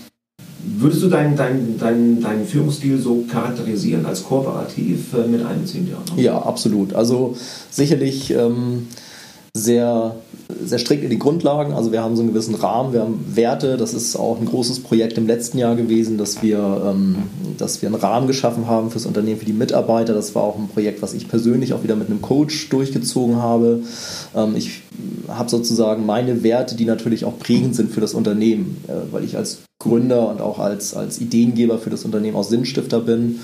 würdest 0.63 1.03
du 1.03 1.09
deinen 1.09 1.35
dein, 1.35 1.77
dein, 1.77 2.21
dein 2.21 2.45
Führungsstil 2.45 2.97
so 2.97 3.25
charakterisieren, 3.29 4.05
als 4.05 4.23
kooperativ 4.23 5.13
äh, 5.13 5.27
mit 5.27 5.45
einbeziehen? 5.45 5.89
Ja, 5.89 6.21
ja, 6.21 6.41
absolut. 6.41 6.93
Also 6.93 7.35
sicherlich 7.69 8.31
ähm, 8.31 8.87
sehr 9.55 10.15
sehr 10.65 10.79
strikt 10.79 11.03
in 11.03 11.09
die 11.09 11.19
Grundlagen. 11.19 11.73
Also 11.73 11.91
wir 11.91 12.03
haben 12.03 12.15
so 12.15 12.21
einen 12.21 12.31
gewissen 12.31 12.55
Rahmen, 12.55 12.93
wir 12.93 13.01
haben 13.01 13.23
Werte. 13.35 13.77
Das 13.77 13.93
ist 13.93 14.15
auch 14.15 14.39
ein 14.39 14.45
großes 14.45 14.81
Projekt 14.81 15.17
im 15.17 15.27
letzten 15.27 15.57
Jahr 15.57 15.75
gewesen, 15.75 16.17
dass 16.17 16.41
wir, 16.41 16.57
ähm, 16.85 17.15
dass 17.57 17.81
wir 17.81 17.89
einen 17.89 17.95
Rahmen 17.95 18.27
geschaffen 18.27 18.67
haben 18.67 18.91
fürs 18.91 19.05
Unternehmen, 19.05 19.39
für 19.39 19.45
die 19.45 19.53
Mitarbeiter. 19.53 20.13
Das 20.13 20.35
war 20.35 20.43
auch 20.43 20.57
ein 20.57 20.67
Projekt, 20.67 21.01
was 21.01 21.13
ich 21.13 21.27
persönlich 21.27 21.73
auch 21.73 21.83
wieder 21.83 21.95
mit 21.95 22.09
einem 22.09 22.21
Coach 22.21 22.69
durchgezogen 22.69 23.37
habe. 23.37 23.81
Ähm, 24.35 24.55
ich 24.55 24.81
habe 25.27 25.49
sozusagen 25.49 26.05
meine 26.05 26.43
Werte, 26.43 26.75
die 26.75 26.85
natürlich 26.85 27.25
auch 27.25 27.37
prägend 27.37 27.75
sind 27.75 27.91
für 27.91 28.01
das 28.01 28.13
Unternehmen, 28.13 28.83
äh, 28.87 29.11
weil 29.11 29.23
ich 29.23 29.37
als 29.37 29.59
Gründer 29.79 30.29
und 30.29 30.41
auch 30.41 30.59
als, 30.59 30.95
als 30.95 31.19
Ideengeber 31.19 31.77
für 31.77 31.89
das 31.89 32.05
Unternehmen 32.05 32.37
auch 32.37 32.43
Sinnstifter 32.43 33.01
bin. 33.01 33.39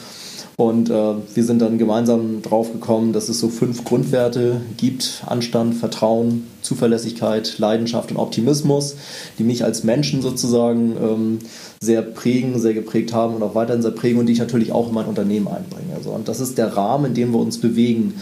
Und 0.59 0.89
äh, 0.89 1.13
wir 1.35 1.43
sind 1.45 1.61
dann 1.61 1.77
gemeinsam 1.77 2.41
drauf 2.41 2.73
gekommen, 2.73 3.13
dass 3.13 3.29
es 3.29 3.39
so 3.39 3.47
fünf 3.47 3.85
Grundwerte 3.85 4.59
gibt: 4.75 5.23
Anstand, 5.25 5.75
Vertrauen, 5.75 6.47
Zuverlässigkeit, 6.61 7.59
Leidenschaft 7.59 8.11
und 8.11 8.17
Optimismus, 8.17 8.97
die 9.37 9.45
mich 9.45 9.63
als 9.63 9.85
Menschen 9.85 10.21
sozusagen 10.21 10.97
ähm, 11.01 11.39
sehr 11.81 12.01
prägen, 12.01 12.59
sehr 12.59 12.73
geprägt 12.73 13.13
haben 13.13 13.35
und 13.35 13.43
auch 13.43 13.55
weiterhin 13.55 13.81
sehr 13.81 13.91
prägen 13.91 14.19
und 14.19 14.25
die 14.25 14.33
ich 14.33 14.39
natürlich 14.39 14.73
auch 14.73 14.89
in 14.89 14.93
mein 14.95 15.05
Unternehmen 15.05 15.47
einbringe. 15.47 15.95
Also, 15.95 16.09
und 16.09 16.27
das 16.27 16.41
ist 16.41 16.57
der 16.57 16.75
Rahmen, 16.75 17.05
in 17.05 17.13
dem 17.13 17.31
wir 17.31 17.39
uns 17.39 17.61
bewegen 17.61 18.15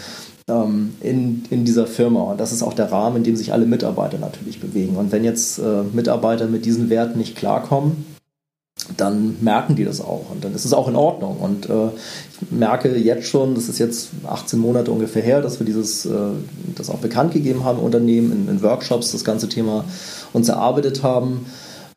ähm, 0.48 0.94
in, 1.00 1.42
in 1.50 1.64
dieser 1.64 1.88
Firma. 1.88 2.22
Und 2.22 2.38
das 2.38 2.52
ist 2.52 2.62
auch 2.62 2.74
der 2.74 2.92
Rahmen, 2.92 3.16
in 3.16 3.24
dem 3.24 3.34
sich 3.34 3.52
alle 3.52 3.66
Mitarbeiter 3.66 4.18
natürlich 4.18 4.60
bewegen. 4.60 4.94
Und 4.94 5.10
wenn 5.10 5.24
jetzt 5.24 5.58
äh, 5.58 5.82
Mitarbeiter 5.92 6.46
mit 6.46 6.66
diesen 6.66 6.88
Werten 6.88 7.18
nicht 7.18 7.34
klarkommen, 7.34 8.17
dann 8.96 9.36
merken 9.40 9.76
die 9.76 9.84
das 9.84 10.00
auch 10.00 10.30
und 10.30 10.44
dann 10.44 10.54
ist 10.54 10.64
es 10.64 10.72
auch 10.72 10.88
in 10.88 10.96
Ordnung. 10.96 11.36
Und 11.38 11.68
äh, 11.68 11.88
ich 11.88 12.50
merke 12.50 12.96
jetzt 12.96 13.26
schon, 13.26 13.54
das 13.54 13.68
ist 13.68 13.78
jetzt 13.78 14.10
18 14.26 14.58
Monate 14.58 14.90
ungefähr 14.90 15.22
her, 15.22 15.42
dass 15.42 15.58
wir 15.60 15.66
dieses, 15.66 16.06
äh, 16.06 16.10
das 16.74 16.90
auch 16.90 16.98
bekannt 16.98 17.32
gegeben 17.32 17.64
haben, 17.64 17.78
Unternehmen 17.78 18.32
in, 18.32 18.48
in, 18.48 18.62
Workshops, 18.62 19.12
das 19.12 19.24
ganze 19.24 19.48
Thema 19.48 19.84
uns 20.32 20.48
erarbeitet 20.48 21.02
haben. 21.02 21.46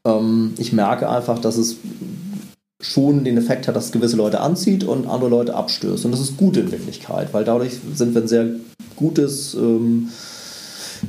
Ähm, 0.06 0.54
ich 0.58 0.73
merke 0.73 1.10
einfach, 1.10 1.39
dass 1.39 1.58
es 1.58 1.77
schon 2.82 3.23
den 3.23 3.38
Effekt 3.38 3.67
hat, 3.67 3.75
dass 3.75 3.91
gewisse 3.91 4.17
Leute 4.17 4.41
anzieht 4.41 4.84
und 4.84 5.08
andere 5.08 5.30
Leute 5.30 5.56
abstößt. 5.56 6.06
Und 6.06 6.12
das 6.12 6.19
ist 6.19 6.38
gut 6.38 6.58
in 6.58 6.71
Wirklichkeit, 6.71 7.34
weil 7.34 7.43
dadurch 7.43 7.73
sind 7.93 8.15
wir 8.15 8.21
ein 8.21 8.27
sehr 8.27 8.47
gutes 8.95 9.54
ähm, 9.54 10.10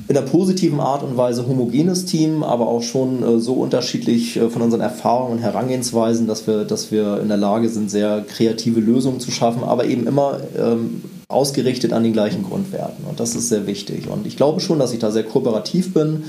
in 0.09 0.17
einer 0.17 0.27
positiven 0.27 0.81
Art 0.81 1.03
und 1.03 1.17
Weise 1.17 1.47
homogenes 1.47 2.05
Team, 2.05 2.43
aber 2.43 2.67
auch 2.69 2.83
schon 2.83 3.23
äh, 3.23 3.41
so 3.41 3.55
unterschiedlich 3.55 4.37
äh, 4.37 4.49
von 4.49 4.63
unseren 4.63 4.81
Erfahrungen 4.81 5.33
und 5.33 5.39
Herangehensweisen, 5.39 6.27
dass 6.27 6.47
wir, 6.47 6.65
dass 6.65 6.91
wir 6.91 7.21
in 7.21 7.29
der 7.29 7.37
Lage 7.37 7.69
sind, 7.69 7.91
sehr 7.91 8.25
kreative 8.27 8.81
Lösungen 8.81 9.21
zu 9.21 9.31
schaffen, 9.31 9.63
aber 9.65 9.85
eben 9.85 10.07
immer 10.07 10.41
ähm, 10.57 11.03
ausgerichtet 11.29 11.93
an 11.93 12.03
den 12.03 12.13
gleichen 12.13 12.43
Grundwerten. 12.43 13.05
Und 13.09 13.21
das 13.21 13.35
ist 13.35 13.49
sehr 13.49 13.67
wichtig. 13.67 14.09
Und 14.09 14.27
ich 14.27 14.37
glaube 14.37 14.61
schon, 14.61 14.79
dass 14.79 14.93
ich 14.93 14.99
da 14.99 15.11
sehr 15.11 15.25
kooperativ 15.25 15.95
bin. 15.95 16.25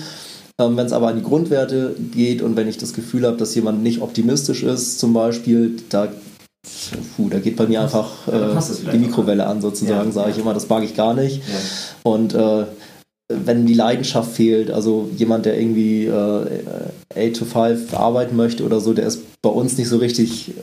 Ähm, 0.60 0.78
wenn 0.78 0.86
es 0.86 0.93
aber 0.93 1.08
an 1.08 1.15
die 1.15 1.23
Grundwerte 1.23 1.95
geht 2.12 2.41
und 2.41 2.56
wenn 2.56 2.67
ich 2.67 2.78
das 2.78 2.93
Gefühl 2.93 3.26
habe, 3.26 3.38
dass 3.38 3.56
jemand 3.56 3.82
nicht 3.82 4.02
optimistisch 4.02 4.63
ist, 4.63 4.99
zum 4.99 5.13
Beispiel, 5.13 5.78
da 5.89 6.10
Puh, 7.17 7.28
da 7.30 7.39
geht 7.39 7.58
bei 7.58 7.67
mir 7.67 7.82
einfach 7.82 8.26
äh, 8.28 8.89
die 8.93 8.97
Mikrowelle 8.97 9.45
an, 9.45 9.62
sozusagen, 9.62 10.08
ja, 10.08 10.13
sage 10.13 10.32
ich 10.32 10.38
immer, 10.38 10.54
das 10.54 10.69
mag 10.69 10.82
ich 10.84 10.95
gar 10.95 11.13
nicht. 11.13 11.38
Ja. 11.39 12.10
Und 12.10 12.34
äh, 12.34 12.65
wenn 13.45 13.65
die 13.65 13.73
Leidenschaft 13.73 14.31
fehlt, 14.33 14.71
also 14.71 15.09
jemand, 15.17 15.45
der 15.45 15.59
irgendwie 15.59 16.05
äh, 16.05 17.31
8 17.31 17.35
to 17.35 17.45
5 17.45 17.93
arbeiten 17.93 18.35
möchte 18.35 18.63
oder 18.63 18.79
so, 18.79 18.93
der 18.93 19.05
ist 19.05 19.21
bei 19.41 19.49
uns 19.49 19.77
nicht 19.77 19.89
so 19.89 19.97
richtig 19.97 20.53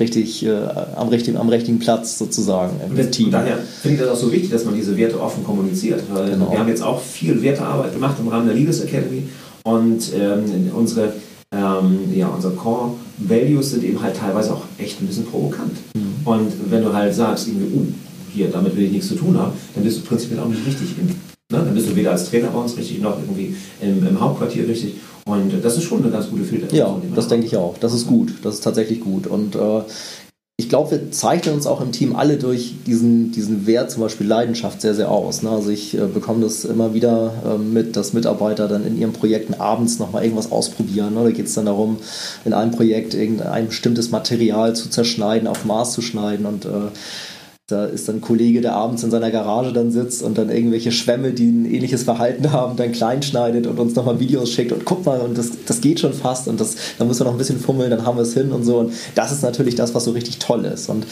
richtig 0.00 0.44
äh, 0.44 0.52
am, 0.96 1.08
richtigen, 1.08 1.36
am 1.36 1.48
richtigen 1.48 1.78
Platz 1.78 2.18
sozusagen 2.18 2.80
im 2.84 2.98
und 2.98 3.12
Team. 3.12 3.30
Daher 3.30 3.58
finde 3.58 3.96
ich 3.96 4.00
das 4.00 4.10
auch 4.10 4.20
so 4.20 4.32
wichtig, 4.32 4.50
dass 4.50 4.64
man 4.64 4.74
diese 4.74 4.96
Werte 4.96 5.20
offen 5.20 5.44
kommuniziert. 5.44 6.02
Weil 6.12 6.30
genau. 6.30 6.50
Wir 6.50 6.58
haben 6.58 6.68
jetzt 6.68 6.82
auch 6.82 7.00
viel 7.00 7.40
Wertearbeit 7.42 7.92
gemacht 7.92 8.16
im 8.18 8.28
Rahmen 8.28 8.46
der 8.46 8.56
Leaders 8.56 8.80
Academy 8.80 9.24
und 9.64 10.12
ähm, 10.14 10.70
unsere, 10.74 11.12
ähm, 11.52 11.98
ja, 12.14 12.28
unsere 12.28 12.54
Core 12.54 12.92
Values 13.18 13.70
sind 13.70 13.84
eben 13.84 14.02
halt 14.02 14.16
teilweise 14.16 14.54
auch 14.54 14.62
echt 14.78 15.00
ein 15.00 15.06
bisschen 15.06 15.26
provokant. 15.26 15.72
Mhm. 15.94 16.26
Und 16.26 16.52
wenn 16.70 16.82
du 16.82 16.92
halt 16.92 17.14
sagst, 17.14 17.48
irgendwie, 17.48 17.76
uh, 17.76 17.86
hier, 18.32 18.48
damit 18.48 18.76
will 18.76 18.84
ich 18.84 18.92
nichts 18.92 19.08
zu 19.08 19.14
tun 19.14 19.38
haben, 19.38 19.52
dann 19.74 19.84
bist 19.84 19.98
du 19.98 20.02
prinzipiell 20.02 20.40
auch 20.40 20.48
nicht 20.48 20.66
richtig 20.66 20.88
im 20.98 21.08
Ne? 21.52 21.58
Dann 21.58 21.74
bist 21.74 21.88
du 21.88 21.96
weder 21.96 22.12
als 22.12 22.30
Trainer 22.30 22.48
bei 22.48 22.58
uns 22.58 22.76
richtig 22.76 23.00
noch 23.00 23.18
irgendwie 23.18 23.54
im, 23.80 24.06
im 24.06 24.20
Hauptquartier 24.20 24.66
richtig. 24.66 24.96
Und 25.26 25.52
das 25.62 25.76
ist 25.76 25.84
schon 25.84 26.02
eine 26.02 26.10
ganz 26.10 26.28
gute 26.28 26.44
Filter. 26.44 26.74
Ja, 26.74 27.00
das 27.14 27.28
denke 27.28 27.46
ich 27.46 27.56
auch. 27.56 27.76
Das 27.78 27.94
ist 27.94 28.06
gut. 28.06 28.34
Das 28.42 28.54
ist 28.54 28.60
tatsächlich 28.64 29.00
gut. 29.00 29.26
Und 29.26 29.54
äh, 29.54 29.82
ich 30.56 30.68
glaube, 30.68 30.92
wir 30.92 31.10
zeichnen 31.10 31.56
uns 31.56 31.66
auch 31.66 31.80
im 31.80 31.90
Team 31.90 32.14
alle 32.14 32.36
durch 32.36 32.74
diesen, 32.86 33.32
diesen 33.32 33.66
Wert, 33.66 33.90
zum 33.90 34.02
Beispiel 34.02 34.26
Leidenschaft, 34.26 34.80
sehr, 34.80 34.94
sehr 34.94 35.10
aus. 35.10 35.42
Ne? 35.42 35.50
Also 35.50 35.70
ich 35.70 35.94
äh, 35.98 36.06
bekomme 36.06 36.44
das 36.44 36.64
immer 36.64 36.94
wieder 36.94 37.32
äh, 37.44 37.58
mit, 37.58 37.96
dass 37.96 38.12
Mitarbeiter 38.12 38.68
dann 38.68 38.86
in 38.86 38.96
ihren 38.96 39.12
Projekten 39.12 39.54
abends 39.54 39.98
nochmal 39.98 40.22
irgendwas 40.22 40.52
ausprobieren. 40.52 41.14
Ne? 41.14 41.24
Da 41.24 41.30
geht 41.30 41.46
es 41.46 41.54
dann 41.54 41.66
darum, 41.66 41.96
in 42.44 42.52
einem 42.52 42.70
Projekt 42.70 43.14
irgendein 43.14 43.66
bestimmtes 43.66 44.10
Material 44.10 44.76
zu 44.76 44.88
zerschneiden, 44.88 45.48
auf 45.48 45.64
Maß 45.64 45.92
zu 45.92 46.02
schneiden 46.02 46.46
und 46.46 46.66
äh, 46.66 46.68
da 47.74 47.84
ist 47.86 48.08
dann 48.08 48.16
ein 48.16 48.20
Kollege, 48.20 48.60
der 48.60 48.74
abends 48.74 49.02
in 49.02 49.10
seiner 49.10 49.30
Garage 49.30 49.72
dann 49.72 49.90
sitzt 49.90 50.22
und 50.22 50.38
dann 50.38 50.48
irgendwelche 50.48 50.92
Schwämme, 50.92 51.32
die 51.32 51.48
ein 51.48 51.66
ähnliches 51.66 52.04
Verhalten 52.04 52.52
haben, 52.52 52.76
dann 52.76 52.92
klein 52.92 53.22
schneidet 53.22 53.66
und 53.66 53.78
uns 53.80 53.94
nochmal 53.96 54.20
Videos 54.20 54.50
schickt 54.50 54.72
und 54.72 54.84
guck 54.84 55.04
mal, 55.04 55.20
und 55.20 55.36
das, 55.36 55.50
das 55.66 55.80
geht 55.80 56.00
schon 56.00 56.12
fast 56.12 56.46
und 56.46 56.60
das, 56.60 56.76
da 56.98 57.04
müssen 57.04 57.20
wir 57.20 57.24
noch 57.24 57.32
ein 57.32 57.38
bisschen 57.38 57.58
fummeln, 57.58 57.90
dann 57.90 58.06
haben 58.06 58.16
wir 58.16 58.22
es 58.22 58.34
hin 58.34 58.52
und 58.52 58.64
so. 58.64 58.78
Und 58.78 58.92
das 59.14 59.32
ist 59.32 59.42
natürlich 59.42 59.74
das, 59.74 59.94
was 59.94 60.04
so 60.04 60.12
richtig 60.12 60.38
toll 60.38 60.64
ist. 60.64 60.88
Und 60.88 61.04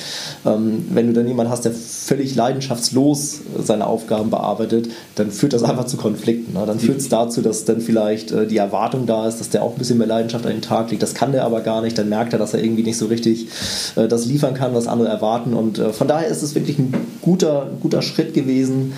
ähm, 0.47 0.87
wenn 0.91 1.09
du 1.09 1.13
dann 1.13 1.27
jemanden 1.27 1.51
hast, 1.51 1.65
der 1.65 1.73
völlig 1.73 2.35
leidenschaftslos 2.35 3.41
seine 3.63 3.87
Aufgaben 3.87 4.31
bearbeitet, 4.31 4.89
dann 5.17 5.31
führt 5.31 5.53
das 5.53 5.65
einfach 5.65 5.87
zu 5.87 5.97
Konflikten. 5.97 6.53
Ne? 6.53 6.65
Dann 6.65 6.79
führt 6.79 6.99
es 6.99 7.09
dazu, 7.09 7.43
dass 7.43 7.65
dann 7.65 7.81
vielleicht 7.81 8.31
äh, 8.31 8.47
die 8.47 8.59
Erwartung 8.59 9.07
da 9.07 9.27
ist, 9.27 9.41
dass 9.41 9.51
der 9.51 9.63
auch 9.65 9.73
ein 9.73 9.79
bisschen 9.79 9.99
mehr 9.99 10.07
Leidenschaft 10.07 10.47
an 10.47 10.53
den 10.53 10.63
Tag 10.63 10.91
legt. 10.91 11.03
Das 11.03 11.15
kann 11.15 11.33
der 11.33 11.45
aber 11.45 11.61
gar 11.61 11.83
nicht. 11.83 11.99
Dann 11.99 12.09
merkt 12.09 12.33
er, 12.33 12.39
dass 12.39 12.55
er 12.55 12.63
irgendwie 12.63 12.85
nicht 12.85 12.99
so 12.99 13.07
richtig 13.07 13.49
äh, 13.97 14.07
das 14.07 14.27
liefern 14.27 14.55
kann, 14.55 14.75
was 14.75 14.87
andere 14.87 15.09
erwarten. 15.09 15.55
Und 15.55 15.79
äh, 15.79 15.93
von 15.93 16.07
daher 16.09 16.29
ist 16.29 16.43
ist 16.53 16.55
wirklich 16.55 16.79
ein 16.79 16.95
guter, 17.21 17.71
guter 17.81 18.03
Schritt 18.03 18.35
gewesen, 18.35 18.93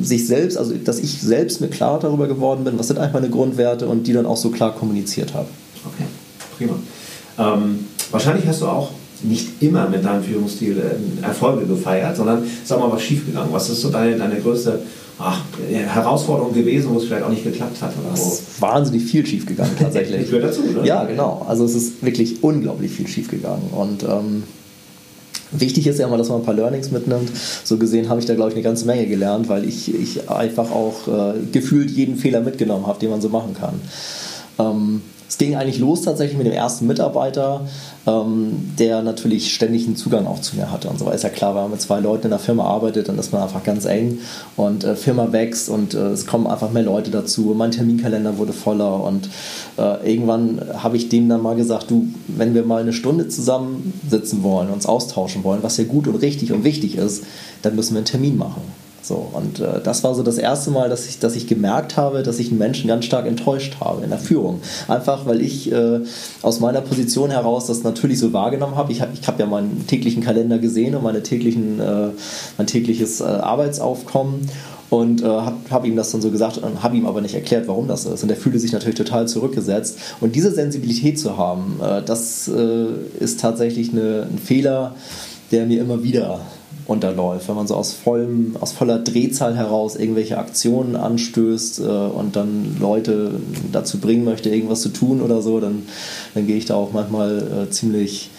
sich 0.00 0.26
selbst, 0.26 0.58
also 0.58 0.74
dass 0.74 0.98
ich 0.98 1.20
selbst 1.20 1.60
mir 1.60 1.68
klar 1.68 1.98
darüber 1.98 2.26
geworden 2.26 2.64
bin, 2.64 2.78
was 2.78 2.88
sind 2.88 2.98
eigentlich 2.98 3.14
meine 3.14 3.30
Grundwerte 3.30 3.86
und 3.86 4.06
die 4.06 4.12
dann 4.12 4.26
auch 4.26 4.36
so 4.36 4.50
klar 4.50 4.74
kommuniziert 4.74 5.34
habe. 5.34 5.48
Okay, 5.86 6.04
prima. 6.58 6.74
Ähm, 7.38 7.86
wahrscheinlich 8.10 8.46
hast 8.46 8.60
du 8.60 8.66
auch 8.66 8.90
nicht 9.22 9.62
immer 9.62 9.88
mit 9.88 10.04
deinem 10.04 10.22
Führungsstil 10.22 10.78
äh, 10.78 11.24
Erfolge 11.24 11.66
gefeiert, 11.66 12.16
sondern 12.16 12.44
sag 12.64 12.78
mal, 12.78 12.92
was 12.92 13.02
schiefgegangen? 13.02 13.52
Was 13.52 13.70
ist 13.70 13.80
so 13.80 13.90
deine, 13.90 14.18
deine 14.18 14.36
größte 14.36 14.80
ach, 15.18 15.40
Herausforderung 15.70 16.52
gewesen, 16.52 16.90
wo 16.92 16.98
es 16.98 17.04
vielleicht 17.04 17.24
auch 17.24 17.30
nicht 17.30 17.44
geklappt 17.44 17.80
hat? 17.80 17.92
Oder 17.98 18.12
es 18.12 18.20
ist 18.20 18.60
wahnsinnig 18.60 19.04
viel 19.04 19.24
schiefgegangen 19.24 19.72
tatsächlich. 19.78 20.30
ich 20.30 20.40
dazu, 20.40 20.62
oder? 20.62 20.84
Ja, 20.84 21.04
genau. 21.04 21.46
Also 21.48 21.64
es 21.64 21.74
ist 21.74 22.04
wirklich 22.04 22.42
unglaublich 22.42 22.90
viel 22.90 23.08
schiefgegangen 23.08 23.70
und 23.70 24.02
ähm, 24.02 24.42
Wichtig 25.52 25.86
ist 25.86 25.98
ja 25.98 26.06
immer, 26.06 26.18
dass 26.18 26.28
man 26.28 26.40
ein 26.40 26.44
paar 26.44 26.54
Learnings 26.54 26.90
mitnimmt. 26.90 27.30
So 27.64 27.76
gesehen 27.76 28.08
habe 28.08 28.20
ich 28.20 28.26
da, 28.26 28.34
glaube 28.34 28.50
ich, 28.50 28.56
eine 28.56 28.64
ganze 28.64 28.86
Menge 28.86 29.06
gelernt, 29.06 29.48
weil 29.48 29.64
ich, 29.64 29.94
ich 29.94 30.28
einfach 30.28 30.70
auch 30.70 31.06
äh, 31.08 31.34
gefühlt 31.52 31.90
jeden 31.90 32.16
Fehler 32.16 32.40
mitgenommen 32.40 32.86
habe, 32.86 32.98
den 32.98 33.10
man 33.10 33.20
so 33.20 33.28
machen 33.28 33.54
kann. 33.54 33.80
Ähm, 34.58 35.02
es 35.34 35.38
ging 35.38 35.56
eigentlich 35.56 35.80
los 35.80 36.02
tatsächlich 36.02 36.38
mit 36.38 36.46
dem 36.46 36.52
ersten 36.52 36.86
Mitarbeiter, 36.86 37.62
ähm, 38.06 38.72
der 38.78 39.02
natürlich 39.02 39.52
ständig 39.52 39.84
einen 39.84 39.96
Zugang 39.96 40.28
auch 40.28 40.40
zu 40.40 40.54
mir 40.54 40.70
hatte. 40.70 40.88
Und 40.88 41.00
so 41.00 41.10
ist 41.10 41.24
ja 41.24 41.28
klar, 41.28 41.56
wenn 41.56 41.62
man 41.62 41.72
mit 41.72 41.80
zwei 41.80 41.98
Leuten 41.98 42.26
in 42.26 42.30
der 42.30 42.38
Firma 42.38 42.62
arbeitet, 42.62 43.08
dann 43.08 43.18
ist 43.18 43.32
man 43.32 43.42
einfach 43.42 43.64
ganz 43.64 43.84
eng 43.84 44.20
und 44.56 44.84
äh, 44.84 44.94
Firma 44.94 45.32
wächst 45.32 45.68
und 45.68 45.94
äh, 45.94 46.10
es 46.10 46.26
kommen 46.26 46.46
einfach 46.46 46.70
mehr 46.70 46.84
Leute 46.84 47.10
dazu. 47.10 47.52
Mein 47.56 47.72
Terminkalender 47.72 48.38
wurde 48.38 48.52
voller 48.52 49.02
und 49.02 49.28
äh, 49.76 50.08
irgendwann 50.08 50.60
habe 50.76 50.96
ich 50.96 51.08
dem 51.08 51.28
dann 51.28 51.42
mal 51.42 51.56
gesagt, 51.56 51.90
du, 51.90 52.06
wenn 52.28 52.54
wir 52.54 52.64
mal 52.64 52.82
eine 52.82 52.92
Stunde 52.92 53.26
zusammensitzen 53.26 54.44
wollen, 54.44 54.70
uns 54.70 54.86
austauschen 54.86 55.42
wollen, 55.42 55.64
was 55.64 55.78
ja 55.78 55.82
gut 55.82 56.06
und 56.06 56.14
richtig 56.14 56.52
und 56.52 56.62
wichtig 56.62 56.96
ist, 56.96 57.24
dann 57.62 57.74
müssen 57.74 57.94
wir 57.94 57.98
einen 57.98 58.06
Termin 58.06 58.38
machen. 58.38 58.62
So, 59.04 59.28
und 59.34 59.60
äh, 59.60 59.82
das 59.84 60.02
war 60.02 60.14
so 60.14 60.22
das 60.22 60.38
erste 60.38 60.70
Mal, 60.70 60.88
dass 60.88 61.06
ich, 61.06 61.18
dass 61.18 61.36
ich 61.36 61.46
gemerkt 61.46 61.98
habe, 61.98 62.22
dass 62.22 62.38
ich 62.38 62.48
einen 62.48 62.58
Menschen 62.58 62.88
ganz 62.88 63.04
stark 63.04 63.26
enttäuscht 63.26 63.76
habe 63.78 64.02
in 64.02 64.08
der 64.08 64.18
Führung. 64.18 64.60
Einfach, 64.88 65.26
weil 65.26 65.42
ich 65.42 65.70
äh, 65.70 66.00
aus 66.40 66.60
meiner 66.60 66.80
Position 66.80 67.30
heraus 67.30 67.66
das 67.66 67.82
natürlich 67.82 68.18
so 68.18 68.32
wahrgenommen 68.32 68.76
habe. 68.76 68.92
Ich 68.92 69.02
habe 69.02 69.12
ich 69.12 69.28
hab 69.28 69.38
ja 69.38 69.44
meinen 69.44 69.86
täglichen 69.86 70.22
Kalender 70.22 70.58
gesehen 70.58 70.94
und 70.94 71.02
meine 71.02 71.22
täglichen, 71.22 71.80
äh, 71.80 72.08
mein 72.56 72.66
tägliches 72.66 73.20
äh, 73.20 73.24
Arbeitsaufkommen 73.24 74.48
und 74.88 75.22
äh, 75.22 75.26
habe 75.26 75.56
hab 75.68 75.84
ihm 75.84 75.96
das 75.96 76.10
dann 76.10 76.22
so 76.22 76.30
gesagt 76.30 76.56
und 76.56 76.82
habe 76.82 76.96
ihm 76.96 77.04
aber 77.04 77.20
nicht 77.20 77.34
erklärt, 77.34 77.68
warum 77.68 77.88
das 77.88 78.06
ist. 78.06 78.22
Und 78.22 78.30
er 78.30 78.36
fühlte 78.36 78.58
sich 78.58 78.72
natürlich 78.72 78.96
total 78.96 79.28
zurückgesetzt. 79.28 79.98
Und 80.22 80.34
diese 80.34 80.50
Sensibilität 80.50 81.18
zu 81.18 81.36
haben, 81.36 81.78
äh, 81.82 82.00
das 82.02 82.48
äh, 82.48 82.86
ist 83.20 83.38
tatsächlich 83.40 83.92
eine, 83.92 84.28
ein 84.32 84.38
Fehler, 84.38 84.94
der 85.52 85.66
mir 85.66 85.82
immer 85.82 86.02
wieder 86.02 86.40
unterläuft. 86.86 87.48
Wenn 87.48 87.56
man 87.56 87.66
so 87.66 87.74
aus, 87.74 87.92
vollem, 87.92 88.56
aus 88.60 88.72
voller 88.72 88.98
Drehzahl 88.98 89.56
heraus 89.56 89.96
irgendwelche 89.96 90.38
Aktionen 90.38 90.96
anstößt 90.96 91.80
äh, 91.80 91.82
und 91.82 92.36
dann 92.36 92.76
Leute 92.80 93.40
dazu 93.72 93.98
bringen 93.98 94.24
möchte, 94.24 94.50
irgendwas 94.50 94.82
zu 94.82 94.90
tun 94.90 95.20
oder 95.20 95.42
so, 95.42 95.60
dann, 95.60 95.82
dann 96.34 96.46
gehe 96.46 96.56
ich 96.56 96.66
da 96.66 96.74
auch 96.74 96.92
manchmal 96.92 97.66
äh, 97.66 97.70
ziemlich 97.70 98.30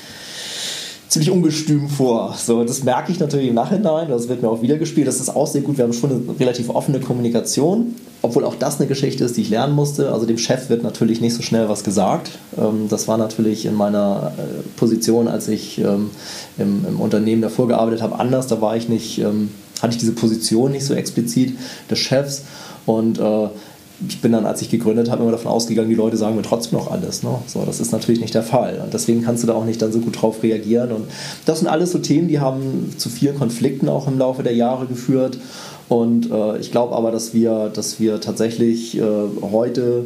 ziemlich 1.16 1.32
ungestüm 1.32 1.88
vor. 1.88 2.36
So, 2.38 2.66
das 2.66 2.84
merke 2.84 3.10
ich 3.10 3.20
natürlich 3.22 3.48
im 3.48 3.56
Nachhinein, 3.56 4.10
das 4.10 4.28
wird 4.28 4.42
mir 4.42 4.50
auch 4.50 4.62
wieder 4.62 4.78
gespielt. 4.78 5.08
Das 5.08 5.22
ist 5.22 5.30
auch 5.30 5.48
sehr 5.48 5.62
gut. 5.62 5.78
Wir 5.78 5.86
haben 5.86 5.94
schon 5.94 6.12
eine 6.12 6.40
relativ 6.42 6.70
offene 6.70 7.00
Kommunikation, 7.00 7.96
obwohl 8.22 8.44
auch 8.44 8.56
das 8.56 8.80
eine 8.80 8.88
Geschichte 8.90 9.24
ist, 9.24 9.38
die 9.38 9.42
ich 9.42 9.50
lernen 9.50 9.74
musste. 9.74 10.12
Also 10.12 10.26
dem 10.26 10.38
Chef 10.38 10.70
wird 10.70 10.84
natürlich 10.84 11.22
nicht 11.22 11.34
so 11.34 11.42
schnell 11.42 11.70
was 11.70 11.86
gesagt. 11.86 12.32
Ähm, 12.58 12.88
das 12.90 13.08
war 13.08 13.18
natürlich 13.18 13.66
in 13.66 13.76
meiner 13.76 14.34
äh, 14.38 14.42
Position, 14.76 15.30
als 15.30 15.48
ich 15.48 15.78
ähm, 15.78 16.10
im, 16.58 17.00
Unternehmen 17.00 17.42
davor 17.42 17.70
gearbeitet 17.70 18.02
habe, 18.02 18.20
anders. 18.20 18.48
Da 18.48 18.60
war 18.60 18.76
ich 18.76 18.90
nicht, 18.90 19.20
ähm, 19.20 19.52
hatte 19.82 19.94
ich 19.94 20.00
diese 20.00 20.12
Position 20.12 20.74
nicht 20.74 20.84
so 20.84 20.94
explizit 20.94 21.56
des 21.90 22.00
Chefs 22.00 22.42
und 22.86 23.20
äh, 23.20 23.48
ich 24.08 24.22
bin 24.22 24.32
dann, 24.32 24.46
als 24.46 24.62
ich 24.62 24.70
gegründet 24.70 25.10
habe, 25.10 25.24
immer 25.24 25.32
davon 25.32 25.52
ausgegangen, 25.52 25.90
die 25.90 25.96
Leute 25.96 26.18
sagen 26.18 26.36
mir 26.36 26.42
trotzdem 26.42 26.78
noch 26.78 26.92
alles. 26.92 27.24
Ne? 27.24 27.30
So, 27.48 27.64
das 27.66 27.80
ist 27.80 27.92
natürlich 27.92 28.20
nicht 28.22 28.34
der 28.34 28.44
Fall. 28.44 28.82
Und 28.84 28.94
deswegen 28.94 29.22
kannst 29.22 29.44
du 29.44 29.48
da 29.48 29.54
auch 29.54 29.66
nicht 29.66 29.82
dann 29.82 29.92
so 29.92 30.00
gut 30.00 30.22
drauf 30.22 30.44
reagieren. 30.44 30.92
Und 30.92 31.08
das 31.46 31.60
sind 31.60 31.68
alles 31.68 31.92
so 31.92 32.00
Themen, 32.00 32.28
die 32.28 32.40
haben 32.40 32.94
zu 32.98 33.10
vielen 33.10 33.38
Konflikten 33.38 33.88
auch 33.90 34.08
im 34.08 34.18
Laufe 34.18 34.44
der 34.44 34.54
Jahre 34.54 34.86
geführt. 34.86 35.38
Und 35.88 36.32
äh, 36.32 36.58
ich 36.58 36.72
glaube 36.72 36.96
aber, 36.96 37.12
dass 37.12 37.34
wir, 37.34 37.70
dass 37.74 38.00
wir 38.00 38.20
tatsächlich 38.20 38.98
äh, 38.98 39.02
heute 39.42 40.06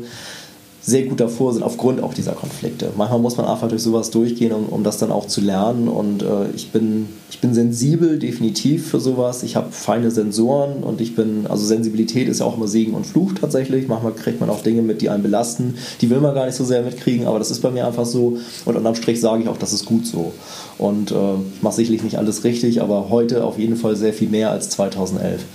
sehr 0.89 1.03
gut 1.03 1.19
davor 1.19 1.53
sind, 1.53 1.63
aufgrund 1.63 2.01
auch 2.01 2.13
dieser 2.13 2.33
Konflikte. 2.33 2.91
Manchmal 2.97 3.19
muss 3.19 3.37
man 3.37 3.45
einfach 3.45 3.69
durch 3.69 3.83
sowas 3.83 4.09
durchgehen, 4.09 4.51
um, 4.51 4.65
um 4.65 4.83
das 4.83 4.97
dann 4.97 5.11
auch 5.11 5.27
zu 5.27 5.41
lernen. 5.41 5.87
Und 5.87 6.23
äh, 6.23 6.49
ich, 6.55 6.71
bin, 6.71 7.07
ich 7.29 7.39
bin 7.39 7.53
sensibel, 7.53 8.19
definitiv 8.19 8.87
für 8.87 8.99
sowas. 8.99 9.43
Ich 9.43 9.55
habe 9.55 9.71
feine 9.71 10.11
Sensoren 10.11 10.83
und 10.83 10.99
ich 10.99 11.15
bin, 11.15 11.47
also 11.47 11.65
Sensibilität 11.65 12.27
ist 12.27 12.39
ja 12.39 12.45
auch 12.45 12.57
immer 12.57 12.67
Segen 12.67 12.93
und 12.93 13.05
Fluch 13.05 13.33
tatsächlich. 13.39 13.87
Manchmal 13.87 14.13
kriegt 14.13 14.39
man 14.39 14.49
auch 14.49 14.61
Dinge 14.61 14.81
mit, 14.81 15.01
die 15.01 15.09
einen 15.09 15.23
belasten. 15.23 15.75
Die 16.01 16.09
will 16.09 16.19
man 16.19 16.33
gar 16.33 16.45
nicht 16.45 16.55
so 16.55 16.65
sehr 16.65 16.81
mitkriegen, 16.81 17.27
aber 17.27 17.39
das 17.39 17.51
ist 17.51 17.61
bei 17.61 17.69
mir 17.69 17.85
einfach 17.85 18.05
so. 18.05 18.37
Und 18.65 18.75
unterm 18.75 18.95
Strich 18.95 19.21
sage 19.21 19.43
ich 19.43 19.49
auch, 19.49 19.57
das 19.57 19.73
ist 19.73 19.85
gut 19.85 20.05
so. 20.07 20.33
Und 20.77 21.11
äh, 21.11 21.15
ich 21.55 21.61
mache 21.61 21.75
sicherlich 21.75 22.03
nicht 22.03 22.17
alles 22.17 22.43
richtig, 22.43 22.81
aber 22.81 23.09
heute 23.09 23.43
auf 23.43 23.59
jeden 23.59 23.75
Fall 23.75 23.95
sehr 23.95 24.13
viel 24.13 24.29
mehr 24.29 24.51
als 24.51 24.69
2011. 24.69 25.45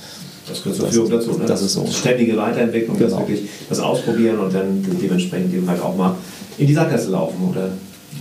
Das 0.47 0.63
gehört 0.63 0.79
zur 0.79 0.89
Führung 0.89 1.11
dazu. 1.11 1.33
Ne? 1.33 1.45
Das 1.47 1.63
ist 1.63 1.73
so. 1.73 1.87
Ständige 1.87 2.37
Weiterentwicklung, 2.37 2.99
genau. 2.99 3.11
das 3.11 3.19
wirklich 3.19 3.49
das 3.69 3.81
Ausprobieren 3.81 4.39
und 4.39 4.55
dann 4.55 4.85
dementsprechend 5.01 5.55
eben 5.55 5.69
halt 5.69 5.81
auch 5.81 5.97
mal 5.97 6.17
in 6.59 6.67
die 6.67 6.75
Sackgasse 6.75 7.11
laufen 7.11 7.49
oder, 7.51 7.71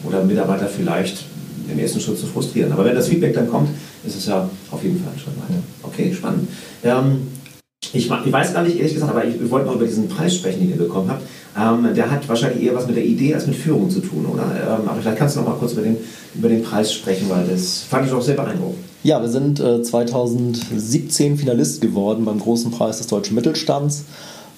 oder 0.06 0.24
Mitarbeiter 0.24 0.68
vielleicht 0.68 1.26
im 1.70 1.80
ersten 1.80 2.00
Schritt 2.00 2.18
zu 2.18 2.26
frustrieren. 2.28 2.72
Aber 2.72 2.86
wenn 2.86 2.96
das 2.96 3.08
Feedback 3.08 3.34
dann 3.34 3.50
kommt, 3.50 3.70
ist 4.06 4.16
es 4.16 4.26
ja 4.26 4.50
auf 4.72 4.84
jeden 4.84 5.02
Fall 5.04 5.14
ein 5.14 5.20
Schritt 5.20 5.36
weiter. 5.38 5.62
Okay, 5.84 6.14
spannend. 6.14 6.48
Ähm, 6.84 7.28
ich, 7.92 8.10
ich, 8.10 8.32
weiß 8.32 8.54
gar 8.54 8.64
nicht, 8.64 8.78
ehrlich 8.78 8.94
gesagt, 8.94 9.12
aber 9.12 9.26
ich, 9.26 9.36
ich 9.40 9.50
wollte 9.52 9.68
noch 9.68 9.76
über 9.76 9.86
diesen 9.86 10.08
Preis 10.08 10.36
sprechen, 10.36 10.62
den 10.62 10.72
ihr 10.72 10.78
bekommen 10.78 11.10
habt. 11.10 11.24
Ähm, 11.56 11.94
der 11.94 12.10
hat 12.10 12.28
wahrscheinlich 12.28 12.64
eher 12.64 12.76
was 12.76 12.88
mit 12.88 12.96
der 12.96 13.06
Idee 13.06 13.36
als 13.36 13.46
mit 13.46 13.56
Führung 13.56 13.90
zu 13.90 14.00
tun, 14.00 14.26
oder? 14.26 14.44
Ähm, 14.44 14.88
aber 14.88 15.02
vielleicht 15.02 15.18
kannst 15.18 15.36
du 15.36 15.42
noch 15.42 15.50
mal 15.50 15.56
kurz 15.56 15.74
über 15.74 15.84
den, 15.84 15.98
über 16.34 16.50
den 16.50 16.64
Preis 16.64 16.94
sprechen, 16.94 17.30
weil 17.30 17.46
das 17.46 17.84
fand 17.84 18.08
ich 18.08 18.14
auch 18.14 18.22
sehr 18.22 18.36
beeindruckend. 18.36 18.93
Ja, 19.04 19.22
wir 19.22 19.30
sind 19.30 19.60
äh, 19.60 19.84
2017 19.84 21.38
Finalist 21.38 21.82
geworden 21.82 22.26
beim 22.26 22.40
Großen 22.40 22.72
Preis 22.72 23.00
des 23.00 23.08
Deutschen 23.08 23.36
Mittelstands 23.36 24.06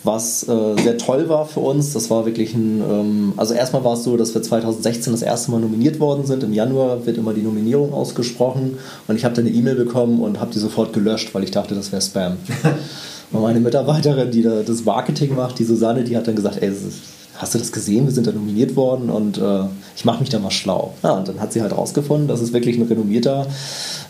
was 0.05 0.47
äh, 0.47 0.81
sehr 0.81 0.97
toll 0.97 1.27
war 1.29 1.45
für 1.45 1.60
uns. 1.60 1.93
Das 1.93 2.10
war 2.10 2.25
wirklich 2.25 2.53
ein, 2.53 2.81
ähm, 2.81 3.34
also 3.38 3.53
erstmal 3.53 3.84
war 3.84 3.93
es 3.93 4.03
so, 4.03 4.17
dass 4.17 4.34
wir 4.34 4.41
2016 4.41 5.13
das 5.13 5.21
erste 5.21 5.51
Mal 5.51 5.60
nominiert 5.60 5.99
worden 5.99 6.25
sind. 6.25 6.43
Im 6.43 6.53
Januar 6.53 7.05
wird 7.05 7.17
immer 7.17 7.34
die 7.34 7.41
Nominierung 7.41 7.93
ausgesprochen 7.93 8.77
und 9.08 9.15
ich 9.15 9.25
habe 9.25 9.36
dann 9.36 9.45
eine 9.45 9.55
E-Mail 9.55 9.75
bekommen 9.75 10.21
und 10.21 10.39
habe 10.39 10.51
die 10.53 10.60
sofort 10.60 10.93
gelöscht, 10.93 11.34
weil 11.34 11.43
ich 11.43 11.51
dachte, 11.51 11.75
das 11.75 11.91
wäre 11.91 12.01
Spam. 12.01 12.38
Und 13.31 13.41
meine 13.41 13.60
Mitarbeiterin, 13.60 14.29
die 14.29 14.43
da 14.43 14.62
das 14.62 14.86
Marketing 14.86 15.36
macht, 15.36 15.58
die 15.58 15.63
Susanne, 15.63 16.03
die 16.03 16.15
hat 16.15 16.27
dann 16.27 16.36
gesagt, 16.36 16.62
ey, 16.62 16.71
hast 17.38 17.54
du 17.54 17.58
das 17.58 17.71
gesehen? 17.71 18.06
Wir 18.06 18.13
sind 18.13 18.28
da 18.28 18.32
nominiert 18.32 18.76
worden 18.76 19.10
und 19.10 19.38
äh, 19.38 19.63
ich 19.95 20.06
mache 20.06 20.19
mich 20.19 20.30
da 20.30 20.39
mal 20.39 20.52
schlau. 20.52 20.93
Ja, 21.04 21.12
und 21.12 21.28
dann 21.28 21.39
hat 21.39 21.54
sie 21.54 21.62
halt 21.62 21.76
rausgefunden, 21.78 22.28
dass 22.28 22.41
es 22.41 22.54
wirklich 22.54 22.78
ein 22.78 22.84
renommierter, 22.84 23.45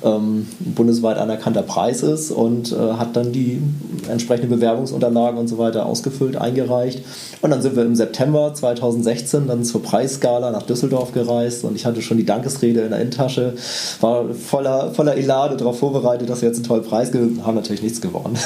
ähm, 0.03 0.47
bundesweit 0.59 1.17
anerkannter 1.17 1.63
Preis 1.63 2.03
ist 2.03 2.31
und 2.31 2.71
äh, 2.71 2.75
hat 2.75 3.15
dann 3.15 3.31
die 3.31 3.61
entsprechenden 4.09 4.49
Bewerbungsunterlagen 4.49 5.39
und 5.39 5.47
so 5.47 5.57
weiter 5.57 5.85
ausgefüllt, 5.85 6.35
eingereicht. 6.37 7.03
Und 7.41 7.49
dann 7.49 7.61
sind 7.61 7.75
wir 7.75 7.83
im 7.83 7.95
September 7.95 8.53
2016 8.53 9.47
dann 9.47 9.63
zur 9.63 9.81
Preisskala 9.81 10.51
nach 10.51 10.63
Düsseldorf 10.63 11.11
gereist 11.11 11.63
und 11.63 11.75
ich 11.75 11.85
hatte 11.85 12.01
schon 12.01 12.17
die 12.17 12.25
Dankesrede 12.25 12.81
in 12.81 12.89
der 12.89 12.99
Innentasche, 12.99 13.53
war 14.01 14.29
voller, 14.33 14.91
voller 14.93 15.15
Elan 15.15 15.57
darauf 15.57 15.79
vorbereitet, 15.79 16.29
dass 16.29 16.41
wir 16.41 16.49
jetzt 16.49 16.57
einen 16.57 16.65
tollen 16.65 16.83
Preis 16.83 17.11
gewinnen. 17.11 17.45
Haben 17.45 17.55
natürlich 17.55 17.81
nichts 17.81 18.01
gewonnen. 18.01 18.37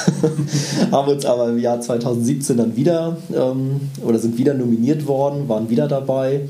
Haben 0.92 1.12
uns 1.12 1.26
aber 1.26 1.50
im 1.50 1.60
Jahr 1.60 1.82
2017 1.82 2.58
dann 2.58 2.76
wieder 2.76 3.18
ähm, 3.36 3.82
oder 4.04 4.20
sind 4.20 4.38
wieder 4.38 4.54
nominiert 4.54 4.69
worden, 5.08 5.50
waren 5.50 5.70
wieder 5.70 5.88
dabei. 5.88 6.42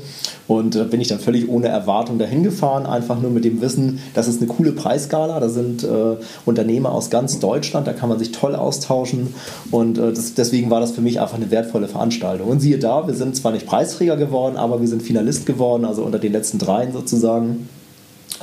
Und 0.46 0.74
da 0.74 0.82
äh, 0.82 0.84
bin 0.84 1.00
ich 1.00 1.08
dann 1.08 1.20
völlig 1.20 1.48
ohne 1.48 1.68
Erwartung 1.68 2.18
dahin 2.18 2.42
gefahren, 2.42 2.86
einfach 2.86 3.20
nur 3.20 3.30
mit 3.30 3.44
dem 3.44 3.60
Wissen, 3.60 4.00
das 4.14 4.28
ist 4.28 4.40
eine 4.40 4.48
coole 4.48 4.72
Preisskala, 4.72 5.38
da 5.40 5.48
sind 5.48 5.84
äh, 5.84 6.16
Unternehmer 6.44 6.92
aus 6.92 7.10
ganz 7.10 7.38
Deutschland, 7.38 7.86
da 7.86 7.92
kann 7.92 8.08
man 8.08 8.18
sich 8.18 8.32
toll 8.32 8.54
austauschen. 8.54 9.34
Und 9.70 9.98
äh, 9.98 10.12
das, 10.12 10.34
deswegen 10.34 10.70
war 10.70 10.80
das 10.80 10.92
für 10.92 11.02
mich 11.02 11.20
einfach 11.20 11.36
eine 11.36 11.50
wertvolle 11.50 11.88
Veranstaltung. 11.88 12.48
Und 12.48 12.60
siehe 12.60 12.78
da, 12.78 13.06
wir 13.06 13.14
sind 13.14 13.36
zwar 13.36 13.52
nicht 13.52 13.66
Preisträger 13.66 14.16
geworden, 14.16 14.56
aber 14.56 14.80
wir 14.80 14.88
sind 14.88 15.02
Finalist 15.02 15.46
geworden, 15.46 15.84
also 15.84 16.02
unter 16.02 16.18
den 16.18 16.32
letzten 16.32 16.58
dreien 16.58 16.92
sozusagen 16.92 17.68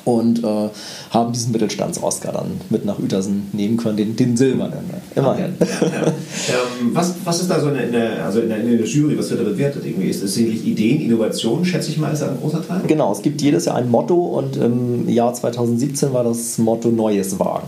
und 0.07 0.41
äh, 0.41 0.69
haben 1.09 1.33
diesen 1.33 1.51
Mittelstands-Oscar 1.51 2.31
dann 2.31 2.61
mit 2.69 2.85
nach 2.85 2.97
Uetersen 2.97 3.49
nehmen 3.51 3.75
können, 3.75 3.97
den, 3.97 4.15
den 4.15 4.37
silbernen. 4.37 4.87
Ne? 4.87 5.01
Immerhin. 5.15 5.55
Ja, 5.59 5.65
ja. 5.85 6.05
ähm, 6.07 6.91
was, 6.93 7.13
was 7.25 7.41
ist 7.41 7.51
da 7.51 7.59
so 7.59 7.67
in 7.67 7.91
der, 7.91 8.23
also 8.23 8.39
in 8.39 8.47
der, 8.47 8.59
in 8.59 8.77
der 8.77 8.87
Jury, 8.87 9.17
was 9.17 9.29
wird 9.29 9.41
da 9.41 9.43
bewertet? 9.43 9.85
Irgendwie? 9.85 10.07
Ist 10.07 10.23
es 10.23 10.35
sicherlich 10.35 10.65
Ideen, 10.65 11.01
Innovation, 11.01 11.65
schätze 11.65 11.91
ich 11.91 11.97
mal, 11.97 12.13
ist 12.13 12.21
da 12.21 12.29
ein 12.29 12.37
großer 12.39 12.65
Teil? 12.65 12.81
Genau, 12.87 13.11
es 13.11 13.21
gibt 13.21 13.41
jedes 13.41 13.65
Jahr 13.65 13.75
ein 13.75 13.91
Motto 13.91 14.15
und 14.15 14.55
im 14.55 15.09
Jahr 15.09 15.33
2017 15.33 16.13
war 16.13 16.23
das 16.23 16.57
Motto 16.57 16.87
Neues 16.87 17.37
wagen. 17.37 17.67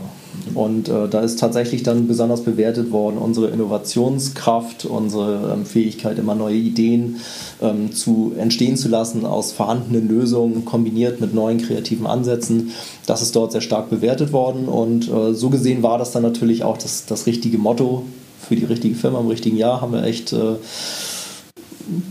Und 0.60 0.90
äh, 0.90 1.08
da 1.08 1.22
ist 1.22 1.40
tatsächlich 1.40 1.84
dann 1.84 2.06
besonders 2.06 2.42
bewertet 2.42 2.92
worden 2.92 3.18
unsere 3.18 3.48
Innovationskraft, 3.48 4.84
unsere 4.84 5.54
ähm, 5.54 5.66
Fähigkeit, 5.66 6.20
immer 6.20 6.36
neue 6.36 6.58
Ideen 6.58 7.22
ähm, 7.62 7.94
zu 7.94 8.34
entstehen 8.38 8.76
zu 8.76 8.90
lassen 8.90 9.26
aus 9.26 9.54
vorhandenen 9.54 10.10
Lösungen 10.10 10.66
kombiniert 10.66 11.22
mit 11.22 11.34
neuen 11.34 11.60
kreativen 11.60 12.06
Ansätzen. 12.06 12.72
Das 13.06 13.22
ist 13.22 13.38
dort 13.38 13.54
sehr 13.54 13.62
stark 13.62 13.90
bewertet 13.90 14.34
worden 14.34 14.68
und 14.68 15.08
äh, 15.08 15.34
so 15.34 15.50
gesehen 15.50 15.82
war 15.82 15.98
das 15.98 16.12
dann 16.12 16.24
natürlich 16.24 16.66
auch 16.66 16.78
das, 16.78 17.06
das 17.06 17.26
richtige 17.26 17.58
Motto 17.58 18.04
für 18.46 18.58
die 18.58 18.66
richtige 18.66 18.96
Firma 18.96 19.22
im 19.22 19.28
richtigen 19.28 19.56
Jahr. 19.56 19.80
Haben 19.80 19.94
wir 19.94 20.04
echt 20.04 20.34
äh, 20.34 20.56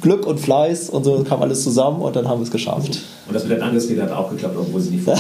Glück 0.01 0.27
und 0.27 0.38
Fleiß 0.41 0.91
und 0.91 1.05
so 1.05 1.23
kam 1.25 1.43
alles 1.43 1.62
zusammen 1.62 2.03
und 2.03 2.17
dann 2.17 2.29
haben 2.29 2.41
wir 2.41 2.45
es 2.45 2.51
geschafft. 2.51 3.01
Und 3.27 3.35
das 3.35 3.43
mit 3.43 3.53
der 3.53 3.59
Dankesrede 3.59 4.03
hat 4.03 4.12
auch 4.12 4.31
geklappt, 4.31 4.57
obwohl 4.59 4.81
sie 4.81 4.91
nicht 4.91 5.05
vor. 5.05 5.19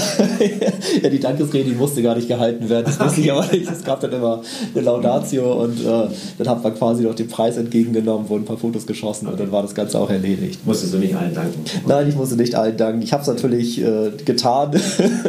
Ja, 1.02 1.10
die 1.10 1.20
Dankesrede 1.20 1.70
die 1.70 1.76
musste 1.76 2.02
gar 2.02 2.16
nicht 2.16 2.28
gehalten 2.28 2.68
werden. 2.68 2.86
Das 2.86 2.98
wusste 2.98 3.20
ich 3.20 3.30
aber 3.30 3.46
nicht. 3.46 3.70
Es 3.70 3.84
gab 3.84 4.00
dann 4.00 4.12
immer 4.12 4.42
eine 4.74 4.84
Laudatio 4.84 5.62
und 5.64 5.80
äh, 5.80 6.08
dann 6.38 6.48
hat 6.48 6.62
man 6.62 6.74
quasi 6.74 7.02
noch 7.02 7.14
den 7.14 7.28
Preis 7.28 7.56
entgegengenommen, 7.56 8.28
wurden 8.28 8.42
ein 8.42 8.46
paar 8.46 8.56
Fotos 8.56 8.86
geschossen 8.86 9.26
okay. 9.26 9.32
und 9.34 9.40
dann 9.40 9.52
war 9.52 9.62
das 9.62 9.74
Ganze 9.74 10.00
auch 10.00 10.10
erledigt. 10.10 10.66
Musstest 10.66 10.94
du 10.94 10.98
nicht 10.98 11.14
allen 11.14 11.34
danken? 11.34 11.64
Nein, 11.86 12.08
ich 12.08 12.16
musste 12.16 12.36
nicht 12.36 12.54
allen 12.54 12.76
danken. 12.76 13.02
Ich 13.02 13.12
habe 13.12 13.22
es 13.22 13.28
natürlich 13.28 13.80
äh, 13.80 14.10
getan 14.24 14.72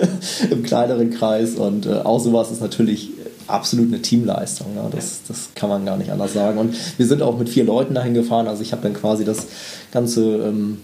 im 0.52 0.64
kleineren 0.64 1.10
Kreis 1.12 1.56
und 1.56 1.86
äh, 1.86 1.96
auch 2.04 2.20
sowas 2.20 2.52
ist 2.52 2.62
natürlich 2.62 3.12
absolut 3.50 3.88
eine 3.88 4.02
Teamleistung. 4.02 4.74
Ne? 4.76 4.82
Das, 4.92 5.22
das 5.28 5.50
kann 5.56 5.70
man 5.70 5.86
gar 5.86 5.98
nicht 5.98 6.12
anders 6.12 6.34
sagen. 6.34 6.58
Und 6.58 6.76
wir 6.98 7.06
sind 7.06 7.22
auch 7.22 7.38
mit 7.38 7.50
vier 7.50 7.64
Leuten 7.64 7.94
dahin 7.94 8.14
gefahren. 8.14 8.48
Also 8.48 8.62
ich 8.62 8.72
habe 8.72 8.82
dann 8.84 8.94
quasi 8.94 9.26
das 9.26 9.48
ganze, 9.92 10.24
ähm, 10.38 10.80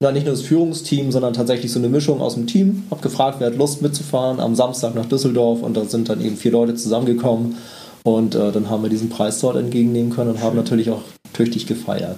na, 0.00 0.12
nicht 0.12 0.26
nur 0.26 0.34
das 0.34 0.42
Führungsteam, 0.42 1.12
sondern 1.12 1.32
tatsächlich 1.32 1.72
so 1.72 1.78
eine 1.78 1.88
Mischung 1.88 2.20
aus 2.20 2.34
dem 2.34 2.46
Team. 2.46 2.84
Habe 2.90 3.02
gefragt, 3.02 3.36
wer 3.38 3.48
hat 3.48 3.56
Lust 3.56 3.82
mitzufahren 3.82 4.40
am 4.40 4.54
Samstag 4.54 4.94
nach 4.94 5.06
Düsseldorf 5.06 5.62
und 5.62 5.76
da 5.76 5.84
sind 5.84 6.08
dann 6.08 6.20
eben 6.20 6.36
vier 6.36 6.52
Leute 6.52 6.74
zusammengekommen. 6.74 7.56
Und 8.02 8.34
äh, 8.34 8.50
dann 8.50 8.70
haben 8.70 8.82
wir 8.82 8.88
diesen 8.88 9.10
Preis 9.10 9.40
dort 9.40 9.56
entgegennehmen 9.56 10.10
können 10.10 10.30
und 10.30 10.42
haben 10.42 10.56
natürlich 10.56 10.90
auch 10.90 11.02
tüchtig 11.34 11.66
gefeiert. 11.66 12.16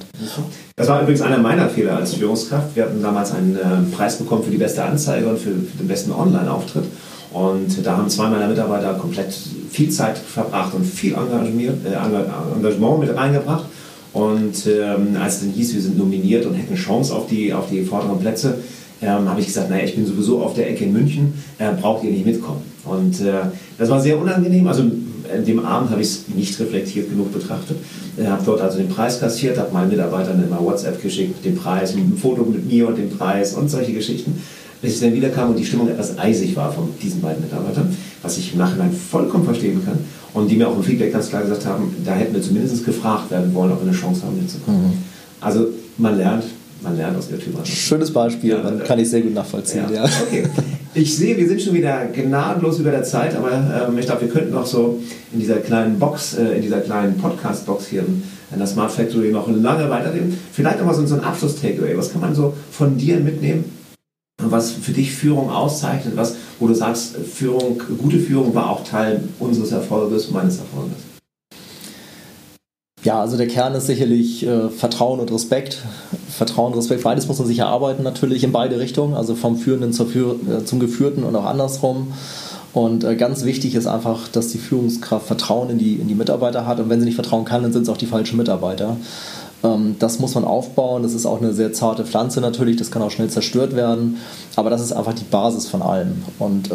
Das 0.77 0.89
war 0.89 1.03
übrigens 1.03 1.23
einer 1.23 1.39
meiner 1.39 1.69
Fehler 1.69 1.97
als 1.97 2.15
Führungskraft. 2.15 2.77
Wir 2.77 2.85
hatten 2.85 3.03
damals 3.03 3.33
einen 3.33 3.57
äh, 3.57 3.95
Preis 3.95 4.17
bekommen 4.17 4.45
für 4.45 4.51
die 4.51 4.59
beste 4.59 4.85
Anzeige 4.85 5.29
und 5.29 5.39
für, 5.39 5.51
für 5.51 5.79
den 5.79 5.89
besten 5.89 6.13
Online-Auftritt. 6.13 6.85
Und 7.33 7.85
da 7.85 7.97
haben 7.97 8.09
zwei 8.09 8.29
meiner 8.29 8.49
Mitarbeiter 8.49 8.95
komplett 8.95 9.35
viel 9.71 9.90
Zeit 9.90 10.18
verbracht 10.18 10.75
und 10.75 10.85
viel 10.85 11.14
Engagement, 11.14 11.87
äh, 11.87 12.57
Engagement 12.57 13.01
mit 13.01 13.16
reingebracht. 13.16 13.64
Und 14.12 14.66
ähm, 14.66 15.16
als 15.21 15.37
es 15.37 15.40
dann 15.40 15.51
hieß, 15.51 15.75
wir 15.75 15.81
sind 15.81 15.99
nominiert 15.99 16.45
und 16.45 16.55
hätten 16.55 16.75
Chance 16.75 17.14
auf 17.14 17.27
die, 17.27 17.53
auf 17.53 17.71
die 17.71 17.83
vorderen 17.83 18.18
Plätze, 18.18 18.59
ähm, 19.01 19.29
habe 19.29 19.40
ich 19.40 19.47
gesagt, 19.47 19.71
naja, 19.71 19.85
ich 19.85 19.95
bin 19.95 20.07
sowieso 20.07 20.42
auf 20.42 20.55
der 20.55 20.71
Ecke 20.71 20.85
in 20.85 20.92
München, 20.92 21.33
äh, 21.59 21.73
braucht 21.81 22.05
ihr 22.05 22.11
nicht 22.11 22.27
mitkommen. 22.27 22.62
Und 22.85 23.21
äh, 23.21 23.33
das 23.79 23.88
war 23.88 24.01
sehr 24.01 24.18
unangenehm. 24.18 24.66
Also 24.68 24.83
an 24.83 25.45
dem 25.47 25.64
Abend 25.64 25.90
habe 25.90 26.03
ich 26.03 26.09
es 26.09 26.25
nicht 26.35 26.59
reflektiert 26.61 27.09
genug 27.09 27.33
betrachtet. 27.33 27.79
Ich 28.16 28.27
habe 28.27 28.42
dort 28.45 28.61
also 28.61 28.79
den 28.79 28.88
Preis 28.88 29.18
kassiert, 29.18 29.59
habe 29.59 29.73
meinen 29.73 29.90
Mitarbeitern 29.90 30.42
immer 30.45 30.62
WhatsApp 30.62 31.01
geschickt, 31.01 31.45
den 31.45 31.57
Preis, 31.57 31.95
ein 31.95 32.16
Foto 32.21 32.45
mit 32.45 32.66
mir 32.71 32.88
und 32.88 32.99
dem 32.99 33.11
Preis 33.11 33.55
und 33.55 33.71
solche 33.71 33.92
Geschichten 33.92 34.42
bis 34.83 34.95
ich 34.95 35.01
dann 35.01 35.14
wiederkam 35.14 35.51
und 35.51 35.59
die 35.59 35.64
Stimmung 35.64 35.88
etwas 35.88 36.18
eisig 36.18 36.57
war 36.57 36.73
von 36.73 36.88
diesen 37.01 37.23
beiden 37.23 37.42
Mitarbeitern, 37.42 37.97
was 38.21 38.37
ich 38.37 38.53
im 38.53 38.59
Nachhinein 38.59 38.92
vollkommen 38.92 39.45
verstehen 39.45 39.81
kann. 39.85 39.99
Und 40.35 40.51
die 40.51 40.57
mir 40.57 40.68
auch 40.68 40.77
im 40.77 40.83
Feedback 40.83 41.12
ganz 41.12 41.29
klar 41.29 41.42
gesagt 41.42 41.64
haben, 41.66 41.95
da 42.05 42.14
hätten 42.14 42.35
wir 42.35 42.42
zumindest 42.42 42.85
gefragt 42.85 43.31
werden 43.31 43.55
wollen, 43.55 43.71
ob 43.71 43.81
wir 43.81 43.88
eine 43.88 43.97
Chance 43.97 44.23
haben, 44.25 44.37
mitzukommen. 44.37 44.83
Mhm. 44.83 44.92
Also 45.40 45.68
man 45.99 46.18
lernt, 46.18 46.45
man 46.83 46.97
lernt 46.97 47.16
aus 47.16 47.29
Tür. 47.29 47.38
Schönes 47.64 48.12
Beispiel, 48.12 48.51
ja, 48.51 48.71
kann 48.85 48.99
ich 48.99 49.09
sehr 49.09 49.21
gut 49.21 49.35
nachvollziehen. 49.35 49.85
Ja. 49.92 50.05
ja. 50.05 50.11
Okay. 50.27 50.45
Ich 50.95 51.16
sehe, 51.16 51.37
wir 51.37 51.49
sind 51.49 51.62
schon 51.62 51.75
wieder 51.75 52.07
gnadenlos 52.07 52.79
über 52.79 52.90
der 52.90 53.03
Zeit, 53.03 53.35
aber 53.37 53.51
ähm, 53.88 53.97
ich 53.99 54.07
glaube, 54.07 54.23
wir 54.23 54.29
könnten 54.29 54.53
noch 54.53 54.66
so 54.66 55.01
in 55.33 55.40
dieser 55.40 55.57
kleinen 55.57 55.99
Box, 55.99 56.35
äh, 56.35 56.57
in 56.57 56.62
dieser 56.62 56.81
kleinen 56.81 57.16
Podcast-Box 57.16 57.87
hier 57.87 58.01
in, 58.01 58.23
in 58.53 58.59
der 58.59 58.66
Smart 58.66 58.90
Factory 58.90 59.31
noch 59.31 59.49
lange 59.49 59.88
weiterreden. 59.88 60.37
Vielleicht 60.53 60.79
nochmal 60.79 60.95
so, 60.95 61.07
so 61.07 61.14
ein 61.14 61.25
Abschluss-Takeaway. 61.25 61.97
Was 61.97 62.12
kann 62.12 62.21
man 62.21 62.35
so 62.35 62.53
von 62.71 62.99
dir 62.99 63.21
mitnehmen? 63.21 63.64
Was 64.38 64.73
für 64.73 64.92
dich 64.92 65.12
Führung 65.12 65.51
auszeichnet, 65.51 66.16
was, 66.16 66.37
wo 66.59 66.66
du 66.66 66.75
sagst, 66.75 67.16
Führung, 67.16 67.81
gute 67.99 68.18
Führung 68.18 68.55
war 68.55 68.71
auch 68.71 68.85
Teil 68.85 69.23
unseres 69.38 69.73
Erfolges, 69.73 70.31
meines 70.31 70.59
Erfolges? 70.59 70.97
Ja, 73.05 73.21
also 73.21 73.37
der 73.37 73.49
Kern 73.49 73.75
ist 73.75 73.87
sicherlich 73.87 74.47
äh, 74.47 74.68
Vertrauen 74.68 75.18
und 75.18 75.33
Respekt. 75.33 75.83
Vertrauen, 76.31 76.73
Respekt, 76.73 77.03
beides 77.03 77.27
muss 77.27 77.38
man 77.38 77.49
sich 77.49 77.59
erarbeiten 77.59 78.05
natürlich 78.05 78.45
in 78.45 78.53
beide 78.53 78.79
Richtungen, 78.79 79.14
also 79.14 79.35
vom 79.35 79.57
Führenden 79.57 79.92
Führ 79.92 80.37
äh, 80.49 80.64
zum 80.64 80.79
Geführten 80.79 81.25
und 81.25 81.35
auch 81.35 81.45
andersrum. 81.45 82.12
Und 82.73 83.05
äh, 83.05 83.16
ganz 83.16 83.45
wichtig 83.45 83.75
ist 83.75 83.87
einfach, 83.87 84.29
dass 84.29 84.49
die 84.49 84.59
Führungskraft 84.59 85.27
Vertrauen 85.27 85.68
in 85.68 85.79
die, 85.79 85.97
in 85.97 86.09
die 86.09 86.14
Mitarbeiter 86.14 86.66
hat. 86.66 86.81
Und 86.81 86.88
wenn 86.88 87.01
sie 87.01 87.07
nicht 87.07 87.17
vertrauen 87.17 87.44
kann, 87.44 87.63
dann 87.63 87.73
sind 87.73 87.83
es 87.83 87.88
auch 87.88 87.98
die 87.98 88.07
falschen 88.07 88.37
Mitarbeiter. 88.38 88.96
Ähm, 89.65 89.96
das 89.98 90.19
muss 90.19 90.35
man 90.35 90.44
aufbauen. 90.44 91.02
Das 91.02 91.15
ist 91.15 91.27
auch 91.27 91.40
eine 91.40 91.52
sehr 91.52 91.73
zarte 91.73 92.04
Pflanze 92.04 92.40
natürlich. 92.40 92.77
Das 92.77 92.90
kann 92.90 93.02
auch 93.02 93.10
schnell 93.10 93.29
zerstört 93.29 93.75
werden. 93.75 94.19
Aber 94.56 94.71
das 94.71 94.81
ist 94.81 94.92
einfach 94.92 95.15
die 95.15 95.25
Basis 95.25 95.69
von 95.69 95.83
allem. 95.83 96.23
Und 96.38 96.71
äh, 96.71 96.75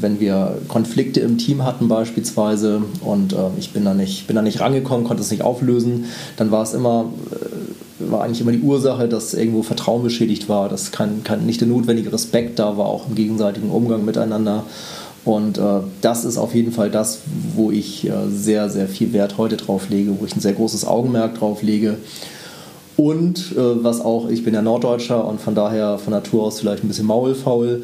wenn 0.00 0.20
wir 0.20 0.58
Konflikte 0.68 1.20
im 1.20 1.38
Team 1.38 1.64
hatten 1.64 1.88
beispielsweise 1.88 2.82
und 3.00 3.32
äh, 3.32 3.36
ich 3.58 3.72
bin 3.72 3.84
da, 3.84 3.94
nicht, 3.94 4.26
bin 4.26 4.36
da 4.36 4.42
nicht 4.42 4.60
rangekommen, 4.60 5.06
konnte 5.06 5.22
es 5.22 5.30
nicht 5.30 5.42
auflösen, 5.42 6.06
dann 6.36 6.50
war 6.50 6.62
es 6.62 6.74
immer 6.74 7.06
äh, 7.30 7.54
war 7.98 8.22
eigentlich 8.22 8.40
immer 8.40 8.52
die 8.52 8.60
Ursache, 8.60 9.08
dass 9.08 9.34
irgendwo 9.34 9.62
Vertrauen 9.62 10.02
beschädigt 10.02 10.48
war, 10.48 10.68
dass 10.68 10.90
kein, 10.90 11.22
kein, 11.22 11.46
nicht 11.46 11.60
der 11.60 11.68
notwendige 11.68 12.12
Respekt 12.12 12.58
da 12.58 12.76
war, 12.76 12.86
auch 12.86 13.08
im 13.08 13.14
gegenseitigen 13.14 13.70
Umgang 13.70 14.04
miteinander. 14.04 14.64
Und 15.24 15.58
äh, 15.58 15.80
das 16.02 16.24
ist 16.24 16.36
auf 16.36 16.54
jeden 16.54 16.72
Fall 16.72 16.90
das, 16.90 17.20
wo 17.54 17.70
ich 17.70 18.06
äh, 18.06 18.12
sehr, 18.28 18.68
sehr 18.68 18.88
viel 18.88 19.12
Wert 19.12 19.38
heute 19.38 19.56
drauf 19.56 19.88
lege, 19.88 20.18
wo 20.20 20.26
ich 20.26 20.36
ein 20.36 20.40
sehr 20.40 20.52
großes 20.52 20.86
Augenmerk 20.86 21.38
drauf 21.38 21.62
lege. 21.62 21.96
Und 22.96 23.52
äh, 23.52 23.84
was 23.84 24.00
auch, 24.00 24.28
ich 24.28 24.44
bin 24.44 24.54
ja 24.54 24.62
Norddeutscher 24.62 25.26
und 25.26 25.40
von 25.40 25.54
daher 25.54 25.98
von 25.98 26.12
Natur 26.12 26.44
aus 26.44 26.60
vielleicht 26.60 26.84
ein 26.84 26.88
bisschen 26.88 27.06
maulfaul. 27.06 27.82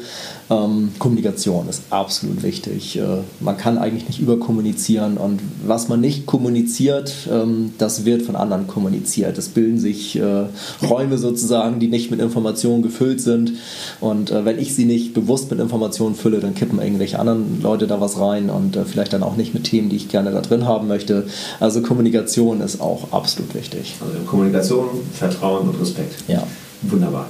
Ähm, 0.49 0.91
Kommunikation 0.99 1.67
ist 1.69 1.83
absolut 1.89 2.43
wichtig. 2.43 2.97
Äh, 2.97 3.03
man 3.39 3.57
kann 3.57 3.77
eigentlich 3.77 4.07
nicht 4.07 4.19
überkommunizieren 4.19 5.17
und 5.17 5.41
was 5.65 5.89
man 5.89 5.99
nicht 5.99 6.25
kommuniziert, 6.25 7.13
ähm, 7.31 7.73
das 7.77 8.05
wird 8.05 8.21
von 8.21 8.35
anderen 8.35 8.67
kommuniziert. 8.67 9.37
Es 9.37 9.49
bilden 9.49 9.79
sich 9.79 10.17
äh, 10.17 10.45
Räume 10.89 11.17
sozusagen, 11.17 11.79
die 11.79 11.87
nicht 11.87 12.09
mit 12.11 12.21
Informationen 12.21 12.81
gefüllt 12.81 13.21
sind. 13.21 13.53
Und 13.99 14.31
äh, 14.31 14.45
wenn 14.45 14.59
ich 14.59 14.75
sie 14.75 14.85
nicht 14.85 15.13
bewusst 15.13 15.51
mit 15.51 15.59
Informationen 15.59 16.15
fülle, 16.15 16.39
dann 16.39 16.55
kippen 16.55 16.79
irgendwelche 16.79 17.19
anderen 17.19 17.61
Leute 17.61 17.87
da 17.87 17.99
was 17.99 18.19
rein 18.19 18.49
und 18.49 18.75
äh, 18.75 18.85
vielleicht 18.85 19.13
dann 19.13 19.23
auch 19.23 19.35
nicht 19.35 19.53
mit 19.53 19.65
Themen, 19.65 19.89
die 19.89 19.97
ich 19.97 20.07
gerne 20.07 20.31
da 20.31 20.41
drin 20.41 20.65
haben 20.65 20.87
möchte. 20.87 21.27
Also 21.59 21.81
Kommunikation 21.81 22.61
ist 22.61 22.79
auch 22.79 23.11
absolut 23.11 23.53
wichtig. 23.55 23.95
Also 24.01 24.19
Kommunikation, 24.25 25.00
Vertrauen 25.13 25.69
und 25.69 25.79
Respekt. 25.79 26.15
Ja. 26.27 26.45
Wunderbar. 26.83 27.27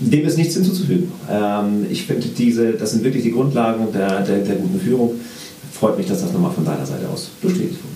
Dem 0.00 0.26
ist 0.26 0.36
nichts 0.36 0.54
hinzuzufügen. 0.54 1.12
Ähm, 1.30 1.86
ich 1.88 2.04
finde, 2.06 2.26
diese, 2.28 2.72
das 2.72 2.92
sind 2.92 3.04
wirklich 3.04 3.22
die 3.22 3.32
Grundlagen 3.32 3.92
der, 3.92 4.22
der, 4.22 4.38
der 4.38 4.56
guten 4.56 4.80
Führung. 4.80 5.12
Freut 5.72 5.96
mich, 5.96 6.06
dass 6.06 6.22
das 6.22 6.32
nochmal 6.32 6.50
von 6.52 6.64
deiner 6.64 6.84
Seite 6.84 7.08
aus 7.12 7.30
bestätigt 7.40 7.82
wurde. 7.82 7.94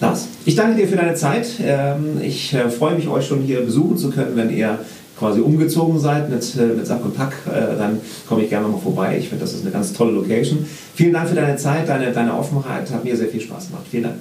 Lars, 0.00 0.28
ich 0.44 0.54
danke 0.54 0.76
dir 0.76 0.88
für 0.88 0.96
deine 0.96 1.14
Zeit. 1.14 1.48
Ähm, 1.60 2.20
ich 2.22 2.54
äh, 2.54 2.70
freue 2.70 2.94
mich, 2.94 3.08
euch 3.08 3.26
schon 3.26 3.42
hier 3.42 3.60
besuchen 3.60 3.98
zu 3.98 4.10
können, 4.10 4.36
wenn 4.36 4.50
ihr 4.50 4.78
quasi 5.18 5.40
umgezogen 5.40 5.98
seid 5.98 6.30
mit, 6.30 6.56
äh, 6.56 6.66
mit 6.66 6.86
Sack 6.86 7.04
und 7.04 7.16
Pack, 7.16 7.32
äh, 7.46 7.76
dann 7.76 8.00
komme 8.28 8.44
ich 8.44 8.48
gerne 8.48 8.66
nochmal 8.66 8.80
vorbei. 8.80 9.16
Ich 9.18 9.28
finde, 9.28 9.44
das 9.44 9.54
ist 9.54 9.62
eine 9.62 9.72
ganz 9.72 9.92
tolle 9.92 10.12
Location. 10.12 10.64
Vielen 10.94 11.12
Dank 11.12 11.28
für 11.28 11.34
deine 11.34 11.56
Zeit, 11.56 11.88
deine, 11.88 12.12
deine 12.12 12.36
Offenheit. 12.38 12.90
Hat 12.90 13.04
mir 13.04 13.16
sehr 13.16 13.28
viel 13.28 13.40
Spaß 13.40 13.68
gemacht. 13.68 13.84
Vielen 13.90 14.04
Dank. 14.04 14.16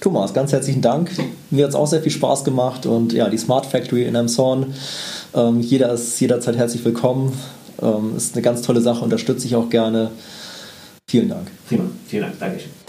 Thomas, 0.00 0.32
ganz 0.32 0.52
herzlichen 0.52 0.80
Dank. 0.80 1.10
Mir 1.50 1.64
hat 1.64 1.70
es 1.70 1.76
auch 1.76 1.86
sehr 1.86 2.00
viel 2.00 2.12
Spaß 2.12 2.44
gemacht 2.44 2.86
und 2.86 3.12
ja, 3.12 3.28
die 3.28 3.38
Smart 3.38 3.66
Factory 3.66 4.04
in 4.04 4.14
Emshorn 4.14 4.74
ähm, 5.34 5.60
jeder 5.60 5.92
ist 5.92 6.18
jederzeit 6.20 6.56
herzlich 6.56 6.84
willkommen. 6.84 7.32
Ähm, 7.82 8.16
ist 8.16 8.34
eine 8.34 8.42
ganz 8.42 8.62
tolle 8.62 8.80
Sache, 8.80 9.04
unterstütze 9.04 9.46
ich 9.46 9.56
auch 9.56 9.70
gerne. 9.70 10.10
Vielen 11.08 11.28
Dank. 11.28 11.48
Prima, 11.68 11.84
vielen 12.06 12.22
Dank, 12.22 12.38
Dankeschön. 12.38 12.79